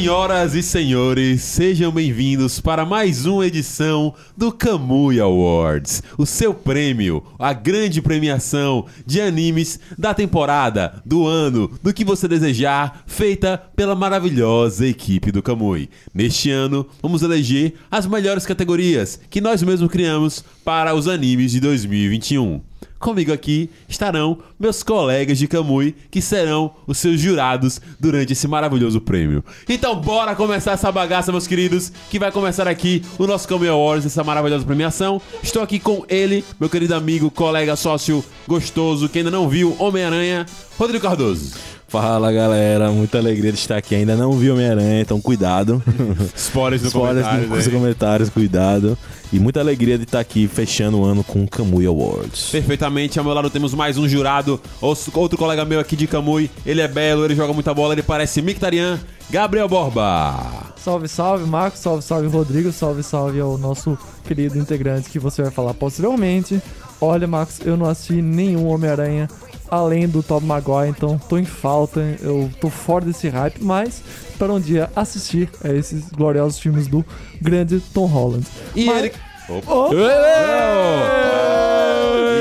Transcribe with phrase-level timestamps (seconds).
[0.00, 7.22] Senhoras e senhores, sejam bem-vindos para mais uma edição do Kamui Awards, o seu prêmio,
[7.38, 13.94] a grande premiação de animes da temporada, do ano, do que você desejar, feita pela
[13.94, 15.90] maravilhosa equipe do Kamui.
[16.14, 21.60] Neste ano, vamos eleger as melhores categorias que nós mesmos criamos para os animes de
[21.60, 22.69] 2021.
[23.00, 29.00] Comigo aqui estarão meus colegas de Camui, que serão os seus jurados durante esse maravilhoso
[29.00, 29.42] prêmio.
[29.66, 34.04] Então, bora começar essa bagaça, meus queridos, que vai começar aqui o nosso Camui Awards,
[34.04, 35.18] essa maravilhosa premiação.
[35.42, 40.44] Estou aqui com ele, meu querido amigo, colega, sócio gostoso, que ainda não viu Homem-Aranha,
[40.78, 41.54] Rodrigo Cardoso.
[41.90, 43.96] Fala galera, muita alegria de estar aqui.
[43.96, 45.82] Ainda não vi Homem-Aranha, então cuidado.
[46.36, 47.48] Spoilers no Spoilers comentário.
[47.48, 47.72] nos aí.
[47.72, 48.96] comentários, cuidado.
[49.32, 52.50] E muita alegria de estar aqui fechando o ano com o Kamui Awards.
[52.52, 56.48] Perfeitamente, ao meu lado temos mais um jurado, outro colega meu aqui de Camui.
[56.64, 58.96] Ele é belo, ele joga muita bola, ele parece Mictarian,
[59.28, 60.72] Gabriel Borba.
[60.76, 61.80] Salve, salve, Marcos.
[61.80, 62.70] Salve, salve, Rodrigo.
[62.70, 66.62] Salve, salve ao nosso querido integrante que você vai falar posteriormente.
[67.00, 69.28] Olha, Marcos, eu não assisti nenhum Homem-Aranha
[69.70, 72.00] além do Tom Maguire, então tô em falta.
[72.20, 74.02] Eu tô fora desse hype, mas
[74.38, 77.04] para um dia assistir a esses gloriosos filmes do
[77.40, 78.46] grande Tom Holland.
[78.74, 79.12] E Mas- ele.
[79.66, 79.90] Oh,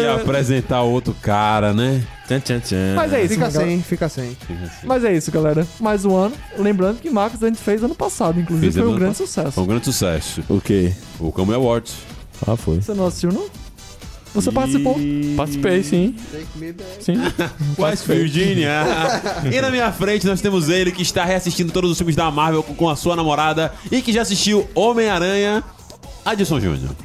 [0.02, 2.04] E apresentar outro cara, né?
[2.28, 2.94] Tchan, tchan, tchan.
[2.96, 4.38] mas é isso, Fica sem, fica sem.
[4.84, 5.66] Mas é isso, galera.
[5.80, 6.36] Mais um ano.
[6.58, 9.60] Lembrando que Marcos a gente fez ano passado, inclusive Fez foi um grande Foi sucesso.
[9.62, 10.44] um grande sucesso.
[10.48, 10.94] O quê?
[11.20, 11.96] O Camui Awards.
[12.48, 12.80] Ah, foi.
[12.82, 13.46] Você não assistiu, não?
[14.34, 14.96] Você participou?
[15.36, 16.16] Participei, sim.
[17.00, 17.14] Sim.
[17.80, 18.84] West Virginia.
[19.52, 22.62] e na minha frente nós temos ele que está reassistindo todos os filmes da Marvel
[22.62, 25.64] com- a sua namorada e que já assistiu Homem-Aranha,
[26.24, 26.96] Adilson Júnior.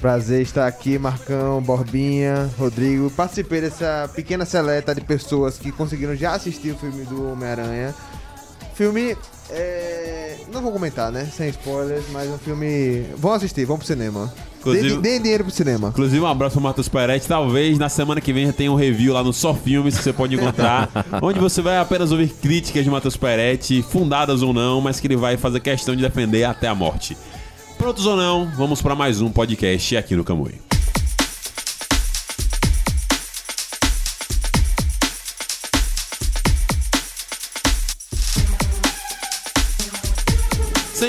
[0.00, 3.10] Prazer estar aqui, Marcão, Borbinha, Rodrigo.
[3.10, 7.94] Participei dessa pequena seleta de pessoas que conseguiram já assistir o filme do Homem-Aranha.
[8.74, 9.16] Filme.
[9.50, 11.26] é, Não vou comentar, né?
[11.34, 13.06] Sem spoilers, mas um filme.
[13.16, 14.32] Vão assistir, vão pro cinema.
[14.60, 15.88] Inclusive- Deem deem dinheiro pro cinema.
[15.88, 17.26] Inclusive, um abraço pro Matheus Peretti.
[17.28, 20.12] Talvez na semana que vem já tenha um review lá no Só Filmes que você
[20.12, 20.90] pode encontrar,
[21.22, 25.16] onde você vai apenas ouvir críticas de Matheus Peretti, fundadas ou não, mas que ele
[25.16, 27.16] vai fazer questão de defender até a morte.
[27.78, 30.67] Prontos ou não, vamos para mais um podcast aqui no Camui.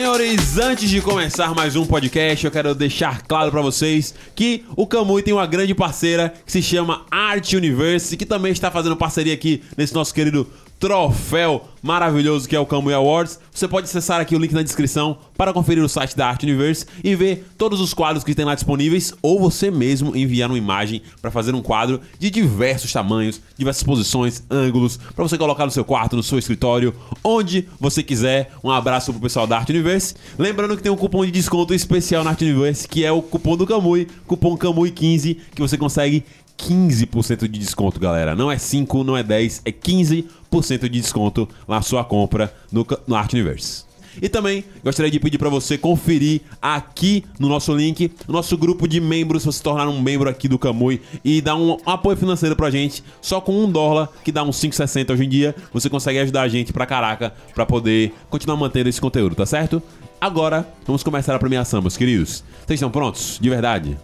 [0.10, 4.88] Senhores, antes de começar mais um podcast, eu quero deixar claro pra vocês que o
[4.88, 9.36] Camui tem uma grande parceira que se chama Art Universe, que também está fazendo parceria
[9.36, 10.48] aqui nesse nosso querido
[10.80, 13.40] troféu maravilhoso que é o Camui Awards.
[13.54, 16.86] Você pode acessar aqui o link na descrição para conferir o site da Art Universe
[17.04, 21.02] e ver todos os quadros que tem lá disponíveis, ou você mesmo enviar uma imagem
[21.22, 25.84] para fazer um quadro de diversos tamanhos, diversas posições, ângulos, para você colocar no seu
[25.84, 28.52] quarto, no seu escritório, onde você quiser.
[28.64, 30.16] Um abraço pro pessoal da Art Universe.
[30.38, 33.58] Lembrando que tem um cupom de desconto especial na Art Universe, que é o cupom
[33.58, 36.24] do Camui, cupom Camui15, que você consegue
[36.60, 38.36] 15% de desconto, galera.
[38.36, 43.16] Não é 5, não é 10, é 15% de desconto na sua compra no, no
[43.16, 43.90] Art Universe.
[44.22, 48.88] E também gostaria de pedir para você conferir aqui no nosso link o nosso grupo
[48.88, 52.56] de membros, você se tornar um membro aqui do Camui e dar um apoio financeiro
[52.56, 56.20] pra gente, só com um dólar, que dá uns 5,60 hoje em dia, você consegue
[56.20, 59.82] ajudar a gente pra caraca pra poder continuar mantendo esse conteúdo, tá certo?
[60.20, 62.44] Agora, vamos começar a premiação, meus queridos.
[62.66, 63.38] Vocês estão prontos?
[63.40, 63.98] De verdade?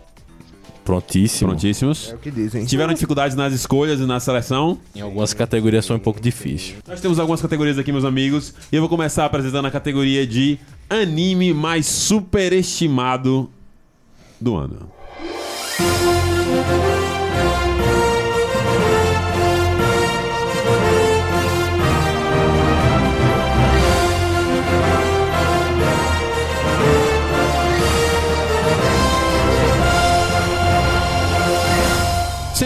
[0.86, 1.50] Prontíssimo.
[1.50, 2.12] Prontíssimos?
[2.12, 2.64] É o que dizem.
[2.64, 4.78] Tiveram dificuldades nas escolhas e na seleção?
[4.96, 6.76] Em algumas categorias foi um pouco difícil.
[6.88, 10.60] Nós temos algumas categorias aqui, meus amigos, e eu vou começar apresentando a categoria de
[10.88, 13.50] anime mais superestimado
[14.40, 14.92] do ano.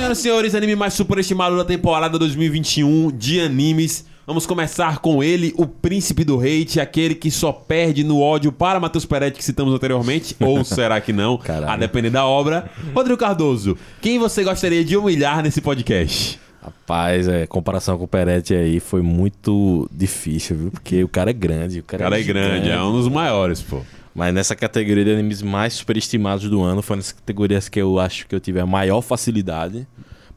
[0.09, 4.05] Senhoras e senhores, anime mais superestimado da temporada 2021 de animes.
[4.25, 8.79] Vamos começar com ele, o príncipe do hate, aquele que só perde no ódio para
[8.79, 11.71] Matheus Peretti, que citamos anteriormente, ou será que não, Caralho.
[11.73, 12.71] a depender da obra.
[12.95, 16.39] Rodrigo Cardoso, quem você gostaria de humilhar nesse podcast?
[16.59, 20.71] Rapaz, é, comparação com o Peretti aí foi muito difícil, viu?
[20.71, 21.77] Porque o cara é grande.
[21.77, 23.81] O O cara, cara é grande, é um dos maiores, pô.
[24.13, 28.27] Mas nessa categoria de animes mais superestimados do ano, foi nessas categorias que eu acho
[28.27, 29.87] que eu tive a maior facilidade,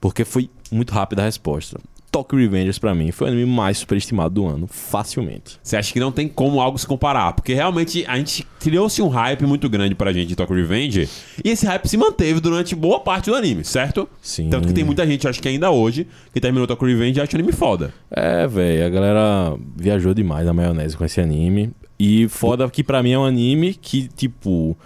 [0.00, 1.78] porque foi muito rápida a resposta.
[2.12, 5.58] Tokyo Revengers pra mim foi o anime mais superestimado do ano, facilmente.
[5.62, 7.32] Você acha que não tem como algo se comparar?
[7.32, 11.08] Porque realmente a gente criou-se um hype muito grande pra gente de Tokyo Revenge.
[11.42, 14.06] E esse hype se manteve durante boa parte do anime, certo?
[14.20, 14.50] Sim.
[14.50, 17.32] Tanto que tem muita gente, acho que ainda hoje, que terminou Tokyo Revenge e acha
[17.32, 17.94] o anime foda.
[18.10, 21.72] É, velho, a galera viajou demais na maionese com esse anime.
[22.04, 24.76] E foda que pra mim é um anime que, tipo,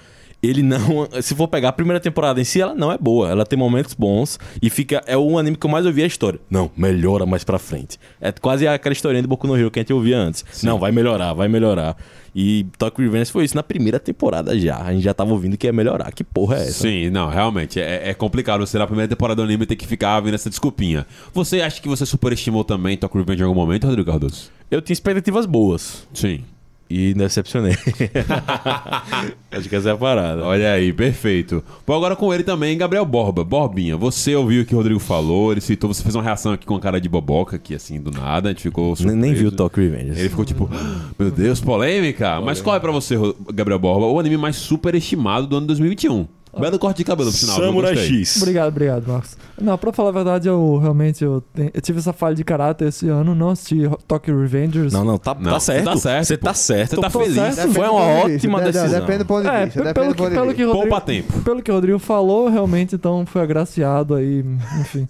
[0.43, 1.09] ele não.
[1.23, 3.31] Se for pegar a primeira temporada em si, ela não é boa.
[3.31, 5.03] Ela tem momentos bons e fica.
[5.07, 6.39] É o anime que eu mais ouvi a história.
[6.51, 7.99] Não, melhora mais pra frente.
[8.21, 10.45] É quase aquela historinha de Boku no Hero que a gente ouvia antes.
[10.63, 11.97] Não, vai melhorar, vai melhorar.
[12.35, 14.77] E Tokyo Revenge foi isso na primeira temporada já.
[14.77, 16.13] A gente já tava ouvindo que ia melhorar.
[16.13, 16.83] Que porra é essa?
[16.83, 17.81] Sim, não, realmente.
[17.81, 21.07] É, é complicado você na primeira temporada do anime ter que ficar vendo essa desculpinha.
[21.33, 24.51] Você acha que você superestimou também Tokyo Revenge em algum momento, Rodrigo Cardoso?
[24.71, 26.07] Eu tinha expectativas boas.
[26.13, 26.45] Sim.
[26.89, 27.73] E decepcionei.
[29.51, 30.45] Acho que essa é a parada.
[30.45, 31.63] Olha aí, perfeito.
[31.87, 33.43] Vou agora com ele também, Gabriel Borba.
[33.45, 36.65] Borbinha, você ouviu o que o Rodrigo falou, ele citou, você fez uma reação aqui
[36.67, 39.17] com a cara de boboca, aqui assim, do nada, a gente ficou Nem, surpreso.
[39.21, 40.19] nem vi o Tokyo Revenge.
[40.21, 42.41] Ele ficou tipo, "Ah, meu Deus, polêmica.
[42.41, 43.17] Mas qual é pra você,
[43.53, 46.27] Gabriel Borba, o anime mais superestimado do ano 2021?
[46.61, 47.57] Belo corte de cabelo, por sinal.
[47.57, 47.97] Samurai.
[47.97, 48.37] X.
[48.41, 49.37] Obrigado, obrigado, Marcos.
[49.61, 52.89] Não, pra falar a verdade, eu realmente eu, te- eu tive essa falha de caráter
[52.89, 54.93] esse ano, não assisti Tokyo Revengers.
[54.93, 55.85] Não, não, tá, Não, tá certo.
[55.85, 56.47] você tá certo, Você pô.
[56.47, 56.91] tá certo.
[56.91, 57.35] Você tá Tô feliz.
[57.35, 57.57] certo.
[57.57, 58.35] Depende Foi do uma ponto de vista.
[58.37, 59.01] ótima De- de- decisão.
[59.01, 59.81] Depende do ponto de É, vista.
[59.83, 61.41] pe- depende pelo do que, ponto de pelo, que o Rodrigo, Poupa tempo.
[61.41, 64.45] pelo que o Rodrigo falou, realmente, então foi agraciado aí,
[64.81, 65.09] enfim.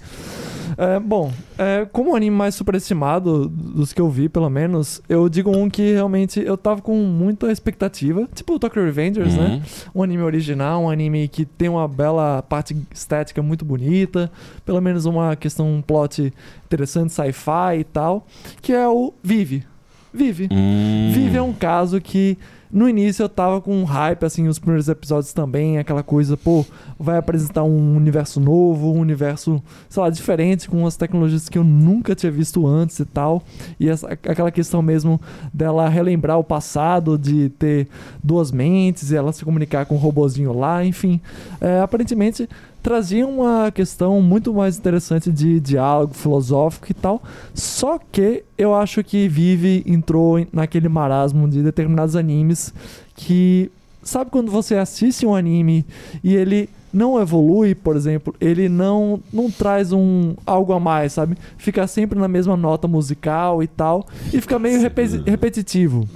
[0.78, 5.26] É, bom, é, como o anime mais superestimado dos que eu vi, pelo menos, eu
[5.28, 9.42] digo um que realmente eu tava com muita expectativa, tipo o Tokyo Revengers, Uhum.
[9.42, 9.62] né?
[9.94, 14.30] Um anime original, um anime que tem uma bela parte estética muito bonita,
[14.66, 16.30] pelo menos uma questão, um plot
[16.66, 18.26] interessante, sci-fi e tal,
[18.60, 19.64] que é o Vive.
[20.12, 20.48] Vive.
[20.50, 21.10] Hum.
[21.12, 22.36] Vive é um caso que
[22.76, 26.62] no início eu tava com um hype, assim, os primeiros episódios também, aquela coisa, pô,
[26.98, 31.64] vai apresentar um universo novo, um universo, sei lá, diferente, com umas tecnologias que eu
[31.64, 33.42] nunca tinha visto antes e tal.
[33.80, 35.18] E essa, aquela questão mesmo
[35.54, 37.88] dela relembrar o passado, de ter
[38.22, 41.18] duas mentes e ela se comunicar com o robozinho lá, enfim.
[41.62, 42.46] É, aparentemente
[42.86, 47.20] trazia uma questão muito mais interessante de diálogo filosófico e tal.
[47.52, 52.72] Só que eu acho que Vive entrou naquele marasmo de determinados animes
[53.16, 53.72] que.
[54.04, 55.84] Sabe quando você assiste um anime
[56.22, 61.36] e ele não evolui, por exemplo, ele não, não traz um algo a mais, sabe?
[61.58, 66.08] Fica sempre na mesma nota musical e tal, e fica meio repe- repetitivo.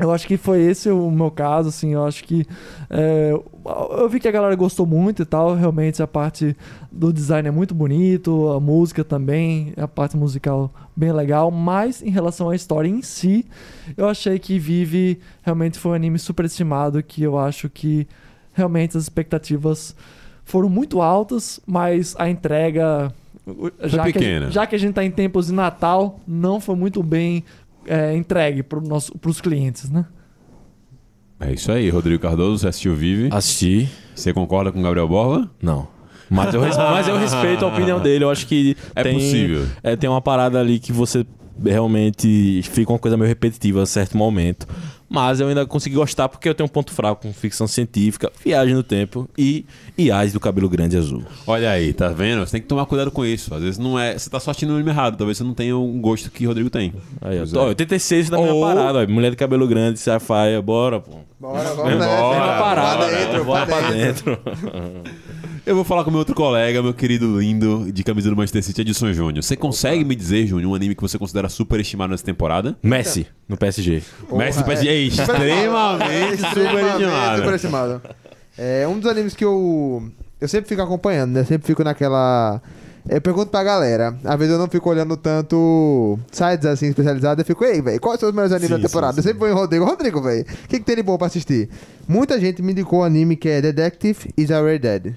[0.00, 2.46] Eu acho que foi esse o meu caso, assim, eu acho que
[2.88, 6.56] é, eu vi que a galera gostou muito e tal, realmente a parte
[6.90, 12.10] do design é muito bonito, a música também, a parte musical bem legal, mas em
[12.10, 13.44] relação à história em si,
[13.96, 18.08] eu achei que Vive realmente foi um anime superestimado, que eu acho que
[18.52, 19.94] realmente as expectativas
[20.44, 23.12] foram muito altas, mas a entrega
[23.82, 27.44] já que, já que a gente tá em tempos de Natal, não foi muito bem
[27.90, 30.06] é, entregue para os clientes, né?
[31.40, 33.28] É isso aí, Rodrigo Cardoso, você assistiu Vive.
[33.32, 33.88] Assisti.
[34.14, 35.50] Você concorda com o Gabriel Borba?
[35.60, 35.88] Não.
[36.28, 38.22] Mas eu, mas eu respeito a opinião dele.
[38.22, 39.66] Eu acho que É tem, possível.
[39.82, 41.26] É, tem uma parada ali que você
[41.64, 44.68] realmente fica uma coisa meio repetitiva a certo momento.
[45.12, 48.74] Mas eu ainda consegui gostar porque eu tenho um ponto fraco com ficção científica, viagem
[48.76, 49.66] no tempo e
[49.98, 51.24] Iais do cabelo grande azul.
[51.46, 52.46] Olha aí, tá vendo?
[52.46, 53.52] Você tem que tomar cuidado com isso.
[53.52, 54.16] Às vezes não é.
[54.16, 55.16] Você tá só assistindo o anime errado.
[55.16, 56.94] Talvez você não tenha o gosto que o Rodrigo tem.
[57.20, 57.68] Aí, ó, é.
[57.70, 61.10] 86 da minha Ou- parada, ó, mulher de cabelo grande, sci-fi, bora, pô.
[61.40, 64.36] Bora, Bora, vamos bora, Uma parada, Pra dentro, bora pra pra dentro.
[64.36, 65.02] dentro.
[65.66, 68.80] Eu vou falar com meu outro colega, meu querido lindo, de camisa do Manchester City,
[68.80, 69.44] Edson Júnior.
[69.44, 72.76] Você consegue me dizer, Júnior, um anime que você considera superestimado nessa temporada?
[72.82, 74.02] Messi, no PSG.
[74.28, 77.36] Porra, Messi do PSG é extremamente superestimado.
[77.42, 78.02] superestimado.
[78.56, 80.02] É um dos animes que eu.
[80.40, 81.44] Eu sempre fico acompanhando, né?
[81.44, 82.60] Sempre fico naquela.
[83.08, 84.16] Eu pergunto pra galera.
[84.24, 87.40] Às vezes eu não fico olhando tanto sites assim especializados.
[87.42, 89.12] Eu fico, ei, velho, quais são os melhores animes Sim, da temporada?
[89.14, 89.84] sim, Eu sempre vou em Rodrigo.
[89.84, 91.68] Rodrigo, velho, o que, que tem de bom pra assistir?
[92.08, 95.14] Muita gente me indicou um anime que é Detective is Already Dead.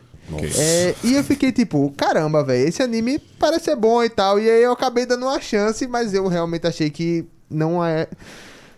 [0.57, 4.39] É, e eu fiquei tipo, caramba, velho, esse anime parece ser bom e tal.
[4.39, 8.07] E aí eu acabei dando uma chance, mas eu realmente achei que não é.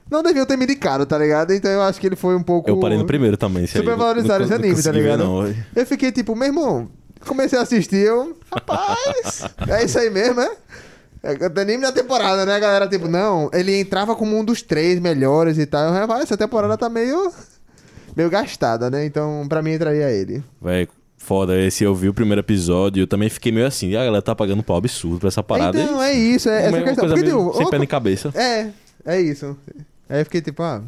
[0.10, 1.52] Não deviam ter me indicado, tá ligado?
[1.54, 2.70] Então eu acho que ele foi um pouco.
[2.70, 3.64] Eu parei no primeiro também.
[3.64, 3.68] aí.
[3.68, 5.24] Super valorizado esse anime, tá ligado?
[5.24, 5.56] não.
[5.76, 6.90] Eu fiquei tipo, meu irmão,
[7.26, 8.38] comecei a assistir, eu.
[8.52, 10.52] Rapaz, é isso aí mesmo, é?
[11.24, 12.60] É o anime da temporada, né?
[12.60, 15.88] Galera, tipo, não, ele entrava como um dos três melhores e tal.
[15.88, 17.32] Eu, rapaz, essa temporada tá meio.
[18.16, 19.06] meio gastada, né?
[19.06, 20.44] Então, pra mim, entraria ele.
[20.62, 20.88] Véi,
[21.26, 21.60] foda.
[21.60, 23.96] Esse eu vi o primeiro episódio eu também fiquei meio assim.
[23.96, 25.82] A galera tá pagando pau absurdo pra essa parada.
[25.82, 26.96] então, e- é isso, é, essa questão.
[27.08, 28.32] coisa meio tipo, sem pé nem cabeça.
[28.36, 28.70] É,
[29.06, 29.58] é isso.
[30.08, 30.82] Aí eu fiquei tipo, ah.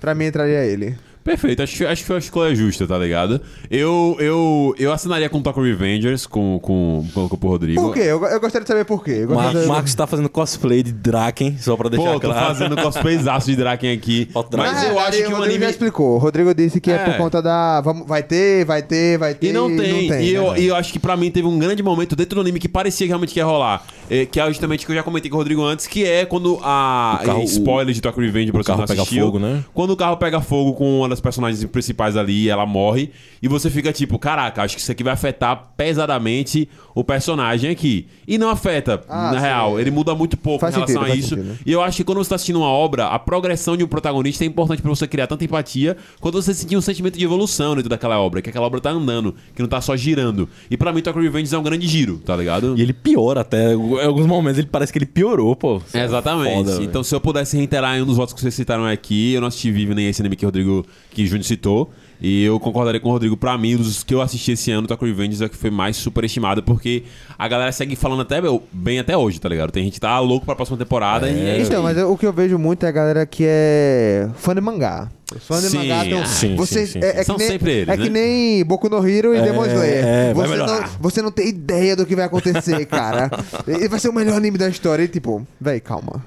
[0.00, 0.96] Pra mim entraria ele.
[1.24, 3.40] Perfeito, acho, acho que foi uma escolha justa, tá ligado?
[3.70, 7.80] Eu, eu, eu assinaria com Tokyo Revengers, com, com, com, com o Rodrigo.
[7.80, 8.00] Por quê?
[8.00, 9.24] Eu, eu gostaria de saber por quê.
[9.26, 12.46] Mar de- Marcos tá fazendo cosplay de Draken, só pra deixar Pô, tô claro.
[12.48, 14.28] fazendo cosplayzaço de Draken aqui.
[14.54, 15.64] Mas eu acho que o o Rodrigo anime.
[15.64, 16.14] já explicou.
[16.16, 16.98] O Rodrigo disse que é, É.
[17.04, 17.80] por conta da.
[17.80, 19.48] Vamos, vai ter, vai ter, vai ter.
[19.48, 19.92] E não tem.
[20.02, 20.60] Não tem e, eu, né?
[20.60, 23.06] e eu acho que pra mim teve um grande momento dentro do anime que parecia
[23.06, 23.82] que realmente que ia rolar.
[24.10, 26.26] É, que é justamente o que eu já comentei com o Rodrigo antes, que é
[26.26, 27.18] quando a.
[27.22, 29.24] O carro- spoiler de Tokyo Revenge pra o carro não pega assistiu.
[29.24, 29.64] fogo, né?
[29.72, 33.10] Quando o carro pega fogo com uma das personagens principais ali, ela morre.
[33.42, 38.06] E você fica tipo, caraca, acho que isso aqui vai afetar pesadamente o personagem aqui.
[38.26, 39.44] E não afeta, Ah, na sim.
[39.46, 39.80] real.
[39.80, 41.28] Ele muda muito pouco Faz em relação sentido, a isso.
[41.30, 41.56] sentido, né?
[41.64, 44.44] E eu acho que quando você tá assistindo uma obra, a progressão de um protagonista
[44.44, 47.88] é importante pra você criar tanta empatia quando você sentir um sentimento de evolução dentro
[47.88, 50.48] daquela obra, que aquela obra tá andando, que não tá só girando.
[50.70, 52.74] E pra mim, Tokyo Revenge é um grande giro, tá ligado?
[52.76, 53.72] E ele piora até.
[53.74, 55.80] Em alguns momentos ele parece que ele piorou, pô.
[55.92, 56.70] Exatamente.
[56.70, 59.40] Foda, então, se eu pudesse reiterar em um dos votos que vocês citaram aqui, eu
[59.40, 61.90] não assisti Vive nem esse anime que o Rodrigo, que o Júnior citou.
[62.20, 63.36] E eu concordaria com o Rodrigo.
[63.36, 65.96] Pra mim, dos que eu assisti esse ano, Tokyo Revengers é o que foi mais
[65.96, 67.02] superestimado, porque
[67.38, 68.40] a galera segue falando até
[68.72, 69.70] bem até hoje, tá ligado?
[69.72, 72.16] Tem gente que tá louco pra próxima temporada e é isso Então, mas eu- o
[72.16, 75.10] que eu vejo muito é a galera que é fã de mangá.
[75.34, 77.42] Os fãs de Sim, mangá tem um- sim, vocês, sim, sim, é, é São que
[77.42, 78.04] nem, sempre eles, É né?
[78.04, 80.04] que nem Boku no Hero e Demon Slayer.
[80.06, 83.30] é, você, não, você não tem ideia do que vai acontecer, cara.
[83.66, 85.02] e vai ser o melhor anime da história.
[85.04, 86.24] E tipo, véi, calma.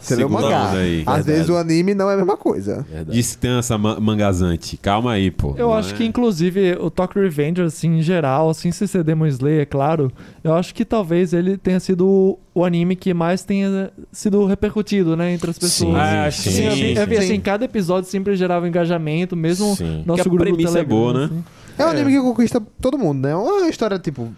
[0.00, 0.70] Você leu o mangá.
[0.72, 1.02] aí.
[1.06, 1.22] Às Verdade.
[1.24, 2.84] vezes o anime não é a mesma coisa.
[2.88, 3.12] Verdade.
[3.16, 4.76] Distância ma- mangazante.
[4.76, 5.54] Calma aí, pô.
[5.56, 9.02] Eu Não acho é- que, inclusive, o Tokyo Revengers, assim, em geral, assim, se ser
[9.04, 10.12] Demon Slayer, é claro,
[10.42, 15.32] eu acho que talvez ele tenha sido o- anime que mais tenha sido repercutido, né,
[15.32, 15.92] entre as pessoas.
[15.94, 17.22] Sim, Ah, sim, sim, eu, sim, vi, eu vi, sim.
[17.24, 20.02] assim, cada episódio sempre gerava engajamento, mesmo Sim.
[20.06, 21.24] nosso Que a grupo premissa é Telegram, boa, né?
[21.26, 21.44] assim.
[21.78, 21.90] É um É.
[21.90, 23.34] anime que conquista todo mundo, né?
[23.34, 24.32] Uma história, tipo,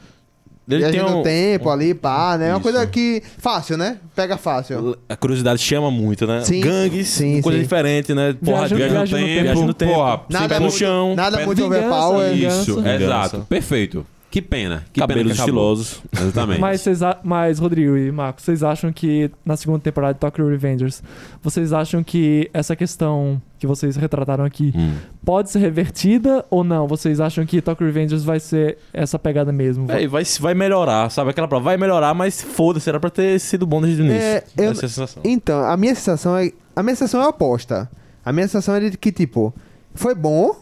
[0.68, 2.48] Ele tem um, tempo ali, pá, né?
[2.48, 3.22] É uma coisa que...
[3.38, 3.98] Fácil, né?
[4.16, 4.96] Pega fácil.
[5.08, 6.40] A curiosidade chama muito, né?
[6.42, 6.60] Sim.
[6.60, 7.62] Gangues, Sim, coisa sim.
[7.62, 8.32] diferente, né?
[8.44, 9.42] Porra, Viagem- Viagem no Viagem no tempo, tempo.
[9.44, 9.92] Viagem no tempo.
[9.94, 11.14] porra, Nada no muito, chão.
[11.14, 12.34] Nada muito overpower.
[12.36, 13.04] Isso, Vingança.
[13.04, 13.46] exato.
[13.48, 14.04] Perfeito.
[14.36, 14.84] Que pena.
[14.92, 15.72] Que pena Cabelos que acabou.
[15.72, 16.02] estilosos.
[16.12, 16.60] Exatamente.
[16.60, 20.46] Mas, vocês a- mas, Rodrigo e Marcos, vocês acham que na segunda temporada de Tokyo
[20.46, 21.02] Revengers,
[21.42, 24.92] vocês acham que essa questão que vocês retrataram aqui Hum.
[25.24, 26.86] pode ser revertida ou não?
[26.86, 29.86] Vocês acham que Tokyo Revengers vai ser essa pegada mesmo?
[29.86, 31.30] Véi, vai, vai melhorar, sabe?
[31.30, 34.20] Aquela prova vai melhorar, mas foda-se, era pra ter sido bom desde o início.
[34.22, 35.22] É, eu- Essa é a sensação.
[35.24, 36.52] Então, a minha sensação é.
[36.76, 37.90] A minha sensação é oposta.
[38.22, 39.54] A minha sensação é de que, tipo,
[39.94, 40.54] foi bom,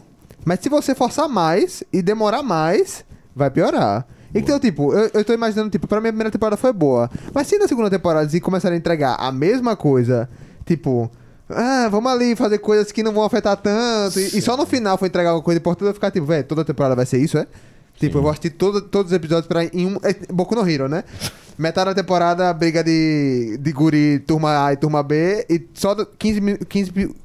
[0.45, 3.03] mas se você forçar mais e demorar mais,
[3.35, 4.05] vai piorar.
[4.33, 7.09] Então, tipo, eu, eu tô imaginando, tipo, pra mim a primeira temporada foi boa.
[7.33, 10.29] Mas se na segunda temporada eles começarem a entregar a mesma coisa,
[10.65, 11.09] tipo.
[11.49, 14.19] Ah, vamos ali fazer coisas que não vão afetar tanto.
[14.19, 16.65] E, e só no final for entregar alguma coisa importante, eu ficar tipo, velho, toda
[16.65, 17.45] temporada vai ser isso, é?
[17.99, 19.97] Tipo, eu vou assistir todo, todos os episódios pra, em um.
[20.03, 21.03] É, Boku no Hero, né?
[21.57, 25.45] Metade da temporada, briga de, de guri turma A e turma B.
[25.49, 27.15] E só do 15, mi- 15 pi-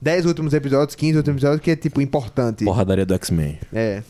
[0.00, 2.64] 10 últimos episódios, 15 últimos episódios, que é, tipo, importante.
[2.64, 3.58] Porradaria do X-Men.
[3.72, 4.02] É.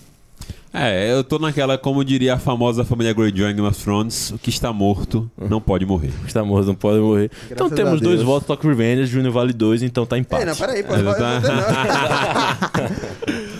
[0.74, 4.38] É, eu tô naquela, como diria a famosa família Greyjoy em Game of Thrones, o
[4.38, 6.10] que está morto não pode morrer.
[6.26, 7.30] Está morto, não pode morrer.
[7.50, 10.42] então a temos dois votos, Tokyo Revengers, Junior vale dois, então tá empate.
[10.42, 10.78] Ei, não, peraí.
[10.78, 11.40] É, eu vou- eu tá.
[11.40, 13.12] não.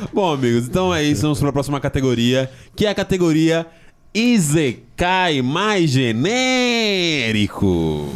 [0.12, 1.20] Bom, amigos, então é isso.
[1.22, 3.66] Vamos para a próxima categoria, que é a categoria
[4.14, 8.08] Izekai mais genérico.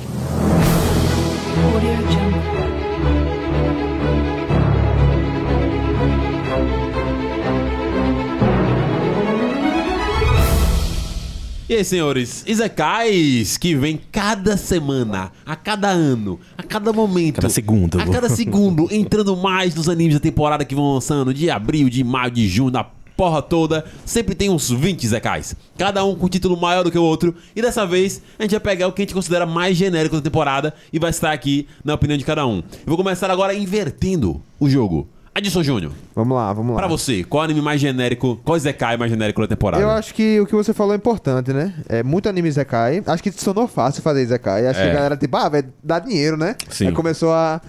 [11.69, 17.37] E aí, senhores, Izekais que vem cada semana, a cada ano, a cada momento.
[17.41, 18.01] Cada segundo.
[18.01, 22.05] A cada segundo, entrando mais nos animes da temporada que vão lançando de abril, de
[22.05, 22.85] maio, de junho, da
[23.17, 23.85] porra toda.
[24.05, 25.57] Sempre tem uns 20 Zekais.
[25.77, 27.35] Cada um com título maior do que o outro.
[27.57, 30.23] E dessa vez, a gente vai pegar o que a gente considera mais genérico da
[30.23, 32.59] temporada e vai estar aqui na opinião de cada um.
[32.59, 35.09] Eu vou começar agora invertendo o jogo.
[35.37, 36.79] Adilson Júnior, Vamos lá, vamos lá.
[36.79, 39.83] pra você, qual anime mais genérico, qual Zekai mais genérico da temporada?
[39.83, 41.75] Eu acho que o que você falou é importante, né?
[41.91, 43.03] É muito anime Zekai.
[43.07, 44.67] Acho que se tornou fácil fazer Zekai.
[44.67, 44.91] Acho que É.
[44.91, 46.57] a galera, tipo, ah, vai dar dinheiro, né?
[46.71, 46.87] Sim.
[46.87, 47.61] Aí começou a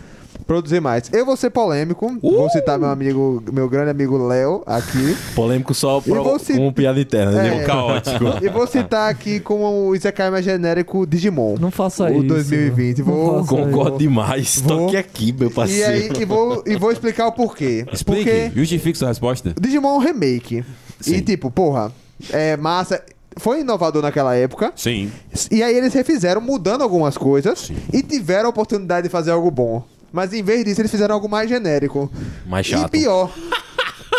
[0.48, 1.10] produzir mais.
[1.14, 2.08] Eu vou ser polêmico.
[2.24, 2.32] Uh!
[2.38, 5.16] Vou citar meu amigo, meu grande amigo Léo aqui.
[5.36, 7.40] Polêmico só Eu pro, vou cit- como piada interna.
[7.46, 7.52] É.
[7.60, 7.64] né?
[7.66, 8.26] Caótico.
[8.42, 11.56] E vou citar aqui como o Isekai mais genérico Digimon.
[11.60, 12.24] Não faça o isso.
[12.28, 13.00] 2020.
[13.00, 13.44] Não Vou...
[13.44, 14.60] faça Concordo demais.
[14.62, 15.92] Vou- Toque aqui, meu E parceiro.
[15.92, 17.86] aí, e vou, e vou explicar o porquê.
[17.92, 19.54] Explique, Porque justifique sua resposta.
[19.56, 20.64] o Digimon é um remake.
[21.02, 21.16] Sim.
[21.16, 21.92] E tipo, porra,
[22.32, 23.04] é massa.
[23.40, 24.72] Foi inovador naquela época.
[24.76, 25.12] Sim.
[25.52, 27.76] E aí eles refizeram mudando algumas coisas Sim.
[27.94, 29.84] e tiveram a oportunidade de fazer algo bom.
[30.12, 32.10] Mas em vez disso, eles fizeram algo mais genérico.
[32.46, 32.90] Mais E chato.
[32.92, 33.32] pior.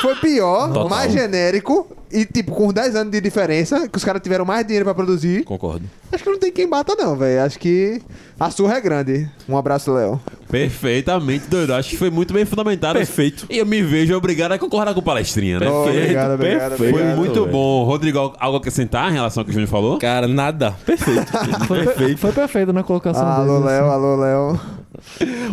[0.01, 0.89] Foi pior, Total.
[0.89, 4.85] mais genérico e, tipo, com 10 anos de diferença, que os caras tiveram mais dinheiro
[4.85, 5.43] pra produzir.
[5.43, 5.85] Concordo.
[6.13, 7.43] Acho que não tem quem bata, não, velho.
[7.43, 8.01] Acho que
[8.39, 9.29] a surra é grande.
[9.49, 10.21] Um abraço, Léo.
[10.49, 11.75] Perfeitamente, doido.
[11.75, 12.97] Acho que foi muito bem fundamentado.
[12.97, 13.45] Perfeito.
[13.51, 15.69] E eu me vejo obrigado a concordar com o palestrinha, né?
[15.69, 16.77] Oh, obrigado, obrigado, perfeito.
[16.77, 17.17] Foi obrigado.
[17.17, 17.47] muito velho.
[17.53, 17.85] bom.
[17.85, 19.99] Rodrigo, algo a acrescentar em relação ao que o Júnior falou?
[19.99, 20.77] Cara, nada.
[20.87, 21.27] Perfeito.
[21.67, 22.19] Foi, Perfeito.
[22.21, 23.95] foi perfeito na colocação Alô, dele, Léo, assim.
[23.95, 24.61] alô, Léo.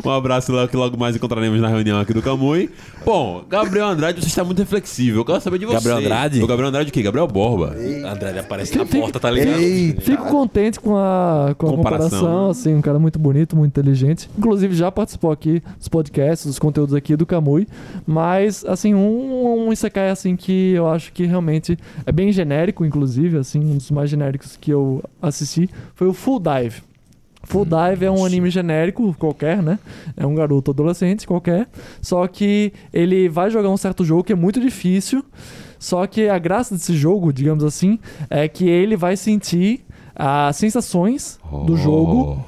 [0.06, 2.70] Um abraço, Léo, que logo mais encontraremos na reunião aqui do Camui.
[3.06, 5.20] Bom, Gabriel Andrade, você está muito reflexivo.
[5.20, 5.76] Eu quero saber de você.
[5.76, 6.44] Gabriel Andrade?
[6.44, 7.02] O Gabriel Andrade o quê?
[7.02, 7.76] Gabriel Borba.
[8.06, 9.60] André aparece na Fica- porta, tá ligado?
[9.60, 10.02] Eita.
[10.02, 14.30] Fico contente com a, com a Comparação, comparação, assim, um cara muito bonito, muito inteligente.
[14.38, 17.68] Inclusive já participou aqui dos podcasts, dos conteúdos aqui do Kamui.
[18.06, 23.38] Mas, assim, um, um Isekai, assim, que eu acho que realmente é bem genérico, inclusive,
[23.38, 26.82] assim, um dos mais genéricos que eu assisti foi o Full Dive.
[27.46, 29.80] Full Dive é um anime genérico qualquer, né?
[30.18, 31.68] É um garoto adolescente qualquer.
[32.02, 35.24] Só que ele vai jogar um certo jogo que é muito difícil.
[35.80, 38.00] Só que a graça desse jogo, digamos assim,
[38.30, 39.86] é que ele vai sentir
[40.16, 41.78] as sensações do Oh.
[41.78, 42.46] jogo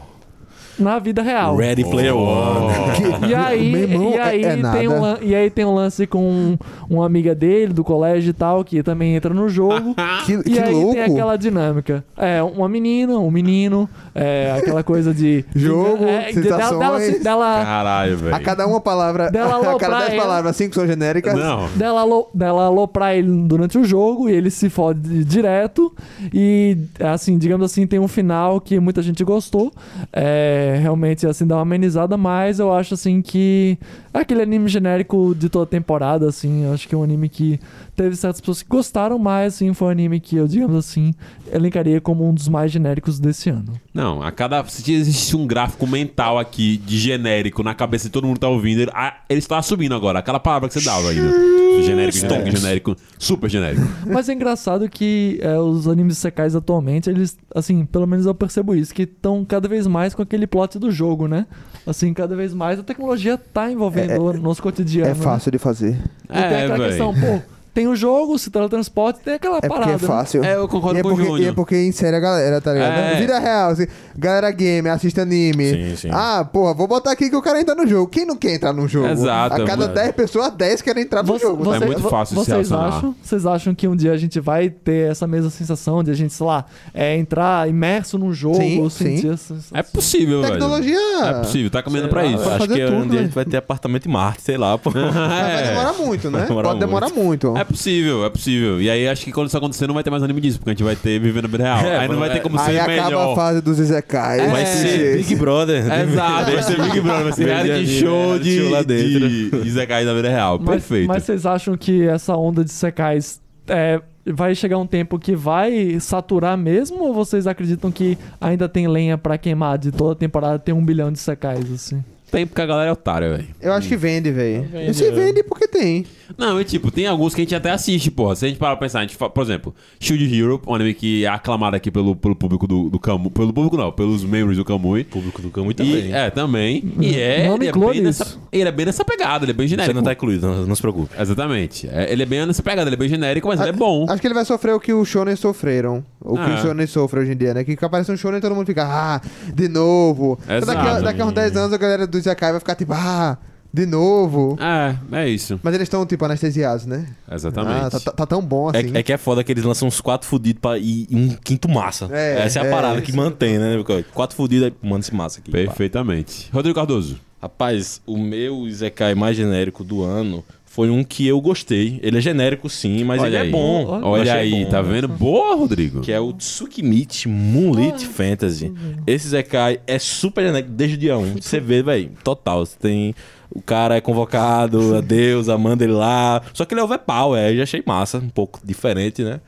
[0.80, 1.56] na vida real.
[1.56, 2.74] Ready Player One.
[3.28, 6.58] E aí, e, aí é- é tem um, e aí tem um lance com
[6.90, 9.96] uma amiga dele do colégio e tal, que também entra no jogo.
[10.26, 10.94] Que, E que aí louco.
[10.94, 12.04] tem aquela dinâmica.
[12.18, 15.44] É, uma menina, um menino, é, aquela coisa de.
[15.56, 17.24] Jogo, é, de- dela, dela, sensações.
[17.24, 18.36] dela, Caralho, velho.
[18.36, 20.22] A cada uma palavra, Dela a cada dez ele.
[20.22, 21.34] palavras, cinco são genéricas.
[21.34, 21.68] Não.
[21.76, 25.94] dela, alo- dela aloprar ele durante o jogo e ele se fode direto.
[26.34, 29.72] E, assim, digamos assim, tem um final que muita gente gostou.
[30.14, 33.78] É, realmente, assim, dá uma amenizada, mas eu acho, assim, que
[34.14, 36.64] é aquele anime genérico de toda temporada, assim.
[36.64, 37.60] Eu acho que é um anime que
[37.96, 41.14] teve certas pessoas que gostaram, mas, assim, foi um anime que eu, digamos assim,
[41.52, 43.74] elencaria como um dos mais genéricos desse ano.
[43.94, 44.64] Não, a cada.
[44.66, 48.50] Se existe um gráfico mental aqui de genérico na cabeça de todo mundo que tá
[48.50, 50.20] ouvindo, ele, ah, ele está subindo agora.
[50.20, 51.58] Aquela palavra que você dava ainda.
[51.82, 53.88] Genérico, genérico, genérico, super genérico.
[54.06, 58.74] Mas é engraçado que é, os animes secais atualmente, eles, assim, pelo menos eu percebo
[58.74, 61.46] isso, que estão cada vez mais com aquele plot do jogo, né?
[61.88, 65.10] Assim, cada vez mais a tecnologia tá envolvendo o nosso cotidiano.
[65.10, 65.92] É fácil de fazer.
[65.94, 66.00] Né?
[66.30, 66.88] E tem É, aquela véi.
[66.90, 67.42] questão, pô,
[67.78, 69.92] tem o jogo, se teletransporte, tem aquela É porque parada.
[69.94, 70.44] é fácil.
[70.44, 71.42] É, eu concordo e é com o porque, Júnior.
[71.46, 72.92] E é porque insere a galera, tá ligado?
[72.98, 73.20] É.
[73.20, 73.86] Vida real, assim,
[74.18, 75.70] galera game, assiste anime.
[75.70, 76.10] Sim, sim.
[76.12, 78.10] Ah, porra, vou botar aqui que o cara entra no jogo.
[78.10, 79.10] Quem não quer entrar no jogo?
[79.10, 79.94] Exato, A cada mano.
[79.94, 81.64] 10 pessoas, 10 querem entrar no Você- jogo.
[81.64, 85.12] você- É muito fácil vocês acham, vocês acham que um dia a gente vai ter
[85.12, 89.22] essa mesma sensação de a gente, sei lá, é, entrar imerso num jogo, Sim, sentir
[89.22, 89.30] sim.
[89.34, 89.78] essa sensação?
[89.78, 90.54] É possível, velho.
[90.54, 90.98] Tecnologia.
[91.26, 92.50] É possível, tá caminhando pra lá, isso.
[92.50, 93.28] Acho que um tudo, dia a né?
[93.28, 94.90] gente vai ter apartamento em Marte, sei lá, pô.
[94.98, 95.68] Mas vai É.
[95.70, 96.40] demorar muito, né?
[96.40, 97.56] Vai demorar Pode demorar muito.
[97.56, 98.82] É possível, é possível.
[98.82, 100.74] E aí acho que quando isso acontecer não vai ter mais anime disso, porque a
[100.74, 101.80] gente vai ter vivendo vida real.
[101.80, 103.34] É, aí não vai ter como Aí ser acaba melhor.
[103.34, 104.40] a fase dos Izekai.
[104.40, 104.50] É.
[104.50, 105.84] Vai ser Big Brother.
[106.02, 109.30] Exato, vai ser Big Brother, vai ser reality show de, show lá dentro.
[109.30, 110.58] de, de Zekai da vida real.
[110.60, 111.08] Mas, Perfeito.
[111.08, 116.00] mas vocês acham que essa onda de secais é, vai chegar um tempo que vai
[116.00, 117.04] saturar mesmo?
[117.04, 121.12] Ou vocês acreditam que ainda tem lenha pra queimar de toda temporada tem um bilhão
[121.12, 122.04] de secais, assim?
[122.32, 123.48] Tem porque a galera é otária, velho.
[123.62, 124.94] Eu acho que vende, velho.
[124.94, 125.12] Se é.
[125.12, 126.06] vende porque tem.
[126.38, 128.36] Não, e tipo, tem alguns que a gente até assiste, porra.
[128.36, 130.94] Se a gente parar pra pensar, a gente fa- por exemplo, Shield Hero, um anime
[130.94, 133.30] que é aclamado aqui pelo, pelo público do, do Camu.
[133.30, 135.04] Pelo público não, pelos membros do Kamui.
[135.04, 136.14] Público do Camui E, também.
[136.14, 136.94] é, também.
[137.00, 138.02] E é, Não ele é, bem isso.
[138.04, 139.96] nessa, ele é bem nessa pegada, ele é bem Você genérico.
[139.96, 141.10] não tá incluído, não, não se preocupe.
[141.20, 141.88] Exatamente.
[141.92, 144.06] É, ele é bem nessa pegada, ele é bem genérico, mas ele é bom.
[144.10, 146.04] Acho que ele vai sofrer o que os shonen sofreram.
[146.20, 146.56] O que Ah.
[146.56, 147.64] os shonen sofrem hoje em dia, né?
[147.64, 149.22] Que aparece um shonen e todo mundo fica, ah,
[149.54, 150.38] de novo.
[150.44, 151.04] Então daqui, a, Exato.
[151.04, 153.38] daqui a uns 10 anos a galera do Izekai vai ficar tipo, ah,
[153.74, 154.58] de novo.
[154.60, 155.60] É, é isso.
[155.64, 157.08] Mas eles estão, tipo, anestesiados, né?
[157.32, 157.86] Exatamente.
[157.86, 158.92] Ah, tá, tá- tá tão bom assim.
[158.96, 161.70] É, é que é foda que eles lançam uns quatro fudidos pra ir um quinto
[161.70, 162.08] massa.
[162.12, 163.76] É, Essa é a é, parada que mantém, né?
[164.14, 165.52] Quatro fudidos, aí manda esse massa aqui.
[165.52, 165.58] pá.
[165.58, 166.50] Perfeitamente.
[166.52, 167.20] Rodrigo Cardoso.
[167.42, 172.00] Rapaz, o meu Izekai mais genérico do ano foi um que eu gostei.
[172.04, 173.48] Ele é genérico sim, mas Olha ele aí.
[173.48, 173.86] é bom.
[173.88, 174.70] Olha Olha aí, bom.
[174.70, 175.08] tá vendo?
[175.08, 176.02] Boa, Rodrigo.
[176.02, 178.74] Que é o Tsukimichi Moonlit Fantasy.
[179.06, 181.42] Esse Zekai é super genérico desde o dia 1.
[181.42, 182.66] Você vê, velho, total.
[182.66, 183.16] Você tem.
[183.58, 186.42] O cara é convocado, a deusa, manda ele lá.
[186.54, 189.40] Só que ele é overpower, aí eu já achei massa, um pouco diferente, né?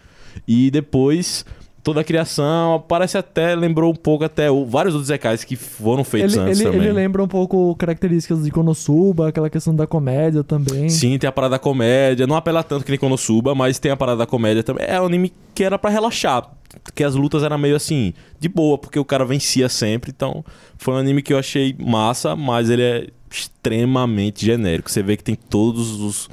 [0.47, 1.45] E depois,
[1.83, 6.03] toda a criação, parece até, lembrou um pouco até o- vários outros Zekais que foram
[6.03, 6.87] feitos Ele, antes ele, também.
[6.87, 10.89] ele lembra um pouco características de Konosuba, aquela questão da comédia também.
[10.89, 12.25] Sim, tem a parada da comédia.
[12.25, 14.85] Não apela tanto que nem Konosuba, mas tem a parada da comédia também.
[14.87, 16.49] É um anime que era pra relaxar.
[16.95, 20.11] Que as lutas eram meio assim, de boa, porque o cara vencia sempre.
[20.15, 20.43] Então,
[20.77, 24.89] foi um anime que eu achei massa, mas ele é extremamente genérico.
[24.89, 26.29] Você vê que tem todos os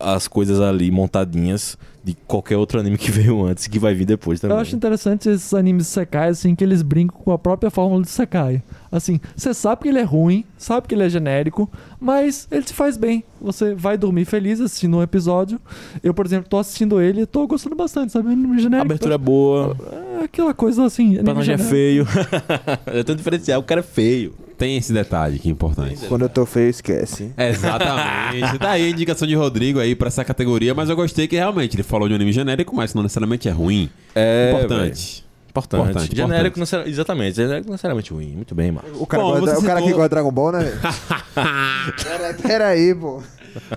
[0.00, 4.04] as coisas ali montadinhas de qualquer outro anime que veio antes e que vai vir
[4.04, 4.56] depois também.
[4.56, 8.10] Eu acho interessante esses animes Sekai, assim, que eles brincam com a própria fórmula de
[8.10, 8.62] Sekai.
[8.92, 12.74] Assim, você sabe que ele é ruim, sabe que ele é genérico, mas ele te
[12.74, 13.24] faz bem.
[13.40, 15.60] Você vai dormir feliz assistindo um episódio.
[16.02, 18.28] Eu, por exemplo, tô assistindo ele e tô gostando bastante, sabe?
[18.28, 18.86] Anime A genérico.
[18.86, 19.76] abertura é boa,
[20.20, 21.06] É aquela coisa assim.
[21.16, 22.06] o anime personagem é feio.
[22.86, 24.34] é tão diferencial, o cara é feio.
[24.56, 26.06] Tem esse detalhe que é importante.
[26.06, 27.32] Quando eu tô feio, esquece.
[27.36, 28.58] Exatamente.
[28.58, 31.74] Tá aí a indicação de Rodrigo aí pra essa categoria, mas eu gostei que realmente
[31.76, 33.90] ele falou de um anime genérico, mas não necessariamente é ruim.
[34.14, 35.24] É, Importante.
[35.50, 35.82] Importante.
[35.90, 36.84] Importante, genérico, importante.
[36.84, 37.36] não exatamente.
[37.36, 38.26] Genérico não necessariamente ruim.
[38.34, 38.92] Muito bem, Marcos.
[39.00, 40.58] O cara, Bom, gosta- o cara que citou- gosta de Dragon Ball, né?
[40.64, 40.80] velho?
[42.02, 43.22] pera, pera aí, pô.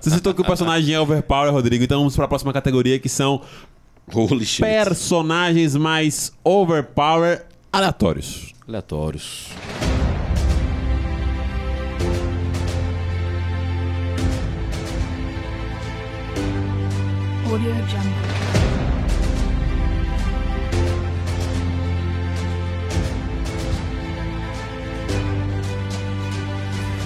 [0.01, 3.41] Você citou que o personagem é overpower, Rodrigo, então vamos pra próxima categoria que são
[4.11, 4.61] Holy shit.
[4.63, 8.53] personagens mais overpower aleatórios.
[8.67, 9.49] Aleatórios.
[17.49, 18.47] Audio Jungle.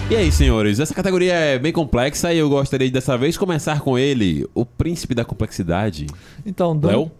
[0.09, 3.79] E aí, senhores, essa categoria é bem complexa e eu gostaria de dessa vez começar
[3.79, 6.07] com ele, o príncipe da complexidade.
[6.45, 7.11] Então, dando, Léo?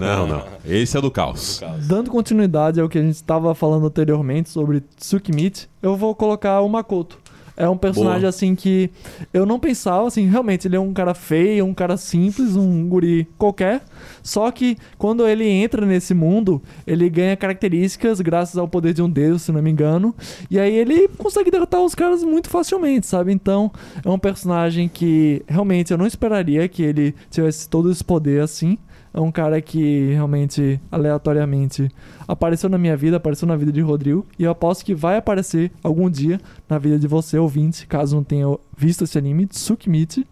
[0.00, 0.44] Não, não.
[0.64, 1.60] Esse é o do caos.
[1.86, 6.68] dando continuidade ao que a gente estava falando anteriormente sobre Tsukimichi, eu vou colocar o
[6.68, 7.21] Makoto.
[7.56, 8.30] É um personagem Boa.
[8.30, 8.90] assim que
[9.32, 13.28] eu não pensava, assim, realmente ele é um cara feio, um cara simples, um guri
[13.36, 13.82] qualquer.
[14.22, 19.10] Só que quando ele entra nesse mundo, ele ganha características graças ao poder de um
[19.10, 20.14] deus, se não me engano.
[20.50, 23.32] E aí ele consegue derrotar os caras muito facilmente, sabe?
[23.32, 23.70] Então
[24.04, 28.78] é um personagem que realmente eu não esperaria que ele tivesse todo esse poder assim.
[29.14, 31.90] É um cara que realmente, aleatoriamente,
[32.26, 34.26] apareceu na minha vida, apareceu na vida de Rodrigo.
[34.38, 38.24] E eu aposto que vai aparecer algum dia na vida de você, ouvinte, caso não
[38.24, 38.46] tenha
[38.76, 40.20] visto esse anime, Tsukimichi.
[40.20, 40.26] Ele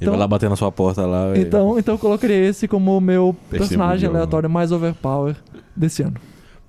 [0.00, 1.36] Então- vai lá bater na sua porta lá.
[1.36, 4.16] Então, então eu colocaria esse como o meu personagem jogo.
[4.16, 5.36] aleatório mais overpower
[5.76, 6.14] desse ano.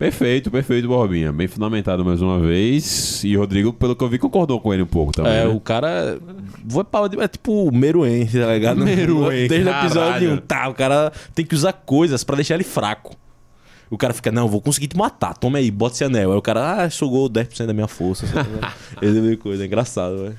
[0.04, 1.32] Perfeito, perfeito, Borbinha.
[1.32, 3.24] Bem fundamentado mais uma vez.
[3.24, 5.32] E o Rodrigo, pelo que eu vi, concordou com ele um pouco também.
[5.32, 5.48] É, né?
[5.48, 6.20] o cara.
[6.66, 8.84] Vou de- É tipo o Meruem, tá ligado?
[8.84, 10.38] Meruem, Desde o episódio 1.
[10.40, 13.16] Tá, o cara tem que usar coisas pra deixar ele fraco.
[13.90, 15.38] O cara fica, não, vou conseguir te matar.
[15.38, 16.34] Toma aí, bota esse anel.
[16.34, 18.26] Aí o cara, ah, sugou 10% da minha força.
[19.02, 19.64] Esse tipo de coisa.
[19.64, 20.36] É engraçado, velho.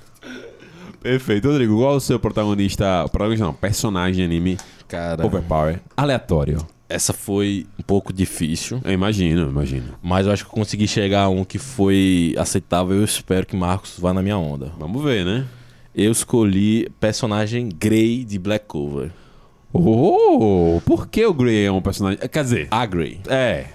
[1.01, 1.49] Perfeito.
[1.49, 3.09] Rodrigo, qual é o seu protagonista...
[3.11, 6.67] Protagonista não, personagem de anime Cara, overpower aleatório?
[6.89, 8.81] Essa foi um pouco difícil.
[8.85, 9.95] Eu imagino, imagino.
[10.03, 12.97] Mas eu acho que eu consegui chegar a um que foi aceitável.
[12.97, 14.73] Eu espero que Marcos vá na minha onda.
[14.79, 15.47] Vamos ver, né?
[15.95, 19.11] Eu escolhi personagem Grey de Black Cover.
[19.73, 22.19] Oh, por que o Grey é um personagem...
[22.29, 23.21] Quer dizer, A Grey.
[23.29, 23.67] é...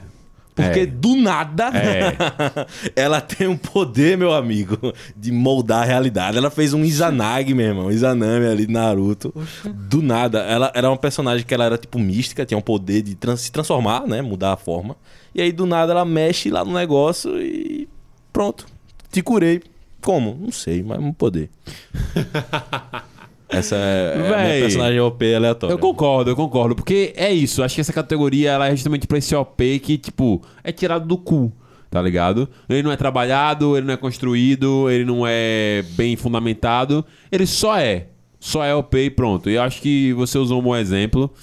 [0.63, 0.86] Porque é.
[0.86, 2.15] do nada É.
[2.95, 4.78] ela tem um poder, meu amigo,
[5.15, 6.38] de moldar a realidade.
[6.38, 9.34] Ela fez um Izanagi, meu irmão, Izanami ali de Naruto.
[9.65, 13.15] Do nada, ela era uma personagem que ela era tipo mística, tinha um poder de
[13.15, 14.95] trans- se transformar, né, mudar a forma.
[15.34, 17.88] E aí do nada ela mexe lá no negócio e
[18.34, 18.65] pronto,
[19.12, 19.62] te curei.
[20.02, 20.38] Como?
[20.39, 21.50] Não sei, mas um poder.
[23.49, 24.47] Essa é, é a Véi.
[24.47, 25.73] minha personagem OP aleatória.
[25.73, 26.75] Eu concordo, eu concordo.
[26.75, 27.63] Porque é isso.
[27.63, 31.17] Acho que essa categoria ela é justamente pra esse OP que, tipo, é tirado do
[31.17, 31.51] cu.
[31.89, 32.47] Tá ligado?
[32.69, 37.03] Ele não é trabalhado, ele não é construído, ele não é bem fundamentado.
[37.31, 38.05] Ele só é.
[38.39, 39.49] Só é OP e pronto.
[39.49, 41.33] E eu acho que você usou um bom exemplo.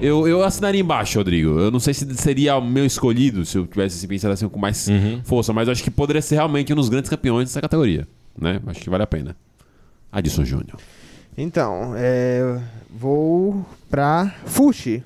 [0.00, 1.60] Eu, eu assinaria embaixo, Rodrigo.
[1.60, 4.88] Eu não sei se seria o meu escolhido se eu tivesse pensado assim com mais
[5.24, 8.06] força, mas eu acho que poderia ser realmente um dos grandes campeões dessa categoria.
[8.36, 8.60] Né?
[8.66, 9.36] Acho que vale a pena.
[10.10, 10.78] Adson Júnior.
[11.40, 12.58] Então, é,
[12.90, 15.04] vou pra Fushi,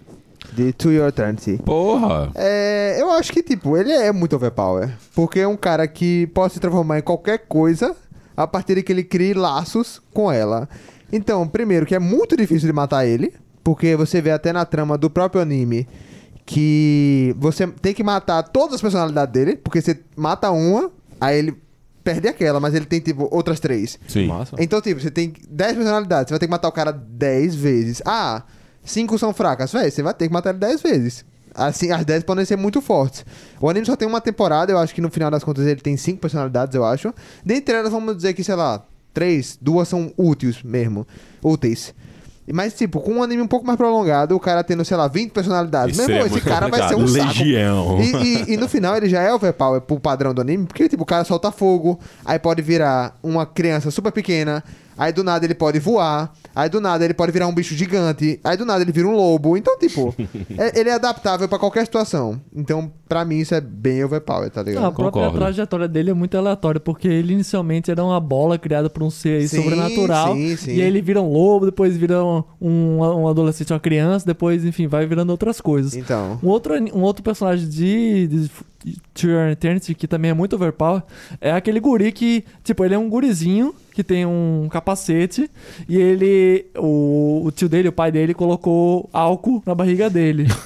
[0.51, 1.59] de To Your Eternity.
[1.63, 2.31] Porra!
[2.35, 4.97] É, eu acho que, tipo, ele é muito overpower.
[5.15, 7.95] Porque é um cara que pode se transformar em qualquer coisa
[8.35, 10.67] a partir de que ele crie laços com ela.
[11.13, 13.35] Então, primeiro, que é muito difícil de matar ele.
[13.63, 15.87] Porque você vê até na trama do próprio anime
[16.47, 19.57] que você tem que matar todas as personalidades dele.
[19.57, 20.91] Porque você mata uma,
[21.21, 21.55] aí ele
[22.03, 23.99] perde aquela, mas ele tem, tipo, outras três.
[24.09, 24.27] Sim.
[24.27, 24.57] Massa.
[24.59, 28.03] Então, tipo, você tem 10 personalidades, você vai ter que matar o cara 10 vezes.
[28.05, 28.43] Ah,
[28.85, 31.25] 5 são fracas, velho, você vai ter que matar ele 10 vezes.
[31.55, 33.25] Assim, as 10 podem ser muito fortes.
[33.61, 35.97] O anime só tem uma temporada, eu acho que no final das contas ele tem
[35.97, 37.13] 5 personalidades, eu acho.
[37.45, 41.07] Dentre elas, vamos dizer que, sei lá, 3, duas são úteis mesmo.
[41.43, 41.95] Úteis.
[42.53, 45.31] Mas, tipo, com um anime um pouco mais prolongado, o cara tendo, sei lá, 20
[45.31, 45.97] personalidades.
[45.97, 47.29] Isso Meu irmão, seria esse cara vai ser um complicado.
[47.29, 47.39] saco.
[47.39, 48.01] Legião.
[48.01, 48.07] E,
[48.51, 51.07] e- e no final ele já é overpower pro padrão do anime, porque tipo, o
[51.07, 54.63] cara solta fogo, aí pode virar uma criança super pequena,
[54.97, 58.39] aí do nada ele pode voar, aí do nada ele pode virar um bicho gigante,
[58.45, 59.57] aí do nada ele vira um lobo.
[59.57, 60.15] Então, tipo,
[60.59, 62.41] é- ele é adaptável pra qualquer situação.
[62.55, 64.95] Então, pra mim, isso é bem overpower, tá Ah, a ligado?
[64.95, 65.39] própria concordo.
[65.39, 69.41] trajetória dele é muito aleatória, porque ele inicialmente era uma bola criada por um ser
[69.41, 70.35] aí Sim, sobrenatural.
[70.35, 70.71] sim, sim.
[70.75, 74.65] E aí ele vira um lobo, depois vira um, um, um adolescente, uma criança, depois,
[74.65, 75.95] enfim, vai virando outras coisas.
[75.95, 76.39] Então.
[76.43, 78.51] Um outro, um outro personagem de, de
[79.15, 81.03] To Your Eternity, que também é muito overpower,
[81.41, 85.51] é aquele guri que, tipo, ele é um gurizinho que tem um capacete
[85.89, 90.47] e ele, o, o tio dele, o pai dele, colocou álcool na barriga dele.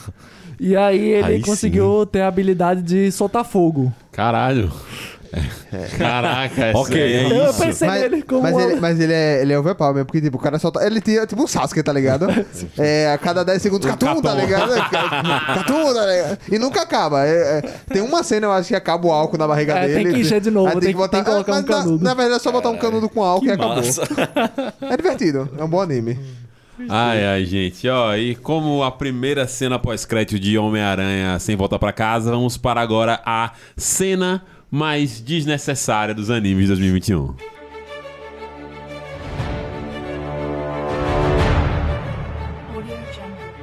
[0.59, 3.93] E aí ele Aí conseguiu ter a habilidade de soltar fogo.
[4.11, 4.73] Caralho.
[5.99, 7.61] Caraca, Ok, é é Eu isso.
[7.63, 10.21] pensei Mas, nele como mas, uma- ele, mas ele é, ele é overpower mesmo, porque
[10.21, 10.85] tipo, o cara solta.
[10.87, 12.27] Ele tinha tipo um Sasuke, tá ligado?
[12.79, 14.71] É, a cada 10 segundos, catum, tá ligado?
[15.55, 16.39] Catum, tá ligado?
[16.51, 17.27] E nunca acaba.
[17.27, 20.05] É, é, tem uma cena, eu acho que acaba o álcool na barriga É, dele.
[20.05, 22.05] tem que encher de novo, Aí tem que- tem que colocar mas um na- canudo.
[22.05, 23.77] Na, verdade, é só botar um canudo com álcool e acabou.
[23.77, 24.03] Massa.
[24.81, 26.19] É divertido, é um bom anime.
[26.91, 27.89] Ai, ai, gente.
[27.89, 32.81] Ó, e como a primeira cena pós-crédito de Homem-Aranha sem volta pra casa, vamos para
[32.83, 37.35] agora a cena mais desnecessária dos animes de 2021.
[42.75, 43.57] Audio Jungle.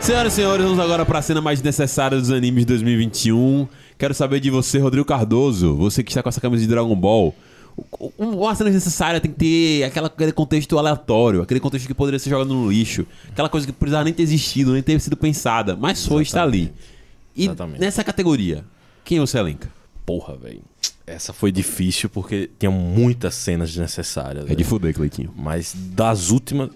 [0.00, 3.68] Senhoras e senhores, vamos agora para a cena mais necessária dos animes de 2021.
[4.00, 7.34] Quero saber de você, Rodrigo Cardoso, você que está com essa camisa de Dragon Ball.
[8.18, 12.18] Um- Uma cena necessária tem que ter aquela, aquele contexto aleatório, aquele contexto que poderia
[12.18, 15.76] ser jogado no lixo, aquela coisa que precisava nem ter existido, nem ter sido pensada,
[15.76, 16.72] mas foi estar ali.
[17.36, 17.78] E Exatamente.
[17.80, 18.64] nessa categoria,
[19.04, 19.68] quem você elenca?
[20.06, 20.62] Porra, velho.
[21.06, 24.44] Essa foi difícil porque tinha muitas cenas desnecessárias.
[24.44, 24.56] É velho.
[24.56, 25.30] de fuder, Cleitinho.
[25.36, 26.70] Mas das últimas.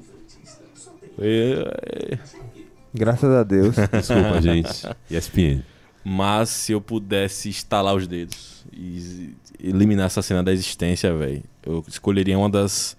[2.92, 3.74] Graças a Deus.
[3.76, 4.88] Desculpa, gente.
[5.10, 5.62] ESPN.
[6.04, 11.82] Mas se eu pudesse estalar os dedos e eliminar essa cena da existência, velho, eu
[11.88, 12.96] escolheria uma das.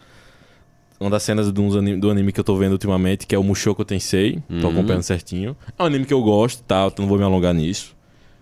[0.99, 3.43] Uma das cenas do, anime, do anime que eu tô vendo ultimamente, que é o
[3.43, 4.41] Mushoku Tensei.
[4.47, 4.73] Tô Uhum.
[4.73, 5.55] acompanhando certinho.
[5.77, 6.85] É um anime que eu gosto, tá?
[6.85, 7.93] Eu não vou me alongar nisso.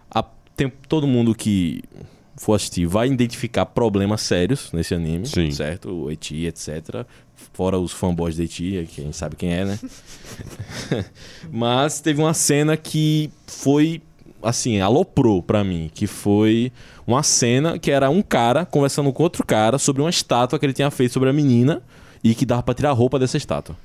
[0.09, 0.23] A-
[0.55, 1.81] tem, todo mundo que
[2.37, 5.49] for assistir vai identificar problemas sérios nesse anime, Sim.
[5.51, 5.89] certo?
[5.89, 7.05] O Eti, etc.
[7.53, 9.79] Fora os fanboys de Eti, que a gente sabe quem é, né?
[11.51, 13.99] Mas teve uma cena que foi,
[14.43, 15.89] assim, aloprou pra mim.
[15.93, 16.71] Que foi
[17.05, 20.73] uma cena que era um cara conversando com outro cara sobre uma estátua que ele
[20.73, 21.81] tinha feito sobre a menina
[22.23, 23.75] e que dava pra tirar a roupa dessa estátua.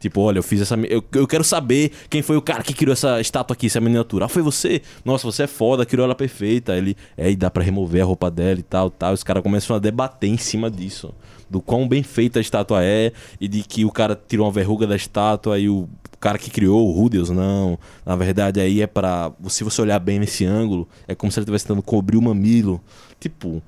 [0.00, 0.74] Tipo, olha, eu fiz essa.
[0.88, 4.24] Eu, eu quero saber quem foi o cara que criou essa estátua aqui, essa miniatura.
[4.24, 4.80] Ah, foi você?
[5.04, 6.74] Nossa, você é foda, criou ela perfeita.
[6.74, 9.12] Ele, é, e dá pra remover a roupa dela e tal, tal.
[9.12, 11.12] Os caras começam a debater em cima disso.
[11.50, 14.86] Do quão bem feita a estátua é e de que o cara tirou uma verruga
[14.86, 15.86] da estátua e o
[16.18, 17.78] cara que criou, o Rudeus, não.
[18.06, 19.30] Na verdade, aí é pra.
[19.48, 22.80] Se você olhar bem nesse ângulo, é como se ele estivesse tentando cobrir o mamilo.
[23.20, 23.62] Tipo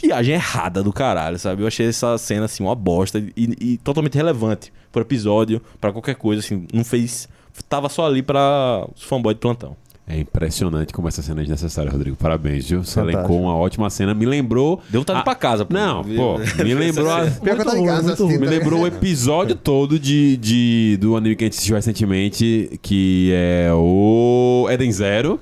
[0.00, 1.62] viagem errada do caralho, sabe?
[1.62, 6.14] Eu achei essa cena, assim, uma bosta e, e totalmente relevante pro episódio, pra qualquer
[6.14, 6.66] coisa, assim.
[6.72, 7.28] Não fez.
[7.68, 9.76] Tava só ali pra os fanboys de plantão.
[10.10, 12.16] É impressionante como essa cena é desnecessária, Rodrigo.
[12.16, 12.82] Parabéns, viu?
[12.82, 14.14] Você elencou uma ótima cena.
[14.14, 14.80] Me lembrou.
[14.88, 15.74] Deu vontade de ir pra casa, pô.
[15.74, 17.10] Não, pô, me lembrou.
[17.10, 18.38] a- Pior que eu tô em ruim, casa ruim.
[18.38, 22.78] Me tá lembrou o episódio todo de, de, do anime que a gente assistiu recentemente,
[22.80, 25.38] que é o Eden Zero,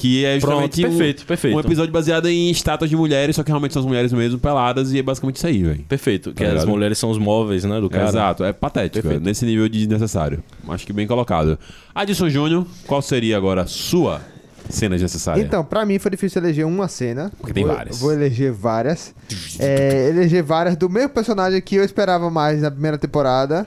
[0.00, 1.56] que é Pronto, justamente um- perfeito, perfeito.
[1.56, 4.92] um episódio baseado em estátuas de mulheres, só que realmente são as mulheres mesmo peladas,
[4.92, 5.84] e é basicamente isso aí, velho.
[5.88, 6.32] Perfeito.
[6.32, 8.08] Que Tá as mulheres são os móveis, né, do cara.
[8.08, 9.24] Exato, é patético, Perfeito.
[9.24, 10.42] nesse nível de desnecessário.
[10.68, 11.58] Acho que bem colocado.
[11.94, 14.20] Adson Júnior, qual seria agora a sua
[14.68, 15.42] cena desnecessária?
[15.42, 17.32] Então, pra mim foi difícil eleger uma cena.
[17.38, 17.98] Porque tem Vou- várias.
[17.98, 19.14] Vou eleger várias.
[19.58, 23.66] É, eleger várias do mesmo personagem que eu esperava mais na primeira temporada.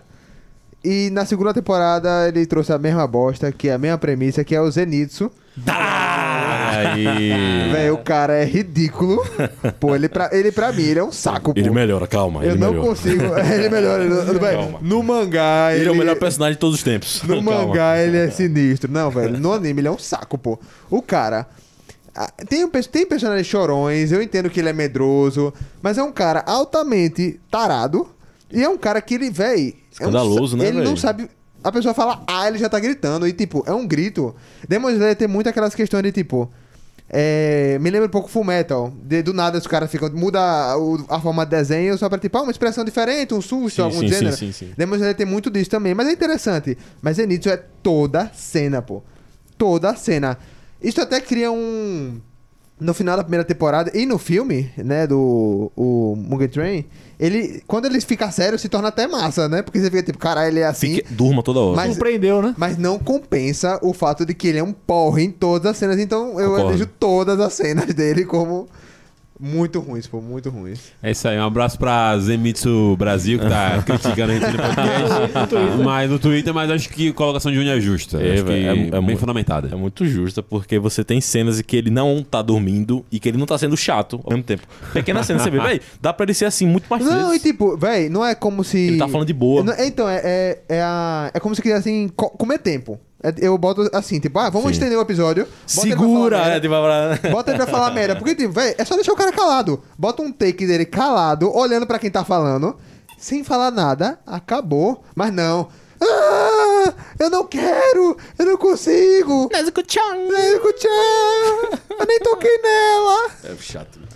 [0.84, 4.56] E na segunda temporada ele trouxe a mesma bosta, que é a mesma premissa, que
[4.56, 5.30] é o Zenitsu.
[6.90, 7.32] Aí.
[7.72, 9.24] Véi, o cara é ridículo.
[9.80, 11.60] Pô, ele pra, ele pra mim, ele é um saco, pô.
[11.60, 12.44] Ele melhora, calma.
[12.44, 12.88] eu ele não melhora.
[12.88, 13.24] consigo.
[13.52, 14.04] Ele melhora.
[14.04, 14.80] ele- véi, Calma.
[14.82, 17.22] no mangá, Ele é o melhor personagem de todos os tempos.
[17.24, 17.66] No Calma.
[17.68, 18.92] mangá ele é sinistro.
[18.92, 19.38] Não, velho.
[19.40, 20.60] No anime ele é um saco, pô.
[20.90, 21.48] O cara.
[22.16, 26.12] ah, Tem, um tem personagens chorões, eu entendo que ele é medroso, mas é um
[26.12, 28.08] cara altamente tarado.
[28.52, 29.70] E é um cara que ele, véi.
[29.70, 30.98] é um Escandaloso, sa- né, Ele não véi?
[30.98, 31.30] sabe.
[31.64, 33.28] A pessoa fala, ah, ele já tá gritando.
[33.28, 34.36] E, tipo, é um grito.
[34.68, 36.52] Demon Slayer tem muito aquelas questões de, tipo.
[37.14, 38.94] É, me lembra um pouco Full Metal.
[39.04, 40.10] De, do nada os caras ficam.
[40.12, 40.40] Muda
[40.78, 43.82] o- a forma de desenho só pra, tipo, ah, uma expressão diferente, um susto, Sim,
[43.82, 44.36] algum sim, gênero.
[44.38, 44.74] sim, sim, sim.
[44.78, 46.78] Demon Slayer tem muito disso também, mas é interessante.
[47.02, 49.04] Mas Zenitsu é toda cena, pô.
[49.58, 50.38] Toda cena.
[50.82, 52.20] Isso até cria um.
[52.82, 56.86] No final da primeira temporada e no filme, né, do o Mugen Train,
[57.20, 57.62] ele.
[57.68, 59.62] Quando ele fica sério, se torna até massa, né?
[59.62, 60.96] Porque você fica tipo, caralho, ele é assim.
[60.96, 61.76] Fique- Durma toda hora.
[61.76, 62.56] Mas- Surpreendeu, né?
[62.58, 66.00] Mas não compensa o fato de que ele é um porre em todas as cenas.
[66.00, 66.70] Então eu Concordo.
[66.72, 68.68] elejo todas as cenas dele como
[69.42, 70.80] muito ruins, pô, muito ruins.
[71.02, 75.78] É isso aí, um abraço pra Zemitsu Brasil, que tá criticando a gente no podcast.
[75.84, 78.22] mas no Twitter, mas acho que colocação de unha é justa.
[78.22, 79.70] É, acho que é- é bem muito- fundamentada.
[79.72, 83.28] É muito justa, porque você tem cenas em que ele não tá dormindo e que
[83.30, 84.64] ele não tá sendo chato ao mesmo tempo.
[84.94, 87.42] Pequena cena, você vê, véi, dá pra ele ser assim muito mais Não, e vezes.
[87.42, 88.78] tipo, véi, não é como se.
[88.78, 89.64] Ele tá falando de boa.
[89.64, 93.00] Não, Então, é, é, é, a, é como se quisesse assim, co- comer tempo.
[93.24, 94.74] É, Eu boto assim, tipo, ah, vamos Sim.
[94.74, 95.46] estender o episódio.
[95.46, 96.60] bota ele pra Segura, falar né?
[96.60, 96.74] Tipo,
[97.22, 98.16] pra- Bota ele pra falar merda.
[98.16, 99.84] Porque, tipo, velho, é só deixar o cara calado.
[99.98, 102.76] Bota um take dele calado, olhando pra quem tá falando,
[103.18, 105.04] sem falar nada, acabou.
[105.16, 105.68] Mas não.
[106.04, 109.50] Ah, eu não quero, eu não consigo.
[109.54, 110.16] Nezuko-chan.
[110.32, 113.30] Nezuko-chan, eu nem toquei nela.
[113.44, 114.00] É chato.
[114.00, 114.08] né?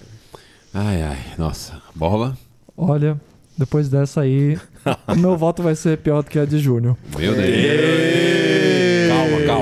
[0.74, 1.80] Ai, ai, nossa.
[1.94, 2.36] Borba?
[2.76, 3.22] Olha,
[3.56, 4.58] depois dessa aí,
[5.08, 6.98] o meu voto vai ser pior do que a de Júnior.
[7.16, 8.65] Meu Deus.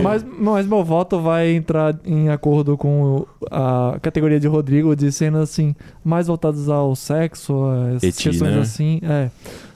[0.01, 5.43] Mas, mas meu voto vai entrar em acordo com a categoria de Rodrigo de cenas
[5.43, 8.61] assim, mais voltadas ao sexo, as Eti, questões né?
[8.61, 8.99] assim.
[9.03, 9.29] É.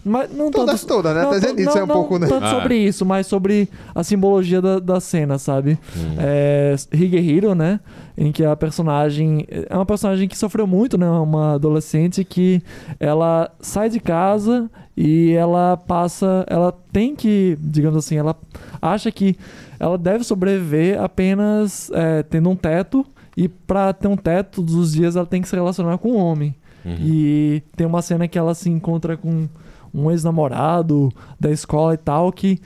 [0.03, 1.23] Mas não Todas, tanto, todas, né?
[1.65, 2.27] não, é um não pouco, né?
[2.27, 2.51] tanto Ah.
[2.61, 5.77] sobre isso, mas sobre a simbologia da, da cena, sabe?
[5.97, 6.15] Hum.
[6.17, 7.79] É, Higehiro, né?
[8.17, 9.45] Em que a personagem.
[9.69, 11.07] É uma personagem que sofreu muito, né?
[11.07, 12.63] Uma adolescente que
[12.99, 16.43] ela sai de casa e ela passa.
[16.49, 18.35] Ela tem que, digamos assim, ela
[18.81, 19.35] acha que
[19.79, 23.05] ela deve sobreviver apenas é, tendo um teto.
[23.35, 26.17] E pra ter um teto, todos os dias ela tem que se relacionar com um
[26.17, 26.55] homem.
[26.83, 26.95] Uhum.
[26.99, 29.47] E tem uma cena que ela se encontra com
[29.93, 32.59] um ex-namorado da escola e tal, que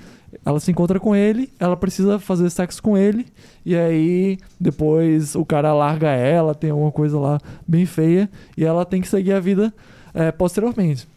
[0.45, 3.27] ela se encontra com ele, ela precisa fazer sexo com ele,
[3.65, 8.86] e aí depois o cara larga ela, tem alguma coisa lá bem feia, e ela
[8.86, 9.73] tem que seguir a vida
[10.13, 11.08] é, posteriormente.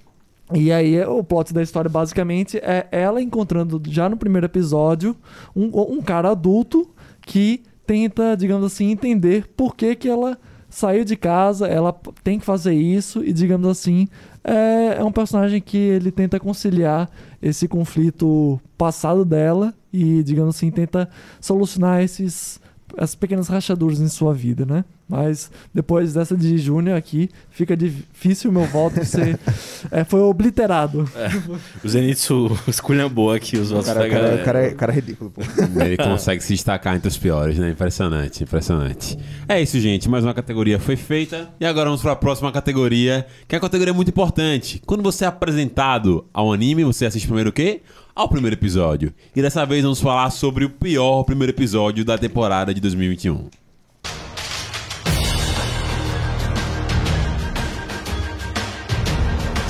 [0.52, 5.16] E aí o plot da história basicamente é ela encontrando já no primeiro episódio
[5.56, 6.90] um, um cara adulto
[7.22, 12.44] que tenta, digamos assim, entender por que, que ela saiu de casa, ela tem que
[12.44, 14.08] fazer isso e, digamos assim,
[14.44, 20.70] é, é um personagem que ele tenta conciliar esse conflito passado dela e, digamos assim,
[20.70, 21.08] tenta
[21.40, 22.60] solucionar esses
[22.96, 24.84] as pequenas rachaduras em sua vida, né?
[25.08, 29.38] Mas depois dessa de Júnior aqui, fica difícil o meu voto ser
[29.92, 31.08] é, foi obliterado.
[31.84, 34.42] O Zenitsu esculhambou aqui os votos cara, da o cara, galera.
[34.42, 35.42] o cara, é- cara é ridículo, pô.
[35.82, 37.70] Ele consegue se destacar entre os piores, né?
[37.70, 39.18] Impressionante, impressionante.
[39.48, 40.08] É isso, gente.
[40.08, 41.50] Mais uma categoria foi feita.
[41.60, 44.80] E agora vamos para a próxima categoria, que é uma categoria muito importante.
[44.86, 47.82] Quando você é apresentado ao anime, você assiste primeiro o quê?
[48.14, 49.12] Ao primeiro episódio.
[49.36, 53.63] E dessa vez vamos falar sobre o pior primeiro episódio da temporada de 2021.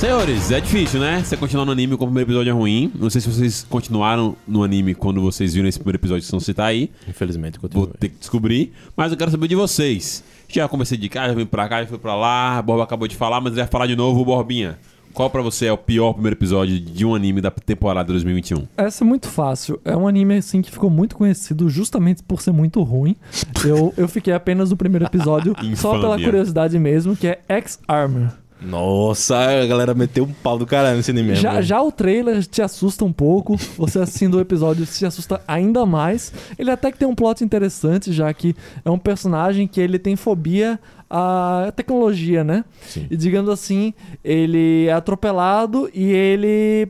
[0.05, 1.23] Senhores, é difícil, né?
[1.25, 2.93] Você continuar no anime com o primeiro episódio é ruim.
[2.95, 6.40] Não sei se vocês continuaram no anime quando vocês viram esse primeiro episódio, se não
[6.40, 6.90] citar aí.
[7.09, 7.97] Infelizmente, Vou continua.
[7.99, 8.75] ter que descobrir.
[8.95, 10.23] Mas eu quero saber de vocês.
[10.47, 12.59] Já comecei de cá, já vim pra cá, já fui pra lá.
[12.59, 14.79] A Borba acabou de falar, mas ele vai falar de novo, Borbinha.
[15.14, 18.67] Qual pra você é o pior primeiro episódio de um anime da temporada 2021?
[18.77, 19.81] Essa é muito fácil.
[19.87, 23.17] É um anime assim que ficou muito conhecido justamente por ser muito ruim.
[23.64, 26.27] Eu, eu fiquei apenas no primeiro episódio só pela Infâmia.
[26.27, 28.44] curiosidade mesmo, que é X-Armor.
[28.64, 31.35] Nossa, a galera meteu um pau do caralho nesse anime.
[31.35, 33.57] Já, já o trailer te assusta um pouco.
[33.77, 36.33] Você assistindo o episódio se assusta ainda mais.
[36.59, 40.16] Ele até que tem um plot interessante, já que é um personagem que ele tem
[40.16, 42.64] fobia à tecnologia, né?
[42.83, 43.07] Sim.
[43.11, 43.92] E digamos assim,
[44.24, 46.88] ele é atropelado e ele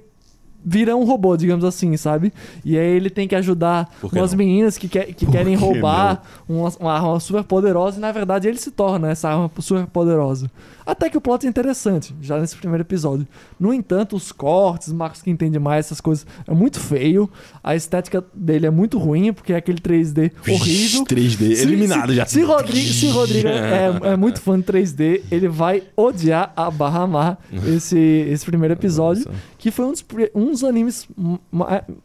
[0.65, 2.33] vira um robô, digamos assim, sabe?
[2.65, 4.39] E aí ele tem que ajudar que umas não?
[4.39, 8.57] meninas que, que querem que roubar uma, uma arma super poderosa e na verdade ele
[8.57, 10.51] se torna essa arma super poderosa.
[10.87, 13.27] Até que o plot é interessante, já nesse primeiro episódio.
[13.59, 17.31] No entanto, os cortes, Marcos que entende mais essas coisas, é muito feio.
[17.63, 21.05] A estética dele é muito ruim, porque é aquele 3D horrível.
[21.05, 22.27] 3D, Se- eliminado se, já.
[22.27, 27.01] Se Rodrigo, se Rodrigo é, é muito fã de 3D, ele vai odiar a barra
[27.03, 29.39] amar esse, esse primeiro episódio, Nossa.
[29.59, 31.09] que foi um dos, um dos animes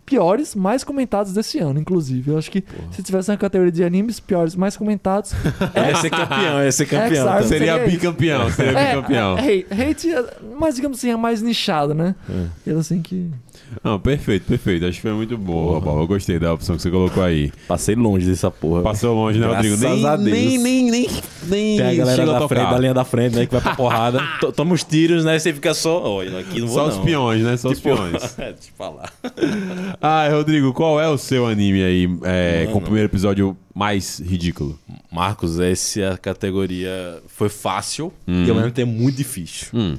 [0.05, 2.31] piores, mais comentados desse ano, inclusive.
[2.31, 5.33] Eu acho que se tivesse uma categoria de animes piores, mais comentados,
[5.73, 7.43] É ser campeão, é ser campeão.
[7.43, 9.37] Seria seria bicampeão, seria bicampeão.
[9.37, 12.15] é, é, hate, é- mas digamos assim, é mais nichado, né?
[12.65, 13.29] Ele assim que.
[13.83, 14.85] Não, perfeito, perfeito.
[14.85, 15.99] Acho que foi muito boa, Bob.
[16.01, 17.51] Eu gostei da opção que você colocou aí.
[17.67, 18.81] Passei longe dessa porra.
[18.81, 19.77] Passou longe, né, Rodrigo?
[19.77, 20.29] Nem, a Deus.
[20.31, 21.09] nem, nem, nem,
[21.43, 23.45] nem Tem a galera da frente, da linha da frente, né?
[23.45, 24.19] Que vai pra porrada.
[24.41, 25.37] To- Toma os tiros, né?
[25.37, 26.01] Você fica só.
[26.03, 26.97] Olha, aqui não vou Só não.
[26.99, 27.57] os peões, né?
[27.57, 28.35] Só os Tipo, peões.
[28.39, 29.11] é, eu falar.
[30.01, 34.77] Ah, Rodrigo, qual é o seu anime aí é, com o primeiro episódio mais ridículo?
[35.11, 37.21] Marcos, essa é a categoria.
[37.27, 39.67] Foi fácil e ao mesmo tempo muito difícil.
[39.73, 39.97] Hum.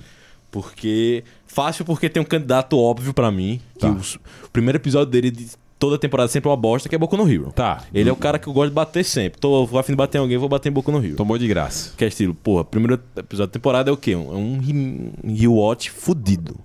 [0.50, 1.22] Porque.
[1.53, 3.61] Fácil porque tem um candidato óbvio pra mim.
[3.75, 3.91] Que Tá.
[3.91, 6.99] os- o primeiro episódio dele de toda a temporada sempre é uma bosta, que é
[6.99, 7.53] Boku no Hero.
[7.53, 7.83] Tá.
[7.94, 9.40] Ele é o cara que eu gosto de bater sempre.
[9.40, 11.17] Tô a fim de bater em alguém, vou bater em Boku no Hero.
[11.17, 11.92] Tomou de graça.
[11.96, 14.13] Que é estilo, porra, primeiro episódio da temporada é o quê?
[14.13, 16.57] É um re- rewatch fudido,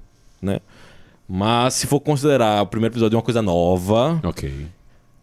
[0.42, 0.60] né?
[1.28, 4.68] Mas se for considerar o primeiro episódio uma coisa nova, Ok.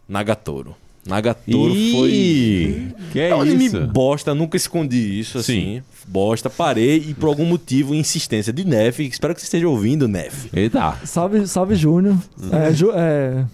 [0.09, 0.75] Nagatoro.
[1.05, 2.95] Nagatoro Ih, foi.
[3.11, 3.79] Que é, É um anime isso?
[3.87, 5.81] bosta, nunca escondi isso, assim.
[6.07, 10.47] Bosta, parei e por algum motivo, insistência de Nef, espero que você esteja ouvindo, Nef.
[10.53, 10.95] Eita.
[11.05, 12.15] Salve, salve Júnior.
[12.51, 13.45] É, Ju- é,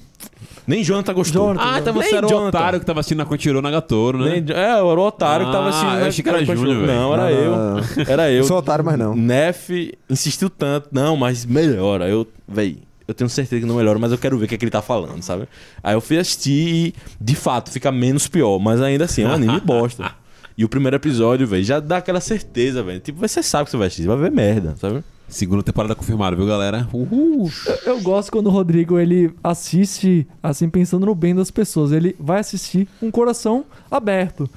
[0.68, 1.47] Nem Jonathan gostou.
[1.47, 1.64] Jonathan.
[1.74, 2.47] Ah, então você era o Jonathan.
[2.58, 4.39] otário que tava assistindo a Crunchyroll Nagatoro, né?
[4.45, 6.00] Nem- é, eu era o otário que tava Ah, assistindo.
[6.00, 6.88] eu achei que era Júnior, velho.
[6.88, 7.52] Não, era Não, eu.
[7.52, 7.84] não, não.
[8.08, 8.38] Era eu.
[8.38, 9.16] Eu sou otário, mas não.
[9.16, 9.70] Nef
[10.10, 10.88] insistiu tanto.
[10.91, 12.08] Não, mas melhora.
[12.08, 12.78] Eu, véi,
[13.10, 14.72] eu tenho certeza que não melhora, mas eu quero ver o que, é que ele
[14.72, 15.47] tá falando, sabe?
[15.82, 18.60] Aí eu fui assistir e, de fato, fica menos pior.
[18.60, 20.12] Mas ainda assim, é um anime bosta.
[20.55, 22.99] E o primeiro episódio, velho, já dá aquela certeza, velho.
[22.99, 25.03] Tipo, você sabe que você vai assistir, vai ver merda, sabe?
[25.28, 26.88] Segunda temporada confirmada, viu, galera?
[26.93, 27.49] Uhul.
[27.66, 31.91] Eu, eu gosto quando o Rodrigo ele assiste assim pensando no bem das pessoas.
[31.91, 34.47] Ele vai assistir com o coração aberto.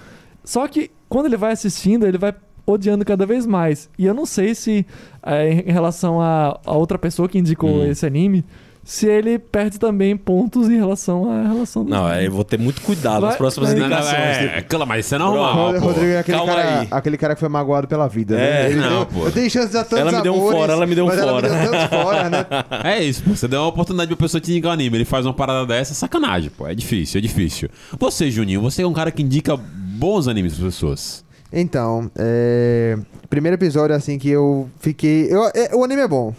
[0.45, 2.35] Só que quando ele vai assistindo, ele vai
[2.67, 3.89] odiando cada vez mais.
[3.99, 4.87] E eu não sei se
[5.23, 7.87] é, em relação a, a outra pessoa que indicou Hum.
[7.91, 8.45] esse anime,
[8.85, 12.59] se ele perde também pontos em relação à relação do Não, aí eu vou ter
[12.59, 14.37] muito cuidado nas Vai- próximas vai- Não, não, indicações.
[14.57, 15.79] é, claro, mas isso é normal.
[15.79, 16.89] Rodrigo é aquele Calma cara, aí.
[16.91, 18.75] aquele cara que foi magoado pela vida, É, né?
[18.75, 19.25] Não, deu- pô.
[19.27, 21.11] eu dei chance a tantos Ela me deu um amores, fora, ela me deu um
[21.11, 21.21] fora.
[21.47, 22.47] Ela me deu fora, né?
[22.83, 23.37] É isso, pô.
[23.37, 24.97] Você deu uma oportunidade pra pessoa te indicar um anime.
[24.97, 26.67] Ele faz uma parada dessa, sacanagem, pô.
[26.67, 27.69] É difícil, é difícil.
[28.01, 31.22] Você, Juninho, você é um cara que indica bons animes pras pessoas.
[31.53, 32.97] Então, é...
[33.29, 35.27] primeiro episódio assim que eu fiquei.
[35.33, 36.35] eu- é, o anime é bom.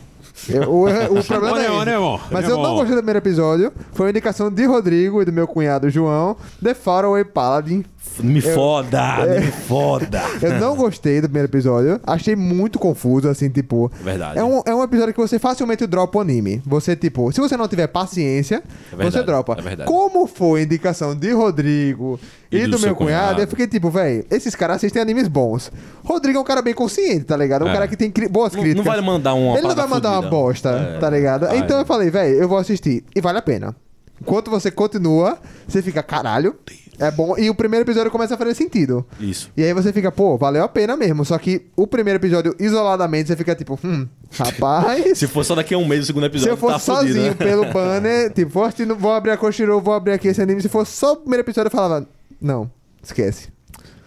[0.50, 0.86] Eu- o,
[1.20, 1.66] o problema é.
[1.66, 1.72] esse.
[1.72, 2.20] olha, bom.
[2.32, 3.72] Mas eu não gostei do primeiro episódio.
[3.94, 7.86] Foi uma indicação de Rodrigo e do meu cunhado João, The Faraway Paladin.
[8.20, 9.02] Me foda,
[9.40, 10.22] me foda.
[10.42, 12.00] Eu não gostei do primeiro episódio.
[12.06, 13.92] Achei muito confuso, assim, tipo.
[14.04, 14.38] Verdade.
[14.38, 16.62] É um, é um episódio que você facilmente dropa o anime.
[16.66, 18.58] Você, tipo, se você não tiver paciência,
[18.92, 19.56] É verdade, você dropa.
[19.58, 19.88] é verdade.
[19.90, 22.20] Como foi a indicação de Rodrigo
[22.52, 23.42] e, E do, do meu cunhado, cunhado.
[23.42, 25.72] eu fiquei tipo, velho, esses caras assistem animes bons.
[26.04, 27.64] Rodrigo é um cara bem consciente, tá ligado?
[27.64, 27.74] É um É.
[27.74, 28.86] cara que tem cri- boas Não, críticas.
[28.86, 30.36] não vai mandar uma Ele não vai mandar uma fudida.
[30.36, 31.00] bosta, É.
[31.00, 31.48] tá ligado?
[31.48, 31.58] Vai.
[31.58, 33.04] Então eu falei, velho, eu vou assistir.
[33.16, 33.76] E vale a pena.
[34.22, 36.56] Enquanto você continua, você fica, caralho,
[37.00, 37.38] é bom.
[37.38, 39.06] E o primeiro episódio começa a fazer sentido.
[39.20, 39.52] Isso.
[39.56, 41.26] E aí você fica, pô, valeu a pena mesmo.
[41.26, 45.18] Só que o primeiro episódio, isoladamente, você fica tipo, hum, rapaz.
[45.18, 47.14] Se for só daqui a um mês o segundo Se episódio, eu fosse tá fudido,
[47.14, 47.36] sozinho né?
[47.36, 50.62] pelo banner, tipo, vou, assistindo, vou abrir a Crunchyroll, vou abrir aqui esse anime.
[50.62, 52.08] Se fosse só o primeiro episódio, eu falava,
[52.40, 52.70] não,
[53.02, 53.50] esquece.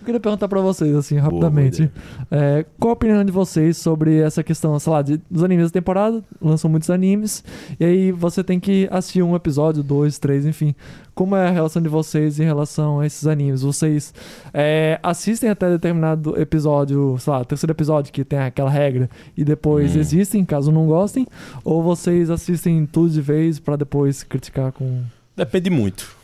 [0.07, 1.91] Eu queria perguntar pra vocês, assim, rapidamente.
[2.31, 5.71] É, qual a opinião de vocês sobre essa questão, sei lá, de, dos animes da
[5.73, 6.23] temporada?
[6.41, 7.43] Lançam muitos animes.
[7.81, 10.77] E aí você tem que assistir um episódio, dois, três, enfim.
[11.13, 13.63] Como é a relação de vocês em relação a esses animes?
[13.63, 14.15] Vocês
[14.55, 19.97] é, assistem até determinado episódio, sei lá, terceiro episódio que tem aquela regra e depois
[19.97, 19.99] Hum.
[19.99, 21.27] existem, caso não gostem?
[21.65, 25.03] Ou vocês assistem tudo de vez pra depois criticar com.
[25.37, 26.15] Depende muito.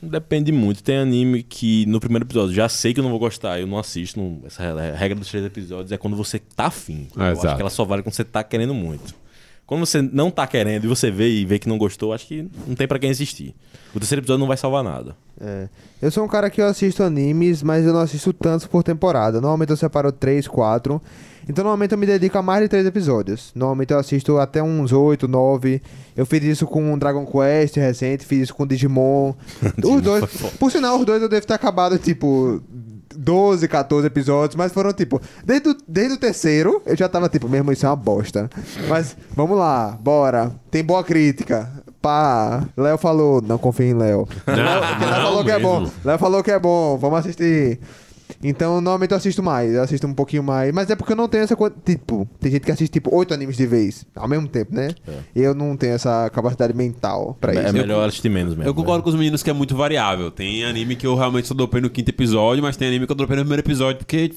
[0.00, 0.82] Depende muito.
[0.82, 3.78] Tem anime que no primeiro episódio já sei que eu não vou gostar, eu não
[3.78, 4.18] assisto.
[4.20, 4.62] não- essa
[4.94, 7.08] regra dos três episódios é quando você tá afim.
[7.16, 7.56] É, eu acho exato.
[7.56, 9.14] que ela só vale quando você tá querendo muito.
[9.72, 12.46] Quando você não tá querendo e você vê e vê que não gostou, acho que
[12.66, 13.54] não tem pra quem assistir.
[13.94, 15.16] O terceiro episódio não vai salvar nada.
[15.40, 15.66] É.
[16.02, 19.40] Eu sou um cara que eu assisto animes, mas eu não assisto tantos por temporada.
[19.40, 21.00] Normalmente eu separo três, quatro.
[21.48, 23.50] Então normalmente eu me dedico a mais de três episódios.
[23.54, 25.80] Normalmente eu assisto até uns oito, nove.
[26.14, 29.32] Eu fiz isso com Dragon Quest recente, fiz isso com Digimon.
[29.82, 30.22] os dois.
[30.60, 32.62] Por sinal, os dois eu devo ter acabado, tipo.
[33.16, 35.20] 12, 14 episódios, mas foram tipo.
[35.44, 38.50] Desde o, desde o terceiro, eu já tava tipo, mesmo, isso é uma bosta.
[38.88, 40.52] Mas vamos lá, bora.
[40.70, 41.70] Tem boa crítica.
[42.00, 44.26] Pá, Léo falou, não confia em Léo.
[44.46, 45.80] Léo falou que é bom.
[45.80, 45.94] mesmo.
[46.04, 47.78] Léo falou que é bom, vamos assistir.
[48.42, 50.72] Então, normalmente eu assisto mais, eu assisto um pouquinho mais.
[50.72, 51.74] Mas é porque eu não tenho essa coisa.
[51.84, 54.90] Tipo, tem gente que assiste tipo oito animes de vez, ao mesmo tempo, né?
[55.34, 57.72] Eu não tenho essa capacidade mental pra É isso.
[57.72, 58.68] melhor assistir menos mesmo.
[58.68, 60.30] Eu concordo com os meninos que é muito variável.
[60.30, 63.16] Tem anime que eu realmente só dropei no quinto episódio, mas tem anime que eu
[63.16, 64.32] dropei no primeiro episódio porque.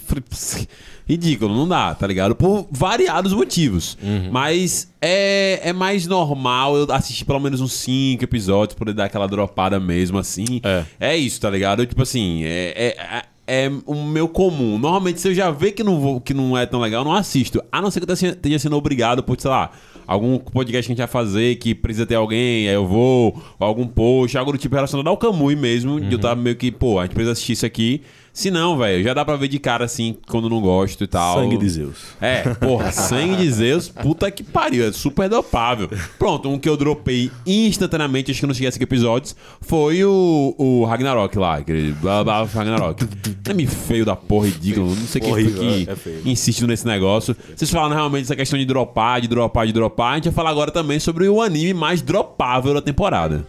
[1.08, 2.36] Ridículo, não dá, tá ligado?
[2.36, 3.96] Por variados motivos.
[4.32, 9.28] Mas é, é mais normal eu assistir pelo menos uns cinco episódios, poder dar aquela
[9.28, 10.62] dropada mesmo, assim.
[11.00, 11.16] É.
[11.16, 11.84] isso, tá ligado?
[11.84, 14.78] Eu, tipo assim, é, é, é o meu comum.
[14.78, 17.14] Normalmente, se eu já ver que não, vou, que não é tão legal, eu não
[17.14, 17.64] assisto.
[17.72, 19.72] A não ser que eu esteja sendo obrigado por, sei lá,
[20.08, 23.68] algum podcast que a gente vai fazer que precisa ter alguém, aí eu vou, ou
[23.68, 27.00] algum post, algo do tipo relacionado ao Kamui mesmo, de eu tava meio que, pô,
[27.00, 28.02] a gente precisa assistir isso aqui.
[28.36, 31.40] Se não, velho, já dá pra ver de cara assim, quando não gosto e tal.
[31.40, 31.98] Sangue de Zeus.
[32.20, 35.90] É, porra, sangue de Zeus, puta que pariu, é super dopável.
[36.20, 40.04] Pronto, um que eu dropei instantaneamente, acho que eu não cheguei a cinco episódios, foi
[40.04, 43.08] o, o Ragnarok lá, aquele blá blá Ragnarok.
[43.48, 46.22] Nome feio da porra, ridículo, não sei quem Horrível, que é feio.
[46.26, 47.34] insiste nesse negócio.
[47.56, 50.50] Vocês falaram realmente essa questão de dropar, de dropar, de dropar, a gente vai falar
[50.50, 53.48] agora também sobre o anime mais dropável da temporada.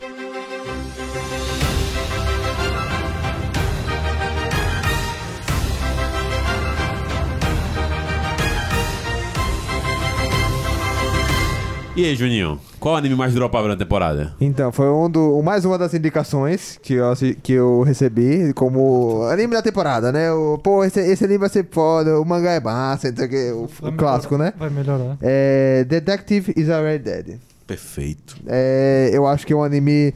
[11.97, 14.35] E aí, Juninho, qual o anime mais dropável da temporada?
[14.39, 17.07] Então, foi um do, mais uma das indicações que eu,
[17.43, 20.31] que eu recebi como anime da temporada, né?
[20.31, 23.29] O, pô, esse, esse anime vai ser foda, o mangá é massa, não sei o
[23.31, 24.53] que, o, Vai o clássico, né?
[24.59, 25.17] Vai melhorar.
[25.23, 27.39] É, Detective is Already Dead.
[27.67, 28.37] Perfeito.
[28.47, 30.13] É, eu acho que é um anime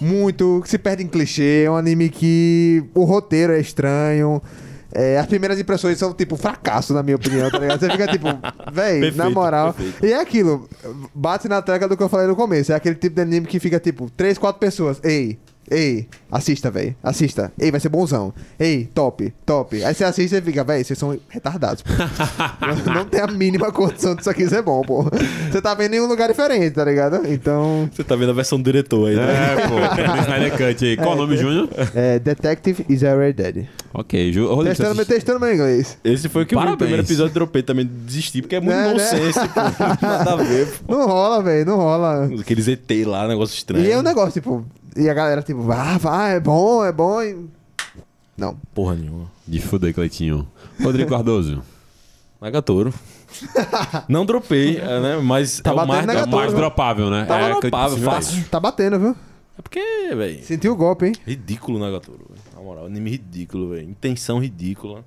[0.00, 4.40] muito, que se perde em clichê, é um anime que o roteiro é estranho.
[4.92, 7.80] É, as primeiras impressões são, tipo, fracasso, na minha opinião, tá ligado?
[7.80, 8.26] Você fica, tipo,
[8.72, 9.74] véi, na moral.
[9.74, 10.06] perfeito.
[10.06, 10.68] E é aquilo,
[11.14, 12.72] bate na tecla do que eu falei no começo.
[12.72, 14.98] É aquele tipo de anime que fica, tipo, três, quatro pessoas.
[15.04, 17.52] Ei, ei, assista, véi, assista.
[17.58, 18.32] Ei, vai ser bonzão.
[18.58, 19.82] Ei, top, top.
[19.84, 21.90] Aí você assiste e fica, véi, vocês são retardados, pô.
[22.86, 25.04] não, não tem a mínima condição disso aqui ser bom, pô.
[25.50, 27.20] Você tá vendo em um lugar diferente, tá ligado?
[27.26, 29.24] Então, Você tá vendo a versão do diretor aí, né?
[29.24, 29.74] É, pô.
[30.22, 30.96] Snyder Cut aí.
[30.96, 31.68] Qual o nome, Júnior?
[31.94, 33.68] é, Detective is already dead.
[33.98, 34.46] Ok, Ju.
[34.48, 35.14] Rodrigo, Testando, assistiu?
[35.16, 35.96] testando meu inglês.
[36.04, 36.78] Esse foi o que eu vi no Parabéns.
[36.78, 38.92] primeiro episódio dropei também, desisti, porque é muito Né, né?
[38.92, 39.60] nonsense, pô.
[40.06, 40.92] Nada a ver, pô.
[40.96, 42.28] Não rola, velho, não rola.
[42.38, 43.84] Aqueles ET lá, negócio estranho.
[43.86, 47.22] E é um negócio, tipo, e a galera, tipo, ah, vai, é bom, é bom.
[47.22, 47.36] E...
[48.36, 48.56] Não.
[48.74, 49.30] Porra nenhuma.
[49.48, 50.46] De fuder, Cleitinho.
[50.82, 51.62] Rodrigo Cardoso.
[52.38, 52.92] Nagatoro.
[54.08, 55.16] Não dropei, é, né?
[55.22, 56.36] Mas Tá é o mais, É Nagatoro.
[56.36, 57.24] mais dropável, né?
[57.24, 58.44] Tá é, dropável, fácil.
[58.50, 59.16] Tá batendo, viu?
[59.58, 59.80] É porque,
[60.14, 60.44] velho.
[60.44, 61.12] Sentiu o golpe, hein?
[61.26, 62.45] Ridículo o Nagatoro, velho.
[62.56, 63.88] Na moral, anime ridículo, velho.
[63.88, 65.04] Intenção ridícula.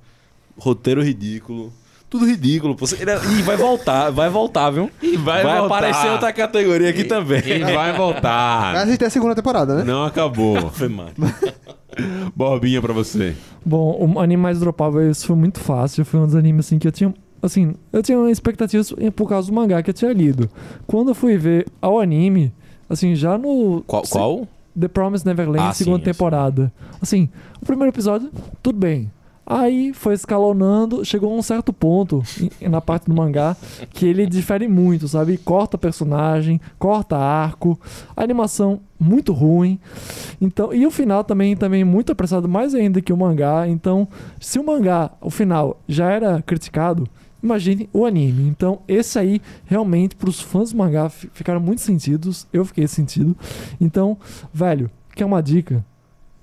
[0.58, 1.74] Roteiro ridículo.
[2.10, 2.76] Tudo ridículo.
[2.76, 2.86] pô.
[3.00, 4.90] Ele é- E vai voltar, vai voltar, viu?
[5.02, 5.66] E vai, voltar.
[5.66, 7.40] aparecer outra categoria aqui também.
[7.46, 8.76] E vai Vai voltar.
[8.78, 9.84] assistir a segunda temporada, né?
[9.84, 10.70] Não acabou.
[10.72, 11.10] Foi mal.
[12.36, 13.36] Borbinha pra você.
[13.66, 16.06] Bom, o anime mais dropável, isso foi muito fácil.
[16.06, 17.14] Foi um dos animes assim que eu tinha.
[17.42, 18.84] Assim, eu tinha uma expectativa
[19.16, 20.50] por causa do mangá que eu tinha lido.
[20.88, 22.54] Quando eu fui ver ao anime,
[22.90, 23.84] assim, já no.
[23.88, 24.04] Qual?
[24.10, 24.48] qual?
[24.80, 26.12] The Promised Neverland, Ah, segunda sim, sim.
[26.12, 26.72] temporada.
[27.02, 27.30] Assim,
[27.62, 28.30] o primeiro episódio,
[28.64, 29.12] tudo bem.
[29.52, 32.22] Aí foi escalonando, chegou a um certo ponto
[32.62, 33.58] na parte do mangá
[33.90, 35.40] que ele difere muito, sabe?
[35.40, 37.80] Corta personagem, corta arco,
[38.16, 39.80] a animação muito ruim.
[40.40, 43.68] Então, e o final também também muito apressado mais ainda que o mangá.
[43.68, 44.08] Então,
[44.40, 47.08] se o mangá, o final já era criticado,
[47.42, 48.48] imagine o anime.
[48.48, 52.48] Então, esse aí realmente para os fãs do mangá fi- ficaram muito sentidos.
[52.52, 53.36] Eu fiquei sentido.
[53.80, 54.18] Então,
[54.54, 55.86] velho, quer uma dica?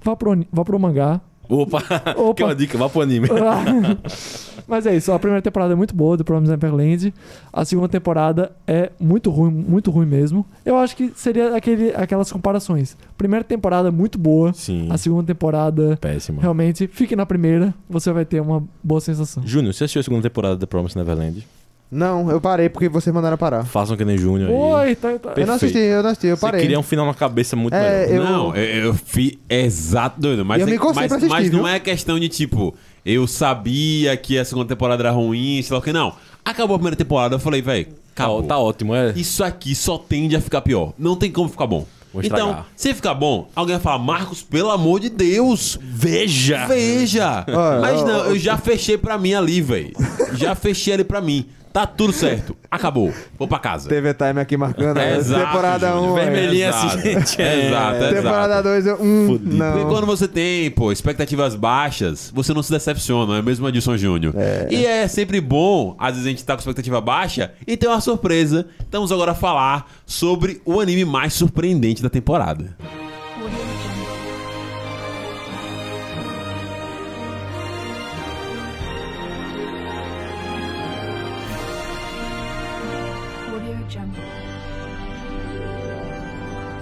[0.02, 1.20] Vá pro, vá pro mangá.
[1.48, 1.82] Opa!
[2.16, 2.34] Opa.
[2.34, 3.28] Que é uma dica, vá pro anime.
[4.66, 7.14] Mas é isso, a primeira temporada é muito boa do Promised Neverland.
[7.52, 10.44] A segunda temporada é muito ruim, muito ruim mesmo.
[10.64, 12.96] Eu acho que seria aquele, aquelas comparações.
[13.16, 14.88] Primeira temporada é muito boa, Sim.
[14.90, 16.42] a segunda temporada Péssima.
[16.42, 19.46] realmente fique na primeira, você vai ter uma boa sensação.
[19.46, 21.46] Júnior, você assistiu a segunda temporada da Promise Neverland?
[21.90, 23.64] Não, eu parei porque vocês mandaram parar.
[23.64, 24.56] Façam que nem Júnior aí.
[24.88, 25.32] Oi, tá, tá.
[25.36, 26.60] Eu não assisti, eu não assisti, eu Você parei.
[26.60, 28.16] queria um final na cabeça muito É, melhor.
[28.16, 30.44] eu- Não, eu, eu fiz exato, doido.
[30.44, 31.68] Mas, Eu me é- concentrei mas, pra assistir, mas não viu?
[31.68, 32.74] é questão de tipo,
[33.04, 35.92] eu sabia que a segunda temporada era ruim, sei lá o que.
[35.92, 36.12] Não.
[36.44, 38.42] Acabou a primeira temporada, eu falei, velho, Tá, acabou.
[38.42, 39.12] tá ótimo, é.
[39.14, 40.92] Isso aqui só tende a ficar pior.
[40.98, 41.86] Não tem como ficar bom.
[42.22, 46.66] Então, se ficar bom, alguém vai falar, Marcos, pelo amor de Deus, Veja!
[46.66, 47.44] veja.
[47.80, 49.92] Mas não, eu já fechei pra mim ali, velho.
[50.34, 51.44] Já fechei ali pra mim.
[51.76, 52.56] Tá tudo certo.
[52.70, 53.12] Acabou.
[53.38, 53.86] Vou pra casa.
[53.86, 54.96] TV Time aqui marcando.
[54.96, 55.18] né?
[55.18, 56.10] Exato, temporada Júnior.
[56.10, 56.14] 1.
[56.14, 56.86] Vermelhinha Exato.
[56.86, 57.42] assim, gente.
[57.42, 57.66] É.
[57.66, 58.14] Exato, exato.
[58.14, 58.96] Temporada 2, eu.
[58.96, 59.56] Fudido.
[59.56, 59.72] não.
[59.72, 64.32] Porque quando você tem, pô, expectativas baixas, você não se decepciona, é mesmo Adilson Júnior.
[64.70, 68.00] E é sempre bom, às vezes a gente tá com expectativa baixa e tem uma
[68.00, 68.66] surpresa.
[68.80, 72.74] Estamos agora a falar sobre o anime mais surpreendente da temporada.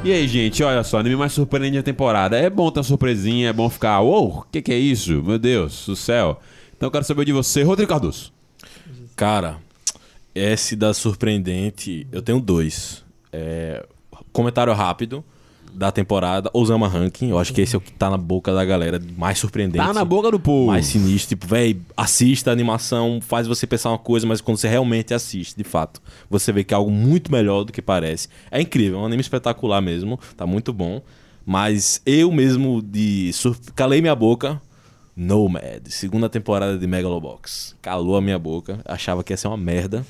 [0.05, 2.37] E aí, gente, olha só, anime mais surpreendente da temporada.
[2.37, 5.23] É bom ter uma surpresinha, é bom ficar, uou, o que, que é isso?
[5.23, 6.39] Meu Deus do céu.
[6.77, 8.31] Então eu quero saber de você, Rodrigo Cardoso.
[9.17, 9.57] Cara,
[10.35, 13.03] esse da surpreendente, eu tenho dois.
[13.33, 13.87] É,
[14.31, 15.25] comentário rápido
[15.75, 17.31] da temporada, Osama Ranking.
[17.31, 19.85] Eu acho que esse é o que tá na boca da galera mais surpreendente.
[19.85, 20.69] Tá na boca do povo.
[20.69, 24.69] mais sinistro, tipo, véi, assista a animação, faz você pensar uma coisa, mas quando você
[24.69, 26.01] realmente assiste, de fato,
[26.31, 28.29] você vê que é algo muito melhor do que parece.
[28.51, 31.03] É incrível, é um anime espetacular mesmo, tá muito bom.
[31.47, 33.31] Mas eu mesmo de
[33.75, 34.61] calei minha boca.
[35.17, 37.77] Nomad, segunda temporada de Megalobox.
[37.81, 40.05] Calou a minha boca, achava que ia ser uma merda.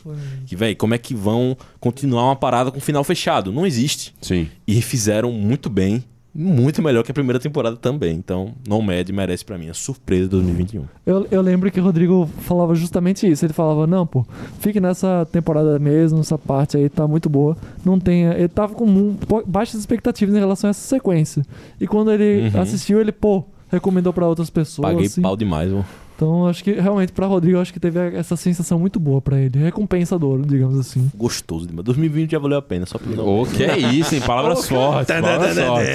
[0.47, 3.53] Que, véi, como é que vão continuar uma parada com final fechado?
[3.53, 4.15] Não existe.
[4.23, 4.49] Sim.
[4.67, 6.03] E fizeram muito bem,
[6.35, 8.17] muito melhor que a primeira temporada também.
[8.17, 10.85] Então, Nomad merece pra mim a surpresa de 2021.
[11.05, 13.45] Eu, eu lembro que o Rodrigo falava justamente isso.
[13.45, 14.27] Ele falava, não, pô,
[14.59, 17.57] fique nessa temporada mesmo, essa parte aí tá muito boa.
[17.85, 18.33] Não tenha.
[18.33, 19.15] Ele tava com
[19.47, 21.45] baixas expectativas em relação a essa sequência.
[21.81, 22.61] E quando ele Uhum.
[22.61, 23.45] assistiu, ele, pô,
[23.75, 24.91] recomendou pra outras pessoas.
[24.91, 25.23] Paguei assim.
[25.23, 25.85] pau demais, mano.
[26.17, 29.59] Então, acho que realmente pra Rodrigo, acho que teve essa sensação muito boa pra ele.
[29.59, 31.11] Recompensador, digamos assim.
[31.15, 31.85] Gostoso demais.
[31.85, 33.43] 2020 já valeu a pena, só pelo.
[33.43, 34.21] Ô, que é isso, hein?
[34.21, 35.89] Palavras fortes, palavras fortes.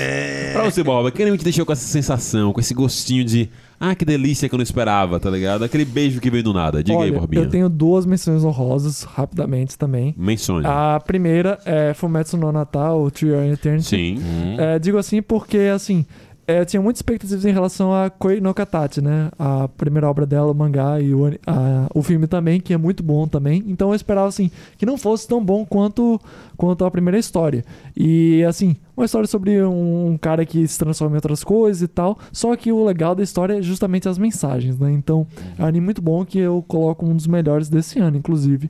[0.51, 3.49] Pra você, Bob, quem te deixou com essa sensação, com esse gostinho de
[3.80, 5.63] ah, que delícia que eu não esperava, tá ligado?
[5.63, 6.84] Aquele beijo que veio do nada.
[6.84, 7.43] Diga aí, Olha, Borbinha.
[7.43, 10.13] eu tenho duas menções honrosas, rapidamente também.
[10.17, 10.65] Mencione.
[10.67, 13.88] A primeira é Fumetsu no Natal, Tree of Eternity.
[13.88, 14.19] Sim.
[14.19, 14.55] Hum.
[14.59, 16.05] É, digo assim porque, assim,
[16.58, 19.30] eu tinha muitas expectativas em relação a Koi no Katachi, né?
[19.38, 23.04] A primeira obra dela, o mangá e o, a- o filme também, que é muito
[23.04, 23.64] bom também.
[23.68, 26.20] Então eu esperava, assim, que não fosse tão bom quanto,
[26.58, 27.64] quanto a primeira história.
[28.02, 32.18] E, assim, uma história sobre um, cara que se transforma em outras coisas e tal.
[32.32, 34.89] Só que o legal da história é justamente as mensagens, né?
[34.89, 35.28] Então,
[35.58, 38.70] é um anime muito bom que eu coloco um dos melhores desse ano, inclusive.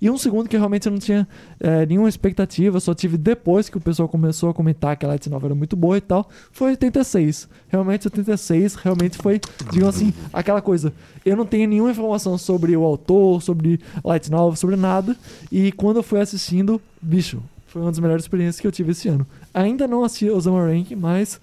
[0.00, 1.28] E um segundo que realmente eu não tinha
[1.60, 5.28] é, nenhuma expectativa, só tive depois que o pessoal começou a comentar que a Light
[5.28, 7.50] Novel era muito boa e tal, foi 86.
[7.68, 10.90] Realmente, 86 realmente foi, digamos assim, aquela coisa.
[11.22, 15.14] Eu não tenho nenhuma informação sobre o autor, sobre Light Novel, sobre nada.
[15.52, 19.08] E quando eu fui assistindo, bicho, foi uma das melhores experiências que eu tive esse
[19.08, 19.26] ano.
[19.54, 21.40] Ainda não assisti Osama Rank, mas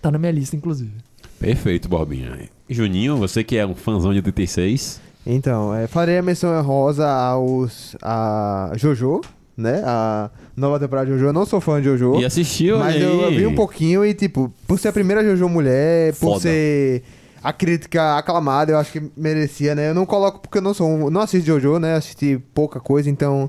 [0.00, 0.92] tá na minha lista, inclusive.
[1.38, 2.48] Perfeito, Borbinha.
[2.68, 5.00] Juninho, você que é um fãzão de 86.
[5.26, 7.94] Então, é, farei a menção honrosa aos.
[8.00, 9.20] a Jojo,
[9.56, 9.82] né?
[9.84, 11.26] A nova temporada de Jojo.
[11.26, 12.18] Eu não sou fã de Jojo.
[12.20, 13.02] E assistiu, Mas aí.
[13.02, 16.40] eu vi um pouquinho e, tipo, por ser a primeira Jojo mulher, por Foda.
[16.40, 17.02] ser
[17.42, 19.90] a crítica aclamada, eu acho que merecia, né?
[19.90, 21.96] Eu não coloco porque eu não sou um, não assisto Jojo, né?
[21.96, 23.48] Assisti pouca coisa, então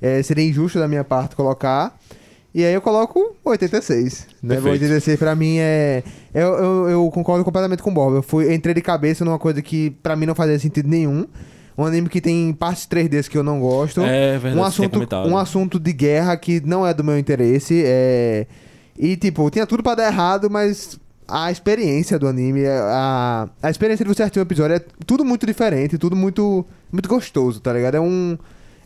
[0.00, 1.98] é, seria injusto da minha parte colocar.
[2.52, 4.26] E aí eu coloco 86.
[4.42, 4.54] Né?
[4.54, 4.82] Perfeito.
[4.82, 6.02] 86 pra mim é.
[6.34, 8.16] Eu, eu, eu concordo completamente com o Bob.
[8.16, 11.26] Eu fui, entrei de cabeça numa coisa que pra mim não fazia sentido nenhum.
[11.78, 15.38] Um anime que tem partes 3Ds que eu não gosto É verdade, um assunto, um
[15.38, 17.82] assunto de guerra que não é do meu interesse.
[17.86, 18.46] É...
[18.98, 24.04] E, tipo, tinha tudo pra dar errado, mas a experiência do anime, a, a experiência
[24.04, 27.94] de você assistir um episódio é tudo muito diferente, tudo muito, muito gostoso, tá ligado?
[27.94, 28.36] É um.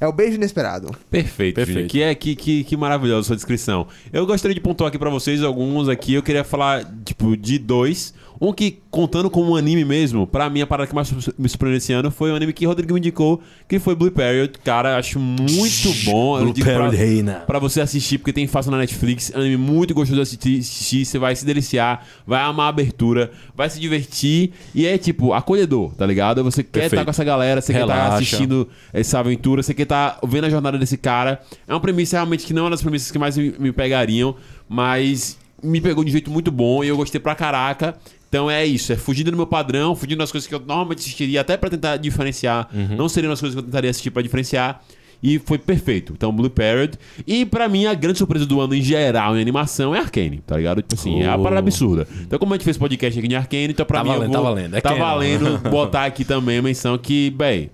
[0.00, 0.94] É o beijo inesperado.
[1.10, 1.88] Perfeito, Perfeito.
[1.88, 3.86] Que, é, que, que, que maravilhosa a sua descrição.
[4.12, 6.14] Eu gostaria de pontuar aqui pra vocês alguns aqui.
[6.14, 8.12] Eu queria falar, tipo, de dois.
[8.44, 11.78] Um que, contando como um anime mesmo, pra mim a parada que mais me surpreendeu
[11.78, 14.52] esse ano foi o anime que Rodrigo me indicou, que foi Blue Period.
[14.62, 16.38] Cara, acho muito bom.
[16.38, 17.32] Eu Blue pra- Period Reina.
[17.46, 19.30] Pra você assistir, porque tem fácil na Netflix.
[19.34, 21.04] É um anime muito gostoso de assistir, assistir.
[21.04, 24.52] Você vai se deliciar, vai amar a abertura, vai se divertir.
[24.74, 26.42] E é tipo, acolhedor, tá ligado?
[26.44, 28.16] Você quer estar com essa galera, você quer estar Relaxa.
[28.16, 31.40] assistindo essa aventura, você quer estar vendo a jornada desse cara.
[31.66, 34.36] É uma premissa realmente que não é uma das premissas que mais me, me pegariam,
[34.68, 37.96] mas me pegou de um jeito muito bom e eu gostei pra caraca.
[38.34, 41.40] Então é isso, é fugindo do meu padrão, fugindo das coisas que eu normalmente assistiria,
[41.40, 42.68] até pra tentar diferenciar.
[42.98, 44.82] Não seriam as coisas que eu tentaria assistir pra diferenciar.
[45.22, 46.12] E foi perfeito.
[46.14, 46.98] Então, Blue Parrot.
[47.26, 50.56] E pra mim, a grande surpresa do ano em geral em animação é Arcane, tá
[50.56, 50.82] ligado?
[50.82, 51.42] Tipo assim, é uma Oh.
[51.44, 52.08] parada absurda.
[52.22, 54.42] Então, como a gente fez podcast aqui de Arcane, então pra Tá mim valendo, vou-
[54.42, 54.76] tá valendo.
[54.76, 55.00] É tá canon.
[55.00, 57.70] valendo botar aqui também a menção que, bem,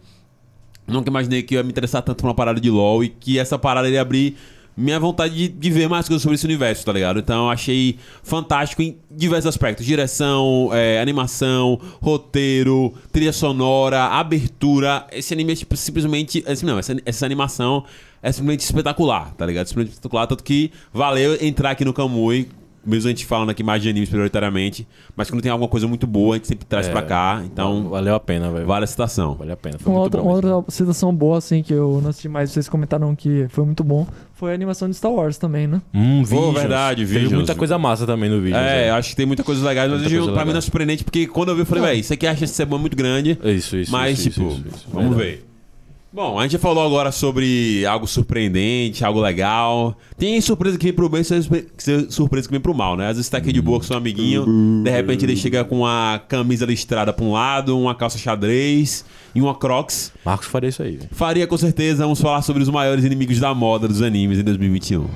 [0.86, 3.38] nunca imaginei que eu ia me interessar tanto por uma parada de LoL e que
[3.38, 4.36] essa parada ia abrir
[4.80, 7.20] minha vontade de, de ver mais coisas sobre esse universo, tá ligado?
[7.20, 15.06] Então eu achei fantástico em diversos aspectos: direção, é, animação, roteiro, trilha sonora, abertura.
[15.12, 16.42] Esse anime é tipo, simplesmente.
[16.46, 17.84] Esse, não, essa, essa animação
[18.22, 19.66] é simplesmente espetacular, tá ligado?
[19.66, 20.26] Simplesmente espetacular.
[20.26, 22.48] Tanto que valeu entrar aqui no Kamui.
[22.84, 26.06] Mesmo a gente falando aqui mais de animes prioritariamente, mas quando tem alguma coisa muito
[26.06, 27.42] boa, a gente sempre traz É, pra cá.
[27.44, 28.66] Então, Valeu a pena, velho.
[28.66, 29.34] vale a citação.
[29.34, 29.78] Vale a pena.
[29.78, 30.54] Foi Uma muito outra, bom mesmo.
[30.56, 34.06] outra situação boa, assim, que eu não assisti mais, vocês comentaram que foi muito bom,
[34.34, 35.82] foi a animação de Star Wars também, né?
[35.94, 36.54] Hum, Visions.
[36.54, 37.32] verdade, Teve Visions.
[37.34, 38.56] muita coisa massa também no vídeo.
[38.56, 41.04] É, acho que tem muita coisa legal, mas Muita coisa pra mim não é surpreendente,
[41.04, 43.38] porque quando eu vi, eu falei, velho, isso aqui acha que ser muito grande.
[43.44, 43.92] Isso, isso.
[43.92, 44.86] mas, isso, tipo, isso, isso, isso.
[44.90, 45.36] vamos Verdade.
[45.42, 45.49] ver.
[46.12, 49.96] Bom, a gente falou agora sobre algo surpreendente, algo legal.
[50.18, 51.66] Tem surpresa que vem pro bem e surpre-
[52.08, 53.06] surpresa que vem pro mal, né?
[53.10, 54.44] Às vezes tá aqui de boa com seu amiguinho,
[54.82, 59.04] de repente ele chega com uma camisa listrada pra um lado, uma calça xadrez
[59.36, 60.12] e uma crocs.
[60.24, 60.98] Marcos faria isso aí.
[61.12, 65.06] Faria com certeza, vamos falar sobre os maiores inimigos da moda dos animes em 2021.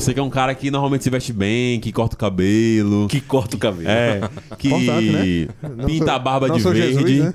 [0.00, 3.20] Você que é um cara que normalmente se veste bem, que corta o cabelo, Que
[3.20, 3.88] corta o cabelo.
[3.88, 4.20] é,
[4.58, 5.48] que Cortado, né?
[5.86, 6.80] Pinta a barba não de verde.
[6.92, 7.34] Jesus, né?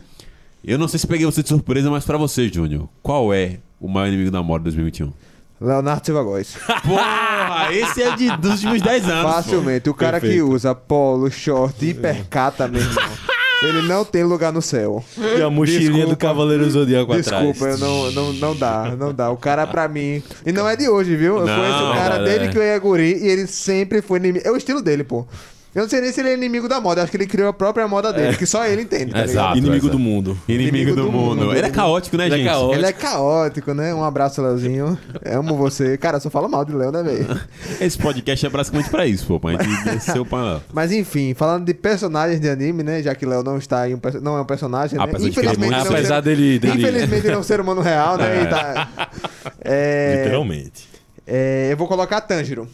[0.64, 3.88] Eu não sei se peguei você de surpresa, mas pra você, Júnior, qual é o
[3.88, 5.12] maior inimigo da moda de 2021?
[5.59, 6.55] Leonardo Silva Góes.
[6.84, 9.34] Porra, esse é de, dos últimos 10 anos.
[9.34, 9.89] Facilmente.
[9.89, 10.49] O cara que Perfeito.
[10.51, 13.03] usa polo, short e percata, meu irmão.
[13.64, 15.03] Ele não tem lugar no céu.
[15.38, 16.16] E a mochilinha do Desculpa.
[16.16, 17.45] Cavaleiro Zodíaco atrás.
[17.47, 19.30] Desculpa, não, não, não dá, não dá.
[19.30, 20.22] O cara pra mim.
[20.45, 21.38] E não é de hoje, viu?
[21.38, 22.24] Eu Não, conheço o cara é.
[22.24, 24.47] desde que eu ia guri e ele sempre foi inimigo.
[24.47, 25.26] É o estilo dele, pô.
[25.74, 27.47] Eu não sei nem se ele é inimigo da moda, eu acho que ele criou
[27.47, 29.24] a própria moda dele, que só ele entende, tá?
[29.24, 29.57] Exato.
[29.57, 30.38] Inimigo do mundo.
[30.45, 31.55] Inimigo do mundo.
[31.55, 32.47] Ele é caótico, né, Ele é gente?
[32.49, 32.76] caótico.
[32.76, 33.93] Ele é caótico, né?
[33.93, 34.97] Um abraço, Leozinho.
[35.26, 35.97] Amo você.
[35.97, 37.39] Cara, só fala mal de Léo, né, velho?
[37.80, 39.39] Esse podcast é basicamente pra isso, pô.
[39.39, 40.61] Pra gente descer o pano.
[40.74, 43.01] Mas enfim, falando de personagens de anime, né?
[43.01, 45.03] Já que Léo não está em um, perso- não é um personagem, né?
[45.05, 47.61] Apesar de muito ele é um Apesar ser- dele, dele Infelizmente ele é um ser
[47.61, 48.43] humano real, né?
[48.43, 48.89] E tá-
[49.63, 50.89] É, literalmente.
[51.26, 52.67] é, eu vou colocar Tanjiro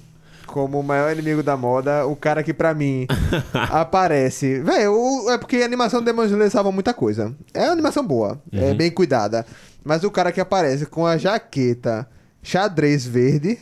[0.57, 3.05] como o maior inimigo da moda, o cara que pra mim
[3.53, 4.59] aparece.
[4.61, 7.31] Velho, é porque a animação do Demon Slayer salva muita coisa.
[7.53, 9.45] É uma animação boa, é bem cuidada.
[9.83, 12.09] Mas o cara que aparece com a jaqueta
[12.41, 13.59] xadrez verde,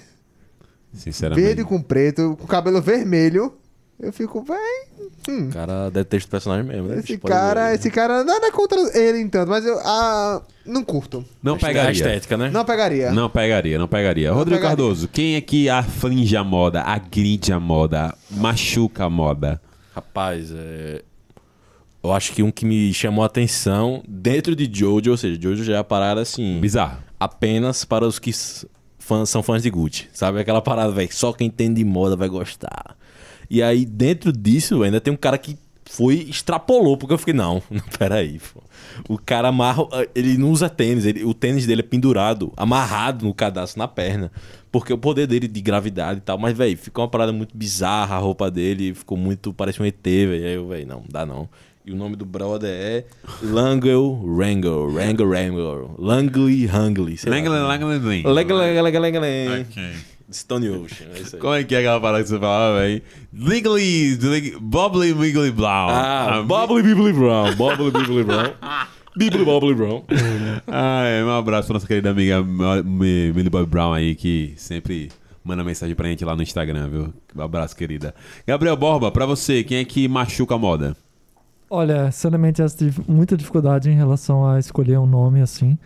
[0.93, 1.45] Sinceramente.
[1.45, 3.53] verde com preto, com cabelo vermelho,
[3.99, 4.57] eu fico, véi.
[5.29, 6.99] hum, O cara detesta o personagem mesmo, né?
[6.99, 7.75] esse cara, ver.
[7.75, 11.23] esse cara, nada contra ele entanto, mas eu ah, não curto.
[11.41, 11.91] Não A pegaria.
[11.91, 12.49] estética, né?
[12.49, 13.11] Não pegaria.
[13.11, 14.29] Não pegaria, não pegaria.
[14.29, 14.77] Não Rodrigo pegaria.
[14.77, 19.61] Cardoso, quem é que aflige a moda, agride a moda, machuca a moda?
[19.95, 21.01] Rapaz, é...
[22.03, 25.63] eu acho que um que me chamou a atenção dentro de Jojo, ou seja, Jojo
[25.63, 26.97] já é a parada assim, Bizarro.
[27.17, 28.31] apenas para os que
[28.99, 30.09] fãs, são fãs de Gucci.
[30.11, 32.97] Sabe aquela parada, velho, só quem entende de moda vai gostar.
[33.49, 37.61] E aí, dentro disso, ainda tem um cara que foi, extrapolou, porque eu fiquei, não,
[37.69, 38.61] não peraí, pô.
[39.07, 39.83] O cara amarra,
[40.15, 44.31] ele não usa tênis, ele- o tênis dele é pendurado, amarrado no cadastro, na perna.
[44.71, 48.15] Porque o poder dele de gravidade e tal, mas, velho, ficou uma parada muito bizarra
[48.15, 50.45] a roupa dele, ficou muito, parece um ET, velho.
[50.45, 51.47] Aí eu, velho, não, dá não.
[51.85, 53.05] E o nome do brother é
[53.43, 57.15] Langel Rangel, Rangel Rangel, Langley Hungly.
[57.17, 57.37] sei lá.
[57.37, 58.33] Langle, langle, langle.
[58.33, 59.61] Lega, lega, lega, lega.
[59.69, 59.93] Ok.
[60.31, 61.41] Stone Ocean, é isso aí.
[61.41, 63.01] Como é que é aquela parada que você falava, velho?
[63.33, 65.67] Legally, leg- Bobbly Wiggly Blow.
[65.69, 68.53] Ah, Bobbly Bibbly Brown, Bobbly Bibbly Brown.
[69.15, 70.03] Bibbly Bobbly Brown.
[70.67, 75.09] Ah, um abraço pra nossa querida amiga Mi- Mi- Millie Boy Brown aí, que sempre
[75.43, 77.13] manda mensagem pra gente lá no Instagram, viu?
[77.35, 78.13] Um abraço, querida.
[78.47, 80.97] Gabriel Borba, pra você, quem é que machuca a moda?
[81.69, 85.77] Olha, sinceramente, eu tive muita dificuldade em relação a escolher um nome assim,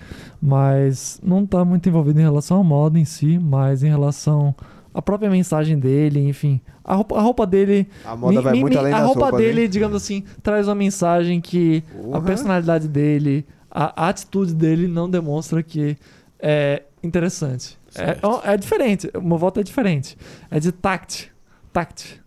[0.41, 4.53] mas não tá muito envolvido em relação à moda em si, mas em relação
[4.93, 6.59] à própria mensagem dele, enfim.
[6.83, 7.87] A roupa, a roupa dele.
[8.03, 9.69] A moda vai muito além A roupa dele, hein?
[9.69, 12.21] digamos assim, traz uma mensagem que a Porra.
[12.23, 15.95] personalidade dele, a, a atitude dele não demonstra que
[16.39, 17.77] é interessante.
[17.95, 20.17] É, é diferente, o meu voto é diferente.
[20.51, 21.31] É de tact.
[21.71, 22.21] Tact.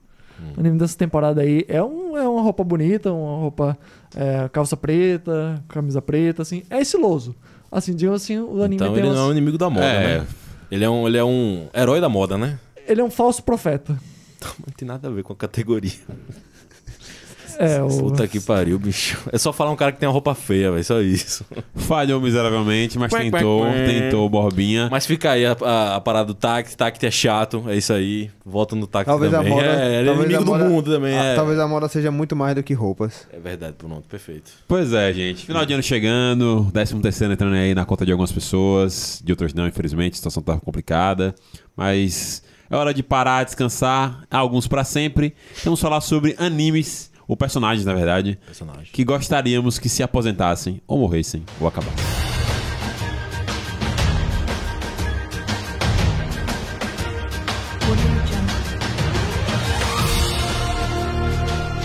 [0.57, 3.79] O anime dessa temporada aí é, um, é uma roupa bonita, uma roupa
[4.17, 6.63] é, calça preta, camisa preta, assim.
[6.71, 7.35] É estiloso.
[7.71, 10.19] Assim, digamos assim, o anime Então ele umas- não é um inimigo da moda, É.
[10.21, 10.27] né?
[10.71, 12.59] Ele é, um, ele é um herói da moda, né?
[12.87, 13.99] Ele é um falso profeta.
[14.59, 15.93] Não tem nada a ver com a categoria.
[17.59, 17.89] É, o...
[17.89, 19.19] Puta que pariu, bicho.
[19.33, 20.85] É só falar um cara que tem uma roupa feia, velho.
[20.85, 21.45] Só isso.
[21.75, 23.87] Falhou miseravelmente, mas Quack, tentou, quack.
[23.87, 24.89] tentou, Borbinha.
[24.91, 26.77] Mas fica aí a, a- a parada do Tact.
[26.77, 28.31] Tact é chato, é isso aí.
[28.45, 29.53] Volta no Tact Talvez a também.
[29.53, 29.67] moda.
[29.67, 31.19] é, ele é talvez inimigo a moda- do mundo também.
[31.19, 31.35] ah, é.
[31.37, 33.27] Talvez a moda seja muito mais do que roupas.
[33.33, 34.51] É verdade, pronto, perfeito.
[34.67, 35.47] Pois é, gente.
[35.47, 39.55] Final de ano chegando, 13 terceiro entrando aí na conta de algumas pessoas, de outras
[39.55, 41.35] não, infelizmente, a situação tá complicada.
[41.77, 45.35] Mas é hora de parar, descansar, alguns pra sempre.
[45.65, 48.89] Vamos falar sobre animes, ou personagens, na verdade, Personagem.
[48.93, 52.05] que gostaríamos que se aposentassem, ou morressem, ou acabassem.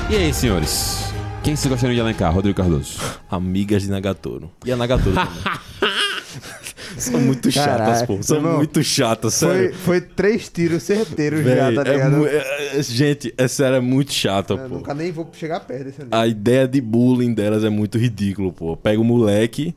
[0.09, 1.13] E aí, senhores?
[1.43, 2.33] Quem se gostariam de elencar?
[2.33, 2.99] Rodrigo Cardoso.
[3.29, 4.49] Amigas de Nagatoro.
[4.65, 5.59] E a Nagatoro também.
[6.97, 8.17] São muito chatas, pô.
[8.21, 9.73] São muito chatas, Foi, sério.
[9.75, 12.27] foi três tiros certeiros já, Véi, tá é ligado?
[12.27, 14.75] é- é- gente, é sério, é muito chata, Eu pô.
[14.75, 16.01] nunca nem vou chegar perto desse.
[16.11, 18.75] A ideia de bullying delas é muito ridículo, pô.
[18.77, 19.75] Pega o moleque,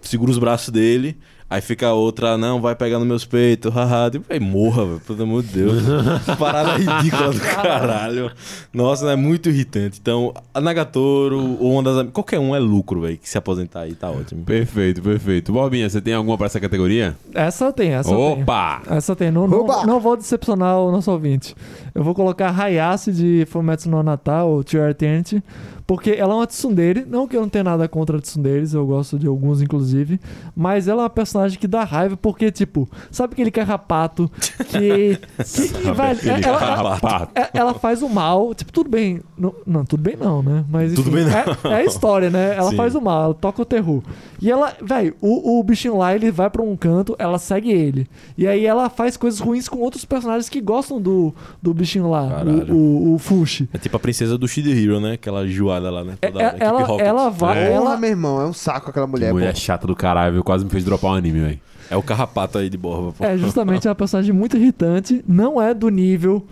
[0.00, 1.16] segura os braços dele,
[1.52, 4.10] aí fica a outra, não, vai pegar nos meus peitos, haha.
[4.10, 5.82] Tipo, aí morra, velho, pelo amor de Deus.
[6.38, 8.32] Parada ridícula do caralho.
[8.72, 9.98] Nossa, é muito irritante.
[10.00, 13.94] Então, a Nagatoro ou uma das Qualquer um é lucro, velho, que se aposentar aí
[13.94, 14.44] tá ótimo.
[14.44, 15.52] Perfeito, perfeito.
[15.52, 17.14] Borbinha, você tem alguma pra essa categoria?
[17.34, 18.18] Essa tem, essa tem.
[18.18, 18.82] Opa!
[18.88, 19.30] Essa tem.
[19.30, 21.54] Não, não, não vou decepcionar o nosso ouvinte.
[21.94, 25.42] Eu vou colocar Hayase de Fumetsu no Natal, ou Tio Eternity,
[25.86, 27.04] porque ela é uma tsundere.
[27.08, 30.20] Não que eu não tenha nada contra tsunderes, eu gosto de alguns, inclusive.
[30.54, 34.30] Mas ela é uma personagem que dá raiva, porque, tipo, sabe aquele carrapato
[34.68, 35.18] que.
[35.44, 37.32] que velho, Aquele ela, ela, carrapato.
[37.34, 38.54] é- ela faz o mal.
[38.54, 39.20] Tipo, tudo bem.
[39.36, 40.64] Não, não, tudo bem não, né?
[40.68, 41.70] Mas Tudo enfim, bem não.
[41.70, 42.56] É, é a história, né?
[42.56, 42.76] Ela Sim.
[42.76, 44.02] faz o mal, ela toca o terror.
[44.40, 48.06] E ela, velho, o, o bichinho lá, ele vai pra um canto, ela segue ele.
[48.36, 52.28] E aí ela faz coisas ruins com outros personagens que gostam do, do bichinho lá,
[52.28, 52.74] Caralho.
[52.74, 53.68] o, o, o Fushi.
[53.72, 55.12] É tipo a princesa do Shid Hero, né?
[55.12, 56.14] Aquela joada lá, né?
[56.20, 57.06] É- Toda é- ela, Rocket.
[57.06, 57.54] ela vai.
[57.54, 59.58] Porra, Ela, meu irmão, é um saco aquela mulher, mulher pô.
[59.60, 60.44] chata do caralho, viu?
[60.44, 61.60] quase me fez dropar um anime, velho.
[61.90, 63.24] É o carrapato aí de borba, pô.
[63.24, 65.22] é justamente uma personagem muito irritante.
[65.28, 66.46] Não é do nível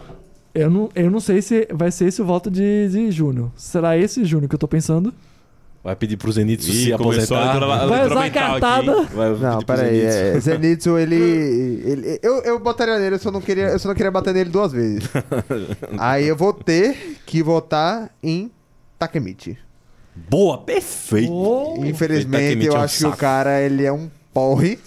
[0.55, 3.51] Eu não, eu não sei se vai ser esse o voto de, de Júnior.
[3.57, 5.15] Será esse Júnior que eu tô pensando?
[5.83, 7.59] Vai pedir pro Zenitsu Ih, se a aposentar.
[7.87, 9.03] Vai usar a cartada.
[9.05, 10.01] Vai Não, peraí.
[10.01, 10.19] Zenitsu.
[10.19, 11.15] É, Zenitsu, ele.
[11.87, 14.51] ele eu, eu botaria nele, eu só, não queria, eu só não queria bater nele
[14.51, 15.09] duas vezes.
[15.99, 18.51] Aí eu vou ter que votar em
[19.01, 19.57] Takemichi.
[20.15, 21.33] Boa, perfeito.
[21.33, 24.79] Oh, Infelizmente, Takemichi eu é um acho que o cara, ele é um porre.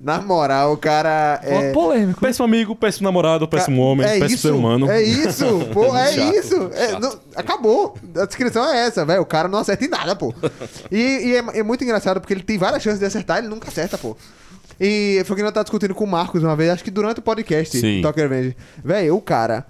[0.00, 1.72] Na moral, o cara é.
[1.72, 2.20] polêmico.
[2.22, 4.90] Péssimo amigo, péssimo namorado, péssimo homem, é péssimo isso, ser humano.
[4.90, 6.70] É isso, pô, é Chato, isso.
[6.72, 7.94] É, não- acabou.
[8.16, 9.20] A descrição é essa, velho.
[9.20, 10.34] O cara não acerta em nada, pô.
[10.90, 13.68] E, e é, é muito engraçado porque ele tem várias chances de acertar, ele nunca
[13.68, 14.16] acerta, pô.
[14.80, 17.22] E foi que eu tava discutindo com o Marcos uma vez, acho que durante o
[17.22, 18.00] podcast, Sim.
[18.00, 18.56] Talker Revenge.
[18.82, 19.66] Velho, o cara,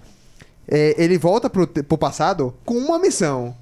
[0.71, 3.55] é, ele volta pro, pro passado com uma missão.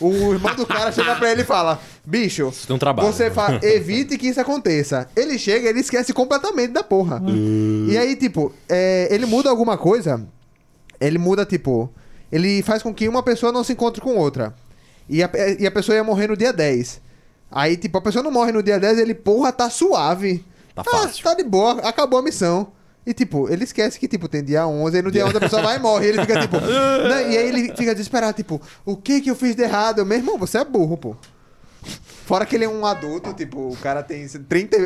[0.00, 3.10] O irmão do cara chega pra ele e fala: Bicho, um trabalho.
[3.12, 5.08] você fa- evite que isso aconteça.
[5.16, 7.22] Ele chega, ele esquece completamente da porra.
[7.88, 10.26] E aí, tipo, é, ele muda alguma coisa.
[11.00, 11.90] Ele muda, tipo.
[12.30, 14.54] Ele faz com que uma pessoa não se encontre com outra.
[15.08, 17.00] E a, e a pessoa ia morrer no dia 10.
[17.50, 20.44] Aí, tipo, a pessoa não morre no dia 10, ele, porra, tá suave.
[20.74, 21.22] Tá Ah, fácil.
[21.24, 22.68] tá de boa, acabou a missão.
[23.04, 25.62] E, tipo, ele esquece que, tipo, tem dia 11, aí no dia 11 a pessoa
[25.62, 26.06] vai e morre.
[26.06, 26.56] E ele fica, tipo...
[26.60, 27.32] né?
[27.32, 28.60] E aí ele fica desesperado, tipo...
[28.84, 30.06] O que que eu fiz de errado?
[30.06, 31.16] Meu irmão, você é burro, pô.
[32.24, 33.68] Fora que ele é um adulto, tipo...
[33.72, 34.76] O cara tem 30...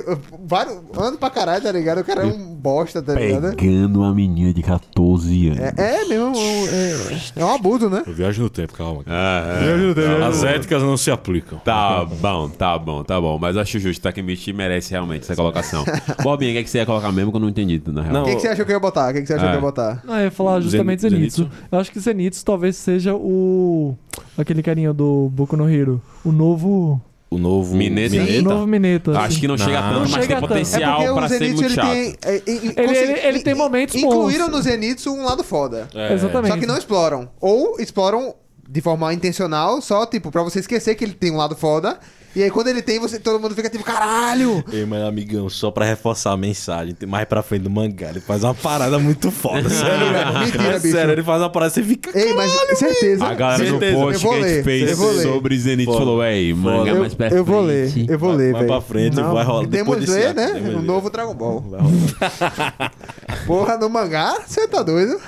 [0.45, 2.01] Vários anos pra caralho, tá ligado?
[2.01, 3.55] O cara é um bosta, tá ligado?
[3.57, 5.61] Pegando uma menina de 14 anos.
[5.61, 6.33] É, é mesmo...
[6.37, 8.03] É, é um abuso, né?
[8.07, 9.03] Eu viajo no tempo, calma.
[9.07, 10.25] Ah, é.
[10.27, 11.59] As éticas não se aplicam.
[11.61, 13.39] Tá bom, tá bom, tá bom.
[13.39, 15.85] Mas acho justo, Takemichi merece realmente essa colocação.
[16.23, 18.13] Bobinha, o que, é que você ia colocar mesmo que eu não entendi, na real?
[18.15, 19.11] Não, O que, que você achou que eu ia botar?
[19.11, 19.51] O que, que você achou É.
[19.51, 20.03] que eu ia botar?
[20.05, 21.43] Não, eu ia falar justamente Zen- Zenitsu.
[21.45, 21.59] Zenitsu.
[21.71, 23.95] Eu acho que Zenitsu talvez seja o.
[24.39, 26.01] aquele carinha do Boku no Hero.
[26.25, 27.01] O novo.
[27.29, 28.15] O novo Mineta.
[28.17, 29.19] O novo Mineta.
[29.19, 29.89] Acho que não, chega Não.
[29.89, 30.49] tanto, Não mas chega tem tanto.
[30.49, 31.91] potencial é pra o ser muito ele chato.
[31.91, 32.17] tem...
[32.25, 34.15] é, é, Ele- ele- ele tem momentos bons.
[34.15, 35.89] Incluíram no Zenitsu um lado foda.
[35.95, 36.13] É.
[36.15, 36.53] Exatamente.
[36.55, 37.29] Só que não exploram.
[37.41, 38.33] Ou exploram
[38.69, 41.99] de forma intencional, só, tipo, pra você esquecer que ele tem um lado foda.
[42.35, 44.63] E aí, quando ele tem, você, todo mundo fica tipo, caralho!
[44.71, 48.21] Ei, mas amigão, só pra reforçar a mensagem, tem mais pra frente do mangá, ele
[48.21, 50.39] faz uma parada muito foda, sério, velho.
[50.41, 50.95] Mentira, é bicho.
[50.95, 52.11] sério, ele faz uma parada, você fica...
[52.19, 53.25] Ei, mas certeza.
[53.25, 53.97] A galera no certeza.
[53.99, 55.23] post Eu vou que a gente ler, fez eu vou ler.
[55.23, 55.99] sobre Foda.
[55.99, 58.11] falou, ei, manga eu, mais pra eu vou ler, frente.
[58.13, 58.73] eu vou Vai- ler, vai velho.
[58.75, 59.67] pra frente, vai rolar.
[59.69, 60.75] Temos depois desse ler, né?
[60.77, 61.61] O novo Dragon Ball.
[61.63, 61.81] Vai.
[63.47, 65.19] Porra, no mangá, você tá doido?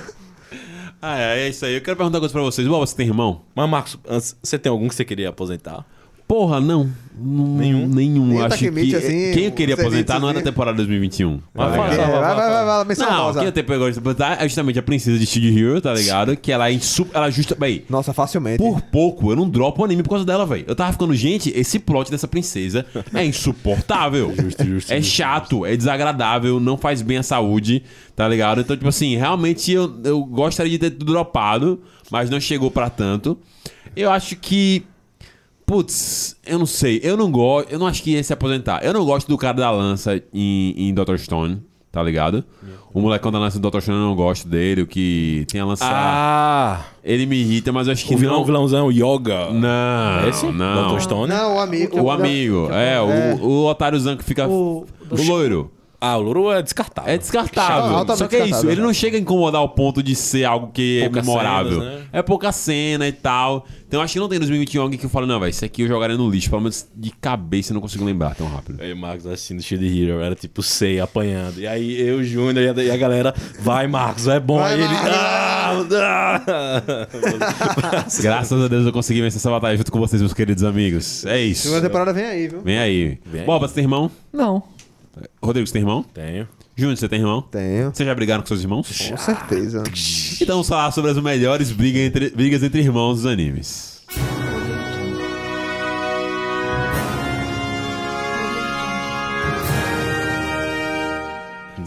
[1.01, 1.75] Ah, é, é isso aí.
[1.75, 2.67] Eu quero perguntar uma coisa pra vocês.
[2.67, 3.43] Bob, você tem irmão?
[3.55, 3.99] Mas, Marcos,
[4.43, 5.85] você tem algum que você queria aposentar?
[6.29, 6.89] Porra, não.
[7.21, 7.89] Nenhum?
[7.89, 8.39] Nenhum.
[8.39, 10.49] Acho Takemichi, que assim, quem eu queria aposentar não é da assim.
[10.49, 11.41] temporada 2021.
[11.53, 11.75] Mas tá?
[11.75, 14.83] É, vai, vai, vai, vai, Não, quem eu tenho pegou de aposentar é justamente a
[14.83, 16.37] princesa de Steel Hero, tá ligado?
[16.37, 17.09] Que ela é insu...
[17.13, 17.57] Ela justa...
[17.57, 18.59] Bem, Nossa, facilmente.
[18.59, 20.65] por pouco eu não dropo o anime por causa dela, velho.
[20.69, 24.33] Eu tava ficando, gente, esse plot dessa princesa é insuportável.
[24.39, 27.83] Justo, justo, É justo, chato, é desagradável, não faz bem à saúde,
[28.15, 28.61] tá ligado?
[28.61, 33.37] Então, tipo assim, realmente eu, eu gostaria de ter dropado, mas não chegou pra tanto.
[33.97, 34.85] Eu acho que.
[35.69, 36.99] Putz, eu não sei.
[37.03, 37.71] Eu não gosto.
[37.71, 38.83] Eu não acho que ia se aposentar.
[38.83, 41.17] Eu não gosto do cara da lança em, em Dr.
[41.19, 41.63] Stone,
[41.93, 42.43] tá ligado?
[42.95, 43.81] O molecão da lança do Dr.
[43.83, 45.85] Stone eu não gosto dele, o que tem a lança.
[45.87, 46.85] Ah!
[47.05, 48.43] Ele me irrita, mas eu acho que O vilão, não.
[48.43, 49.51] o vilãozão, Yoga.
[49.53, 50.47] Não, Esse?
[50.47, 50.95] não.
[50.97, 51.01] Dr.
[51.03, 51.29] Stone?
[51.29, 52.01] Não, o amigo.
[52.01, 53.01] O amigo, é, É.
[53.39, 54.49] O, o otáriozão que fica.
[54.49, 55.71] O- O, loiro.
[56.01, 57.13] Ah, o Louro é descartável.
[57.13, 58.17] É descartável.
[58.17, 61.01] Só que é isso, ele não chega a incomodar ao ponto de ser algo que
[61.01, 61.81] Poucas é memorável.
[61.81, 62.07] cenas, né?
[62.13, 63.67] É pouca cena e tal.
[63.87, 65.83] Então eu acho que não tem 2021 alguém que eu falo, não, velho, isso aqui
[65.83, 66.49] eu jogaria no lixo.
[66.51, 68.81] Pelo menos de cabeça eu não consigo lembrar tão rápido.
[68.81, 71.59] Aí o Marcos assistindo Shield Hero, era tipo sei apanhando.
[71.59, 74.59] E aí eu, o Júnior e a, galera, vai Marcos, é bom.
[74.59, 74.95] Vai, aí ele.
[74.95, 75.73] Ah,
[76.47, 78.07] ah.
[78.21, 81.27] Graças a Deus eu consegui vencer essa batalha junto com vocês, meus queridos amigos.
[81.27, 81.63] É isso.
[81.63, 82.61] Segunda temporada vem aí, viu?
[82.63, 83.19] Vem aí.
[83.27, 83.47] Vem aí.
[83.47, 84.09] Boba, você tem irmão?
[84.33, 84.78] Não.
[85.43, 86.03] Rodrigo, você tem irmão?
[86.03, 86.49] Tenho.
[86.77, 87.43] Júnior, você tem irmão?
[87.43, 87.91] Tenho.
[87.93, 89.09] Vocês já brigaram com seus irmãos?
[89.09, 89.83] Com certeza.
[90.41, 94.03] Então vamos falar sobre as melhores brigas entre, brigas entre irmãos dos animes.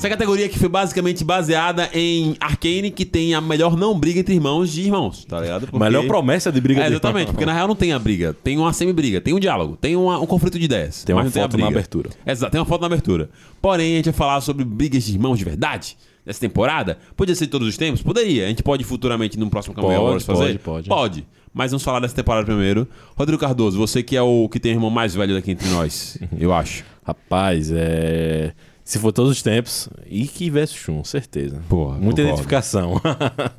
[0.01, 4.33] Essa categoria que foi basicamente baseada em Arcane, que tem a melhor não briga entre
[4.33, 5.67] irmãos de irmãos, tá ligado?
[5.67, 8.35] Porque- Melhor promessa de briga É, de exatamente, porque na real não tem a briga,
[8.43, 11.03] tem uma semi-briga, tem um diálogo, tem uma- um conflito de ideias.
[11.03, 11.67] Tem uma foto na briga.
[11.67, 12.09] abertura.
[12.25, 13.29] Exato, tem uma foto na abertura.
[13.61, 15.95] Porém, a gente vai falar sobre brigas de irmãos de verdade
[16.25, 16.97] nessa temporada.
[17.15, 18.01] Podia ser de todos os tempos?
[18.01, 18.45] Poderia.
[18.45, 20.57] A gente pode futuramente, num próximo Campeão Pode, Awards, fazer?
[20.57, 20.89] pode, pode.
[20.89, 21.27] Pode.
[21.53, 22.87] Mas vamos falar dessa temporada primeiro.
[23.15, 26.17] Rodrigo Cardoso, você que é o que tem o irmão mais velho daqui entre nós,
[26.39, 26.83] eu acho.
[27.05, 28.51] Rapaz, é.
[28.91, 31.61] Se for todos os tempos, Ikki versus Shun, certeza.
[31.69, 32.21] Porra, Muita concordo.
[32.27, 33.01] identificação.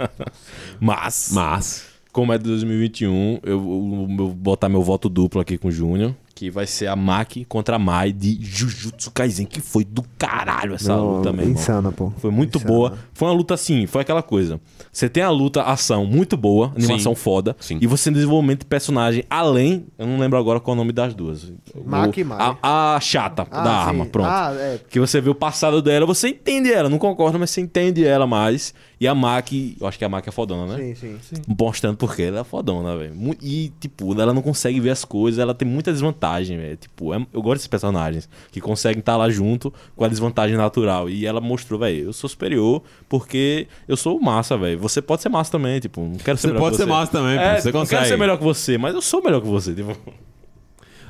[0.78, 1.86] Mas, Mas.
[2.12, 6.14] como é de 2021, eu, eu vou botar meu voto duplo aqui com o Júnior,
[6.42, 10.74] que vai ser a Maki contra a Mai de Jujutsu Kaisen, que foi do caralho
[10.74, 11.44] essa Não, luta, irmão.
[11.44, 12.12] Insana, pô.
[12.18, 12.72] Foi muito Insana.
[12.74, 12.98] boa.
[13.14, 14.60] Foi uma luta assim, foi aquela coisa.
[14.90, 17.20] Você tem a luta, ação muito boa, animação Sim.
[17.22, 17.56] foda.
[17.60, 17.78] Sim.
[17.80, 19.86] E você tem desenvolvimento de personagem além.
[19.96, 21.52] Eu não lembro agora qual é o nome das duas.
[21.86, 22.56] Maki e Mai.
[22.60, 23.88] A, a chata Ah, da sim.
[23.90, 24.26] arma, pronto.
[24.28, 24.80] Ah, é.
[24.90, 26.88] Que você vê o passado dela, você entende ela.
[26.88, 28.74] Não concorda, mas você entende ela mais.
[29.02, 30.94] E a Maki, eu acho que a Maki é fodona, né?
[30.94, 31.34] Sim, sim.
[31.58, 33.36] mostrando porque ela é fodona, velho.
[33.42, 36.76] E, tipo, ela não consegue ver as coisas, ela tem muita desvantagem, velho.
[36.76, 41.10] Tipo, é- eu gosto desses personagens que conseguem estar lá junto com a desvantagem natural.
[41.10, 44.78] E ela mostrou, velho, eu sou superior porque eu sou massa, velho.
[44.78, 47.10] Você pode ser massa também, tipo, não quero ser Você melhor pode que ser massa
[47.10, 48.06] também, pô, É, você não quero consegue.
[48.08, 49.96] ser melhor que você, mas eu sou melhor que você, tipo.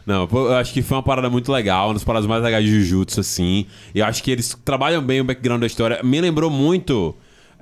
[0.06, 2.64] Não, pô, eu acho que foi uma parada muito legal, uma das paradas mais legais
[2.64, 3.66] de Jujutsu, assim.
[3.94, 6.02] E eu acho que eles trabalham bem o background da história.
[6.02, 7.14] Me lembrou muito.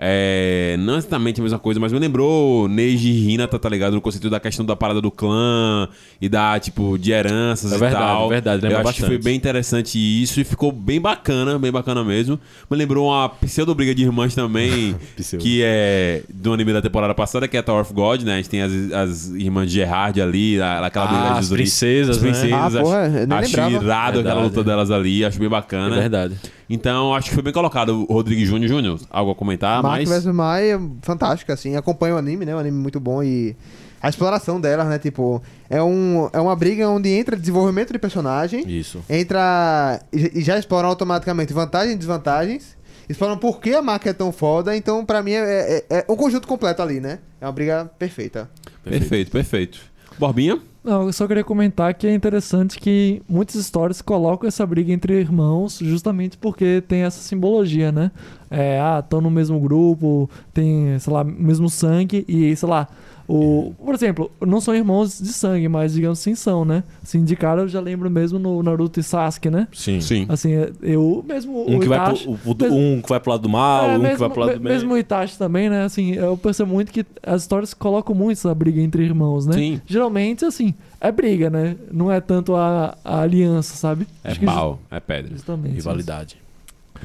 [0.02, 3.92] É, não exatamente a mesma coisa, mas me lembrou Neji Hinata, tá ligado?
[3.92, 5.86] No conceito da questão da parada do clã
[6.18, 8.26] e da, tipo, de heranças É e verdade, tal.
[8.26, 12.02] é verdade, Eu acho que foi bem interessante isso e ficou bem bacana, bem bacana
[12.02, 12.40] mesmo.
[12.70, 14.96] Me lembrou uma pseudo-briga de irmãs também,
[15.38, 18.34] que é do anime da temporada passada, que é Tower of God, né?
[18.34, 22.16] A gente tem as, as irmãs de Gerard ali, aquela briga Ah, de as princesas,
[22.16, 22.30] as né?
[22.30, 22.52] princesas.
[22.54, 23.84] Ah, acho- porra, eu nem acho lembrava.
[23.84, 24.56] irado aquela Verdade.
[24.56, 25.94] luta delas ali, acho bem É bacana.
[25.96, 26.36] verdade.
[26.70, 28.06] Então, acho que foi bem colocado.
[28.08, 30.24] O Rodrigo Júnior, Júnior, algo a comentar, Mark mas...
[30.24, 31.74] vs Mai é fantástico, assim.
[31.74, 32.54] Acompanha o anime, né?
[32.54, 33.56] Um anime muito bom e
[34.00, 34.96] a exploração delas, né?
[34.96, 39.02] Tipo, é, um, é uma briga onde entra desenvolvimento de personagem, Isso.
[39.10, 42.78] entra e já exploram automaticamente vantagens e desvantagens.
[43.08, 46.14] Exploram por que a marca é tão foda, então pra mim é, é, é um
[46.14, 47.18] conjunto completo ali, né?
[47.40, 48.48] É uma briga perfeita.
[48.84, 49.80] Perfeito, perfeito.
[50.16, 50.60] Borbinha?
[50.82, 55.12] Não, eu só queria comentar que é interessante que muitas histórias colocam essa briga entre
[55.20, 58.10] irmãos justamente porque tem essa simbologia, né?
[58.50, 62.88] É, ah, estão no mesmo grupo, tem, sei lá, mesmo sangue e, sei lá,
[63.30, 66.82] o, por exemplo, não são irmãos de sangue, mas digamos assim são, né?
[67.02, 69.68] Assim, de cara eu já lembro mesmo no Naruto e Sasuke, né?
[69.72, 70.00] Sim.
[70.00, 70.26] Sim.
[70.28, 70.50] Assim,
[70.82, 73.30] eu mesmo Um o que, vai Itachi- pro, o- o- mesmo- um que vai pro
[73.30, 74.72] lado do mal, é, um mesmo, que vai pro lado do bem.
[74.72, 75.84] mesmo o Itachi também, né?
[75.84, 79.52] Assim, eu percebo muito que as histórias colocam muito essa briga entre irmãos, né?
[79.52, 79.80] Sim.
[79.86, 81.76] Geralmente, assim, é briga, né?
[81.92, 84.06] Não é tanto a, a aliança, sabe?
[84.24, 85.30] É Acho pau, é pedra.
[85.32, 85.74] Justamente.
[85.74, 86.36] Rivalidade.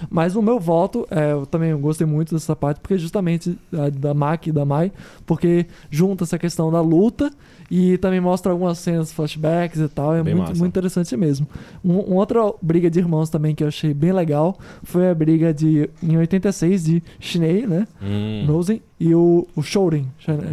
[0.10, 4.14] Mas o meu voto, é, eu também gostei muito dessa parte, porque justamente a da
[4.14, 4.92] Maki e da Mai,
[5.26, 7.32] porque junta essa questão da luta
[7.70, 10.16] e também mostra algumas cenas, flashbacks e tal.
[10.16, 10.60] É Bem muito, massa.
[10.60, 11.48] muito interessante mesmo.
[11.84, 15.54] Um, uma outra briga de irmãos também que eu achei bem legal foi a briga
[15.54, 17.88] de em 86 de Shinei, né?
[18.02, 18.46] Hum.
[18.46, 20.08] Nozen e o, o Shorin,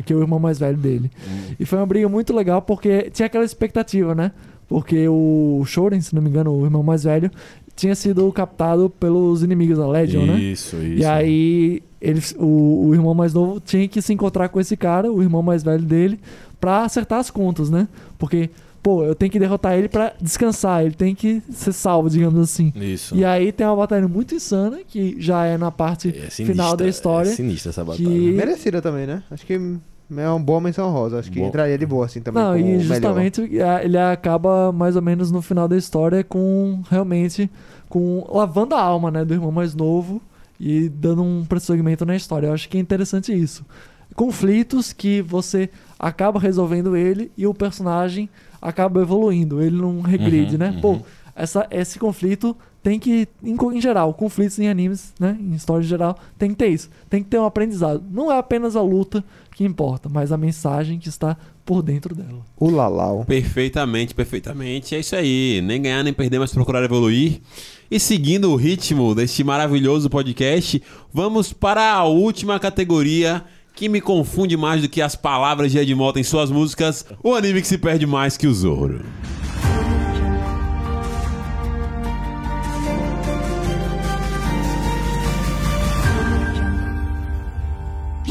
[0.05, 1.11] que é o irmão mais velho dele.
[1.26, 1.55] Hum.
[1.61, 4.32] E foi uma briga muito legal porque tinha aquela expectativa, né?
[4.68, 7.30] Porque o Shorin, se não me engano, o irmão mais velho,
[7.74, 10.38] tinha sido captado pelos inimigos da Legion, né?
[10.38, 11.02] Isso, isso.
[11.02, 15.10] E aí eles, o, o irmão mais novo tinha que se encontrar com esse cara,
[15.10, 16.20] o irmão mais velho dele,
[16.60, 17.88] pra acertar as contas, né?
[18.18, 18.50] Porque,
[18.82, 22.72] pô, eu tenho que derrotar ele pra descansar, ele tem que ser salvo, digamos assim.
[22.76, 23.14] Isso.
[23.16, 26.76] E aí tem uma batalha muito insana, que já é na parte É sinistra, final
[26.76, 27.30] da história.
[27.30, 28.06] É sinistra essa batalha.
[28.08, 29.22] que- Merecida também, né?
[29.30, 29.58] Acho que
[30.16, 31.18] é uma boa menção rosa.
[31.18, 31.48] Acho que Boa.
[31.48, 32.42] entraria de boa, assim, também.
[32.42, 32.80] Não, e melhor.
[32.82, 37.50] justamente é, ele acaba mais ou menos no final da história com realmente
[37.88, 40.20] com lavando a alma, né, do irmão mais novo
[40.58, 42.46] e dando um prosseguimento na história.
[42.46, 43.64] Eu acho que é interessante isso.
[44.14, 48.28] Conflitos que você acaba resolvendo ele e o personagem
[48.60, 50.70] acaba evoluindo, ele não regride, Uhum, né?
[50.70, 50.80] uhum.
[50.80, 50.98] Pô,
[51.34, 55.36] essa, esse conflito tem que, em, em geral, conflitos em animes, né?
[55.40, 56.90] Em história em geral, tem que ter isso.
[57.08, 58.02] Tem que ter um aprendizado.
[58.10, 59.24] Não é apenas a luta
[59.62, 62.44] que importa, mas a mensagem que está por dentro dela.
[62.58, 63.24] O Lalau.
[63.24, 64.94] Perfeitamente, perfeitamente.
[64.94, 65.60] É isso aí.
[65.62, 67.40] Nem ganhar, nem perder, mas procurar evoluir.
[67.90, 70.82] E seguindo o ritmo deste maravilhoso podcast,
[71.12, 73.44] vamos para a última categoria
[73.74, 77.62] que me confunde mais do que as palavras de Edmota em suas músicas, o anime
[77.62, 79.00] que se perde mais que o Zoro.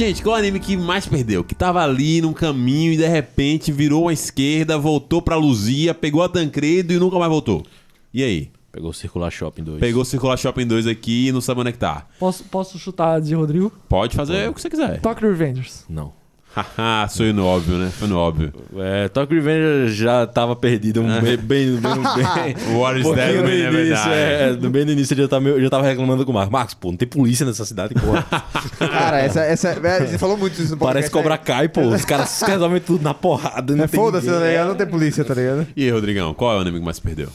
[0.02, 1.44] Gente, qual é o anime que mais perdeu?
[1.44, 6.24] Que tava ali num caminho e de repente virou à esquerda, voltou pra Luzia, pegou
[6.24, 7.64] a Tancredo e nunca mais voltou.
[8.12, 8.50] E aí?
[8.72, 9.80] Pegou o Circular Shopping 2.
[9.80, 12.08] Pegou o Circular Shopping 2 aqui e não sabe onde é que tá.
[12.18, 13.72] Posso, posso chutar de Rodrigo?
[13.88, 15.00] Pode fazer o que você quiser.
[15.02, 15.86] Tokyo Revengers.
[15.88, 16.12] Não.
[16.54, 17.90] Haha, sou no óbvio, né?
[17.98, 18.52] Foi no óbvio.
[18.78, 22.76] É, Tokyo Revenge já tava perdido um bem, bem, bem, bem.
[22.78, 24.10] What is that, no É início, verdade.
[24.14, 26.52] é, no bem no início eu já tava, eu já tava reclamando com o Marcos.
[26.52, 28.26] Marcos, pô, não tem polícia nessa cidade, porra.
[28.78, 29.70] Cara, essa, essa.
[29.70, 31.38] é, Você falou muito isso no Parece podcast, Cobra né?
[31.38, 31.82] Kai, pô.
[31.88, 33.74] Os caras resolvem tudo na porrada.
[33.74, 34.68] Não É foda-se, tá ligado?
[34.68, 35.68] Não tem polícia, tá ligado?
[35.76, 37.30] E aí, Rodrigão, qual é o que mais perdeu?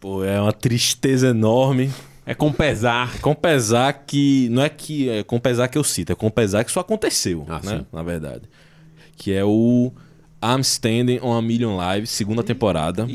[0.00, 1.90] Pô, é uma tristeza enorme.
[2.26, 3.20] É com pesar.
[3.20, 4.48] Com pesar que.
[4.50, 5.08] Não é que.
[5.08, 7.78] É com pesar que eu cito, é com pesar que isso aconteceu, Ah, né?
[7.78, 7.86] sim.
[7.92, 8.42] Na verdade.
[9.16, 9.92] Que é o
[10.44, 13.06] I'm Standing on a Million Lives, segunda temporada.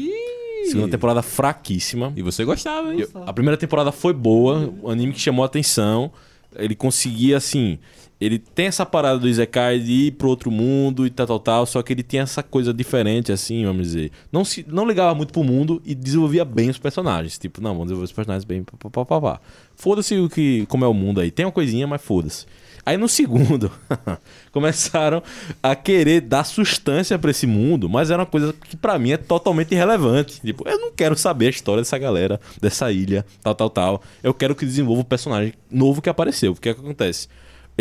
[0.65, 2.13] Segunda temporada fraquíssima.
[2.15, 3.01] E você gostava, hein?
[3.13, 6.11] Eu- a primeira temporada foi boa, o anime que chamou a atenção.
[6.55, 7.77] Ele conseguia, assim.
[8.21, 11.65] Ele tem essa parada do Isekai de ir pro outro mundo e tal, tal, tal.
[11.65, 14.11] Só que ele tinha essa coisa diferente, assim, vamos dizer.
[14.31, 17.39] Não, se, não ligava muito pro mundo e desenvolvia bem os personagens.
[17.39, 18.63] Tipo, não, vamos desenvolver os personagens bem.
[18.63, 19.41] Pá, pá, pá, pá.
[19.75, 21.31] Foda-se o que, como é o mundo aí.
[21.31, 22.45] Tem uma coisinha, mas foda-se.
[22.85, 23.71] Aí no segundo,
[24.51, 25.21] começaram
[25.61, 29.17] a querer dar sustância pra esse mundo, mas era uma coisa que pra mim é
[29.17, 30.41] totalmente irrelevante.
[30.41, 34.01] Tipo, eu não quero saber a história dessa galera, dessa ilha, tal, tal, tal.
[34.23, 36.53] Eu quero que desenvolva o personagem novo que apareceu.
[36.53, 37.27] Porque é o que acontece?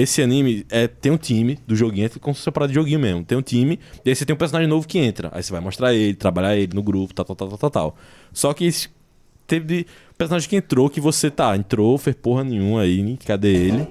[0.01, 2.99] Esse anime é, tem um time do joguinho, é como se fosse parada de joguinho
[2.99, 3.25] mesmo.
[3.25, 5.31] Tem um time, e aí você tem um personagem novo que entra.
[5.33, 7.71] Aí você vai mostrar ele, trabalhar ele no grupo, tal, tal, tal, tal, tal.
[7.71, 7.97] tal.
[8.33, 8.89] Só que esse
[9.47, 9.87] teve
[10.17, 13.89] personagem que entrou que você tá, entrou, fez porra nenhuma aí, cadê ele?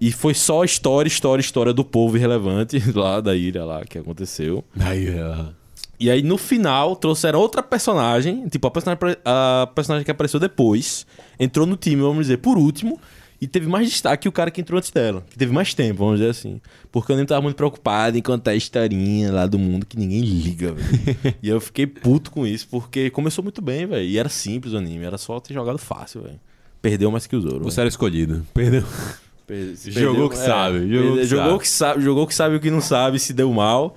[0.00, 4.64] E foi só história, história, história do povo irrelevante lá da ilha lá que aconteceu.
[4.78, 5.60] Aí, é.
[6.00, 11.06] E aí no final trouxeram outra personagem, tipo a personagem, a personagem que apareceu depois,
[11.38, 12.98] entrou no time, vamos dizer, por último,
[13.40, 16.00] e teve mais destaque que o cara que entrou antes dela, que teve mais tempo,
[16.04, 16.60] vamos dizer assim.
[16.92, 20.20] Porque eu nem tava muito preocupado em contar a historinha lá do mundo que ninguém
[20.20, 21.16] liga, velho.
[21.42, 24.04] e eu fiquei puto com isso, porque começou muito bem, velho.
[24.06, 26.40] E era simples o anime, era só ter jogado fácil, velho.
[26.82, 27.64] Perdeu mais que o Zoro.
[27.64, 28.46] Você era escolhido.
[28.52, 28.82] Perdeu.
[28.82, 29.20] velho.
[29.46, 31.58] Per- Jogou que sabe, jogou que jogou sabe.
[31.60, 33.96] que sabe, jogou que sabe o que não sabe, se deu mal.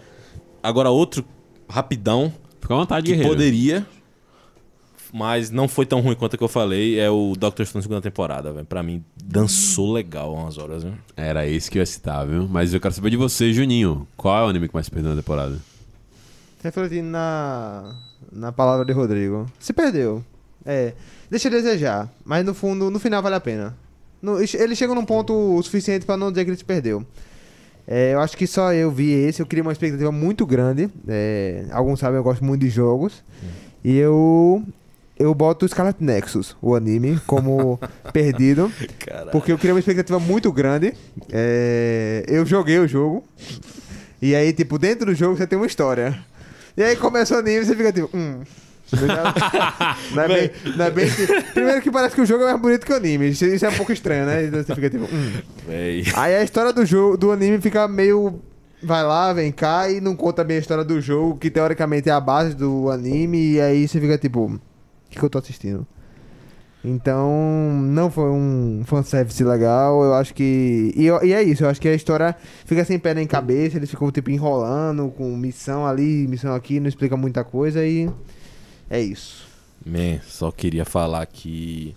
[0.63, 1.23] Agora outro
[1.69, 3.29] rapidão Fica à vontade, que guerreiro.
[3.29, 3.85] poderia,
[5.13, 8.01] mas não foi tão ruim quanto o que eu falei, é o Doctor Stone segunda
[8.01, 8.65] temporada, velho.
[8.65, 10.93] Pra mim, dançou legal umas horas, viu?
[11.15, 12.47] Era esse que eu ia citar, viu?
[12.47, 14.07] Mas eu quero saber de você, Juninho.
[14.17, 15.57] Qual é o anime que mais perdeu na temporada?
[16.63, 17.95] Refletindo na,
[18.31, 19.45] na palavra de Rodrigo.
[19.59, 20.23] Se perdeu.
[20.65, 20.93] É.
[21.29, 22.09] Deixa a desejar.
[22.25, 23.75] Mas no fundo, no final vale a pena.
[24.21, 27.05] No- ele chega num ponto o suficiente pra não dizer que ele se perdeu.
[27.85, 29.41] É, eu acho que só eu vi esse.
[29.41, 30.89] Eu queria uma expectativa muito grande.
[31.05, 33.21] É, alguns sabem, eu gosto muito de jogos.
[33.83, 34.63] E eu.
[35.17, 37.79] Eu boto o Scarlet Nexus, o anime, como
[38.11, 38.71] perdido.
[38.99, 39.31] Caralho.
[39.31, 40.93] Porque eu queria uma expectativa muito grande.
[41.31, 43.23] É, eu joguei o jogo.
[44.21, 46.17] E aí, tipo, dentro do jogo você tem uma história.
[46.75, 48.41] E aí começa o anime e você fica tipo, hum.
[50.13, 51.07] não, é bem, não é bem
[51.53, 53.29] Primeiro que parece que o jogo é mais bonito que o anime.
[53.29, 54.45] Isso, é um pouco estranho, né?
[54.45, 55.31] Então você fica tipo, hum.
[56.15, 58.41] Aí a história do jogo, do anime fica meio.
[58.81, 62.11] Vai lá, vem cá e não conta bem a história do jogo, que teoricamente é
[62.11, 64.59] a base do anime, e aí você fica tipo,
[65.13, 65.85] que, eu tô assistindo?
[66.83, 67.31] Então,
[67.83, 70.93] não foi um fanservice legal, eu acho que.
[70.95, 72.35] E, e é isso, eu acho que a história
[72.65, 76.89] fica sem pé nem cabeça, eles ficam tipo enrolando com missão ali, missão aqui, não
[76.89, 78.09] explica muita coisa e.
[78.89, 79.47] É isso.
[79.85, 81.95] Man, só queria falar que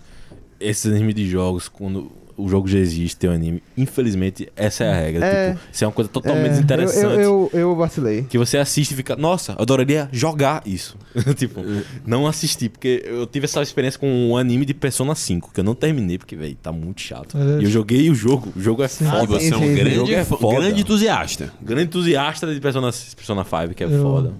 [0.59, 4.91] esses animes de jogos, quando o jogo já existe, tem um anime, infelizmente, essa é
[4.91, 5.25] a regra.
[5.25, 5.49] É.
[5.53, 7.03] Tipo, isso é uma coisa totalmente É, desinteressante.
[7.05, 8.23] Eu, eu, eu, eu vacilei.
[8.23, 10.95] Que você assiste e fica, nossa, eu adoraria jogar isso.
[11.35, 11.61] tipo,
[12.05, 15.63] não assistir, porque eu tive essa experiência com um anime de Persona 5, que eu
[15.63, 17.37] não terminei, porque, velho, tá muito chato.
[17.37, 17.61] É.
[17.61, 19.05] E eu joguei o jogo, o jogo é Sim.
[19.05, 19.23] foda.
[19.23, 19.81] E você é um sim, sim.
[19.81, 21.53] O jogo grande, é grande entusiasta.
[21.61, 24.33] Grande entusiasta de Persona, Persona 5, que é Eu- foda.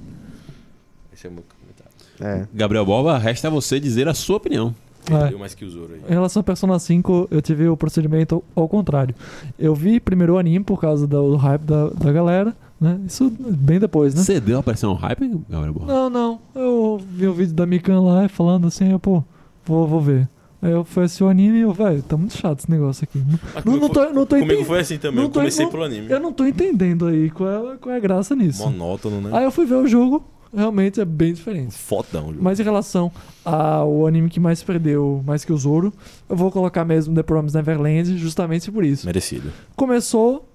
[1.14, 2.44] Esse é o meu comentário.
[2.44, 2.48] É.
[2.54, 4.76] Gabriel Boba, resta você dizer a sua opinião.
[5.12, 5.30] É.
[5.30, 6.02] Deu mais que o Zoro aí.
[6.08, 9.16] Em relação a Persona 5, eu tive o procedimento ao contrário.
[9.58, 13.00] Eu vi primeiro o anime por causa do, do hype da, da galera, né?
[13.08, 14.22] Isso bem depois, né?
[14.24, 15.76] Você deu a pressão hype, Gabriel?
[15.86, 16.40] Não, não.
[16.54, 19.24] Eu vi o vídeo da Mikan lá falando assim, eu, pô,
[19.66, 20.28] vou, vou ver.
[20.62, 23.24] Aí eu fui assistir o anime e eu, velho, tá muito chato esse negócio aqui.
[23.64, 24.66] Não, não, tô, não tô Comigo entendendo.
[24.66, 26.08] foi assim também, não eu comecei não- pelo anime.
[26.10, 28.64] Eu não tô entendendo aí qual é, qual é a graça nisso.
[28.64, 29.30] Monótono, né?
[29.34, 30.24] Aí eu fui ver o jogo,
[30.56, 31.74] realmente é bem diferente.
[31.76, 32.40] Fodão jogo.
[32.42, 33.12] Mas em relação
[33.44, 35.94] ao anime que mais perdeu, mais que o Zoro,
[36.30, 39.06] eu vou colocar mesmo The Promised Neverland, justamente por isso.
[39.06, 39.52] Merecido.
[39.76, 40.48] Começou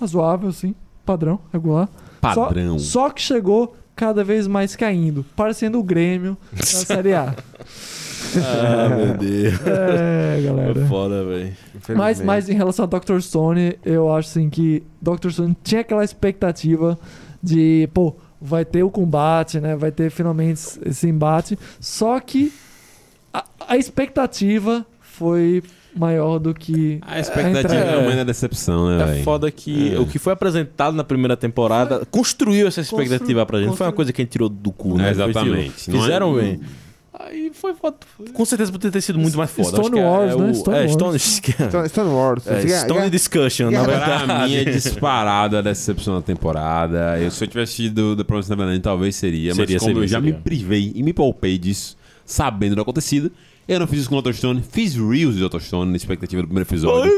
[0.00, 0.74] razoável, assim,
[1.04, 1.88] padrão, regular.
[2.20, 2.78] Padrão.
[2.78, 7.34] Só, só que chegou cada vez mais caindo, parecendo o Grêmio na Série A.
[8.36, 9.54] Ah, meu Deus.
[9.66, 10.86] É, É galera.
[10.86, 11.52] foda, velho.
[11.96, 13.18] Mas, mas em relação a Dr.
[13.20, 15.30] Stone, eu acho assim que Dr.
[15.30, 16.98] Stone tinha aquela expectativa
[17.42, 19.76] de, pô, vai ter o combate, né?
[19.76, 21.58] Vai ter finalmente esse embate.
[21.78, 22.52] Só que
[23.32, 25.62] a, a expectativa foi
[25.94, 26.98] maior do que.
[27.02, 29.24] A expectativa é a mãe da decepção, né, É velho?
[29.24, 29.98] foda que É.
[29.98, 33.66] o que foi apresentado na primeira temporada construiu essa expectativa Constru- pra gente.
[33.68, 35.10] Não foi uma constru- coisa que a gente tirou do cu, É, né?
[35.10, 35.74] Exatamente.
[35.84, 36.60] tipo, é- Fizeram bem.
[37.30, 37.96] Aí foi foda.
[38.32, 39.68] Com certeza poderia ter sido muito mais foda.
[39.68, 40.50] Stone Acho que é- Wars, é né?
[40.50, 40.92] o- Stone é, Wars.
[40.92, 41.18] Stone,
[41.70, 42.46] Stone, Stone Wars.
[42.46, 44.24] é, Stone fica- Discussion, na verdade.
[44.24, 47.18] Pra mim é disparada a decepção da temporada.
[47.20, 49.54] Eu, se eu tivesse tido The Promised Neverland, talvez seria.
[49.54, 50.34] Seria, mas como seria, eu já seria.
[50.34, 53.30] me privei e me poupei disso, sabendo do acontecido,
[53.68, 54.32] eu não fiz isso com o Dr.
[54.32, 54.62] Stone.
[54.68, 55.60] Fiz Reels de Dr.
[55.60, 57.12] Stone na expectativa do primeiro episódio.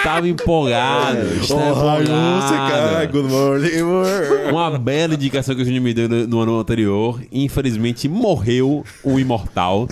[0.00, 1.18] Estava empolgado.
[1.40, 3.12] Estava empolgado.
[3.12, 4.50] good morning, world.
[4.50, 7.20] Uma bela indicação que o Júnior me deu no, no ano anterior.
[7.32, 9.86] Infelizmente, morreu o imortal.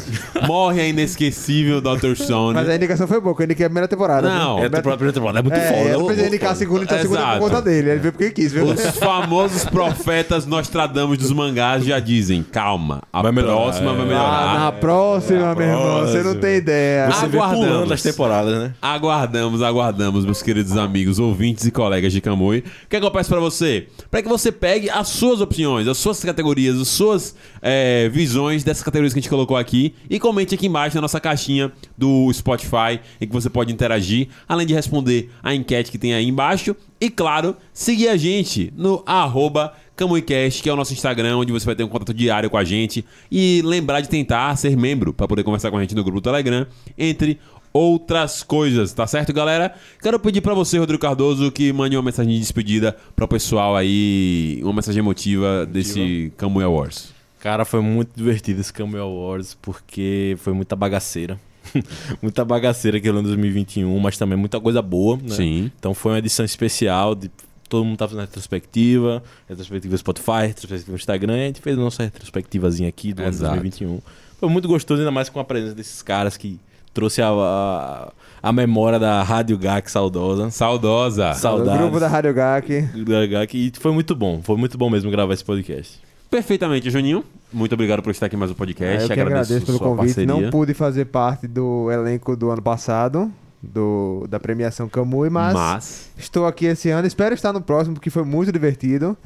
[0.47, 2.14] Morre a inesquecível Dr.
[2.16, 2.55] Stone.
[2.55, 4.28] Mas a indicação foi boa, que eu indiquei a primeira temporada.
[4.28, 4.59] Não?
[4.59, 5.80] É, a primeira temporada é muito É, foda.
[5.90, 7.39] eu não ô, precisei indicar a segunda, então a segunda é Exato.
[7.40, 7.90] por conta dele.
[7.90, 8.64] Ele veio porque quis, viu?
[8.64, 13.94] Os famosos profetas Nostradamus dos mangás já dizem: calma, a Vai próxima é.
[13.94, 14.59] vai Ah, melhorar.
[14.60, 16.35] na próxima, meu irmão, você não próxima.
[16.40, 17.06] tem ideia.
[17.10, 17.93] Você Aguardamos.
[17.93, 18.72] as temporadas, né?
[18.80, 22.59] Aguardamos, aguardamos, meus queridos amigos, ouvintes e colegas de Camui.
[22.59, 23.89] O que é que eu peço pra você?
[24.11, 28.83] Pra que você pegue as suas opiniões, as suas categorias, as suas é, visões dessas
[28.83, 33.01] categorias que a gente colocou aqui e comente aqui embaixo na nossa caixinha do Spotify
[33.20, 36.75] em que você pode interagir, além de responder a enquete que tem aí embaixo.
[37.01, 41.66] E claro, seguir a gente no arroba CamuiCast, que é o nosso Instagram, onde você
[41.66, 43.05] vai ter um contato diário com a gente.
[43.31, 46.25] E lembrar de tentar ser membro para poder conversar com a gente no grupo do
[46.25, 46.66] Telegram,
[46.97, 47.39] entre
[47.73, 49.74] outras coisas, tá certo, galera?
[50.01, 54.61] Quero pedir pra você, Rodrigo Cardoso, que mande uma mensagem de despedida pro pessoal aí,
[54.62, 57.19] uma mensagem emotiva desse Camui Awards.
[57.40, 61.39] Cara, foi muito divertido esse Camel Awards porque foi muita bagaceira.
[62.20, 65.35] muita bagaceira aquele ano 2021, mas também muita coisa boa, né?
[65.35, 65.73] Sim.
[65.78, 67.31] Então foi uma edição especial de
[67.69, 72.89] todo mundo tá fazendo retrospectiva, retrospectiva Spotify, retrospectiva Instagram, a gente fez a nossa retrospectivazinha
[72.89, 73.55] aqui do ano Exato.
[73.61, 74.01] 2021.
[74.40, 76.59] Foi muito gostoso, ainda mais com a presença desses caras que
[76.93, 78.12] trouxe a, a,
[78.43, 80.51] a memória da Rádio GAC saudosa.
[80.51, 81.35] Saudosa.
[81.35, 81.81] Sa- O Saudades.
[81.81, 82.82] grupo da Rádio GAC.
[83.06, 86.01] Da GAC, e foi muito bom, foi muito bom mesmo gravar esse podcast.
[86.31, 87.24] Perfeitamente, Juninho.
[87.52, 89.01] Muito obrigado por estar aqui em mais um podcast.
[89.01, 90.15] É, eu que agradeço pelo sua convite.
[90.15, 90.27] parceria.
[90.43, 93.32] Não pude fazer parte do elenco do ano passado,
[93.62, 97.06] do, da premiação Camui, mas, Mas, estou aqui esse ano.
[97.06, 99.16] Espero estar no próximo, porque foi muito divertido.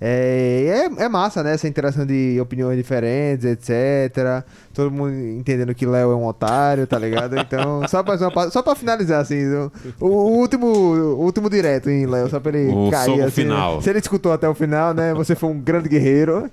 [0.00, 1.54] É, é, é massa, né?
[1.54, 4.44] Essa interação de opiniões diferentes, etc.
[4.72, 7.36] Todo mundo entendendo que Léo é um otário, tá ligado?
[7.38, 10.08] Então, só pra, pra, só pra finalizar, assim, o, o
[10.38, 13.42] último, o último direto em Léo, só pra ele O cair assim.
[13.42, 13.82] final.
[13.82, 15.12] Se ele escutou até o final, né?
[15.14, 16.48] Você foi um grande guerreiro.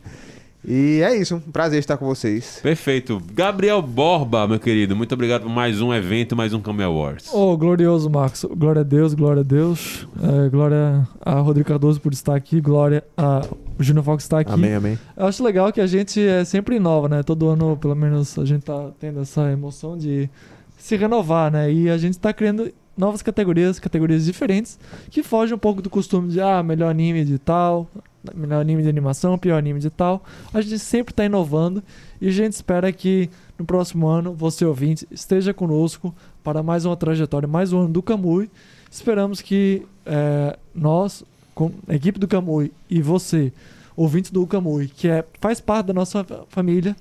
[0.68, 2.60] E é isso, um prazer estar com vocês.
[2.62, 3.22] perfeito.
[3.34, 7.30] Gabriel Borba, meu querido, muito obrigado por mais um evento, mais um Camel Awards.
[7.34, 8.46] Oh, glorioso, Marcos.
[8.46, 10.08] Glória a Deus, glória a Deus.
[10.22, 12.60] É, glória a Rodrigo Cardoso por estar aqui.
[12.60, 13.42] Glória a
[13.80, 14.52] Júnior Fox estar aqui.
[14.52, 15.00] Amém, amém.
[15.16, 17.24] Eu acho legal que a gente é sempre inova, né?
[17.24, 20.30] Todo ano, pelo menos, a gente tá tendo essa emoção de
[20.78, 21.72] se renovar, né?
[21.72, 26.30] E a gente tá criando novas categorias, categorias diferentes, que fogem um pouco do costume
[26.32, 27.90] de, ah, melhor anime de tal,
[28.34, 30.24] melhor anime de animação, pior anime de tal.
[30.54, 31.84] A gente sempre tá inovando
[32.22, 36.14] e a gente espera que no próximo ano, você ouvinte, esteja conosco
[36.44, 38.50] para mais uma trajetória, mais um ano do Kamui.
[38.90, 41.24] Esperamos que eh, nós,
[41.54, 43.52] com a equipe do Kamui e você,
[43.96, 46.96] ouvinte do Kamui, que é, faz parte da nossa fa- família,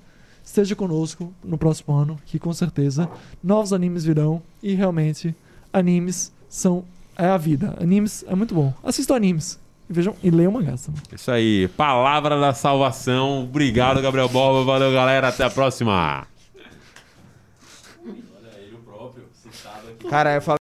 [0.44, 3.08] esteja conosco no próximo ano, que com certeza
[3.42, 5.34] novos animes virão e realmente
[5.74, 6.84] animes são
[7.16, 7.74] é a vida.
[7.80, 8.72] Animes é muito bom.
[8.82, 11.02] Assistam animes e vejam e leiam mangás também.
[11.12, 13.44] Isso aí, palavra da salvação.
[13.44, 14.64] Obrigado, Gabriel Borba.
[14.64, 15.28] Valeu, galera.
[15.28, 16.26] Até a próxima.
[20.08, 20.52] Cara, eu falei.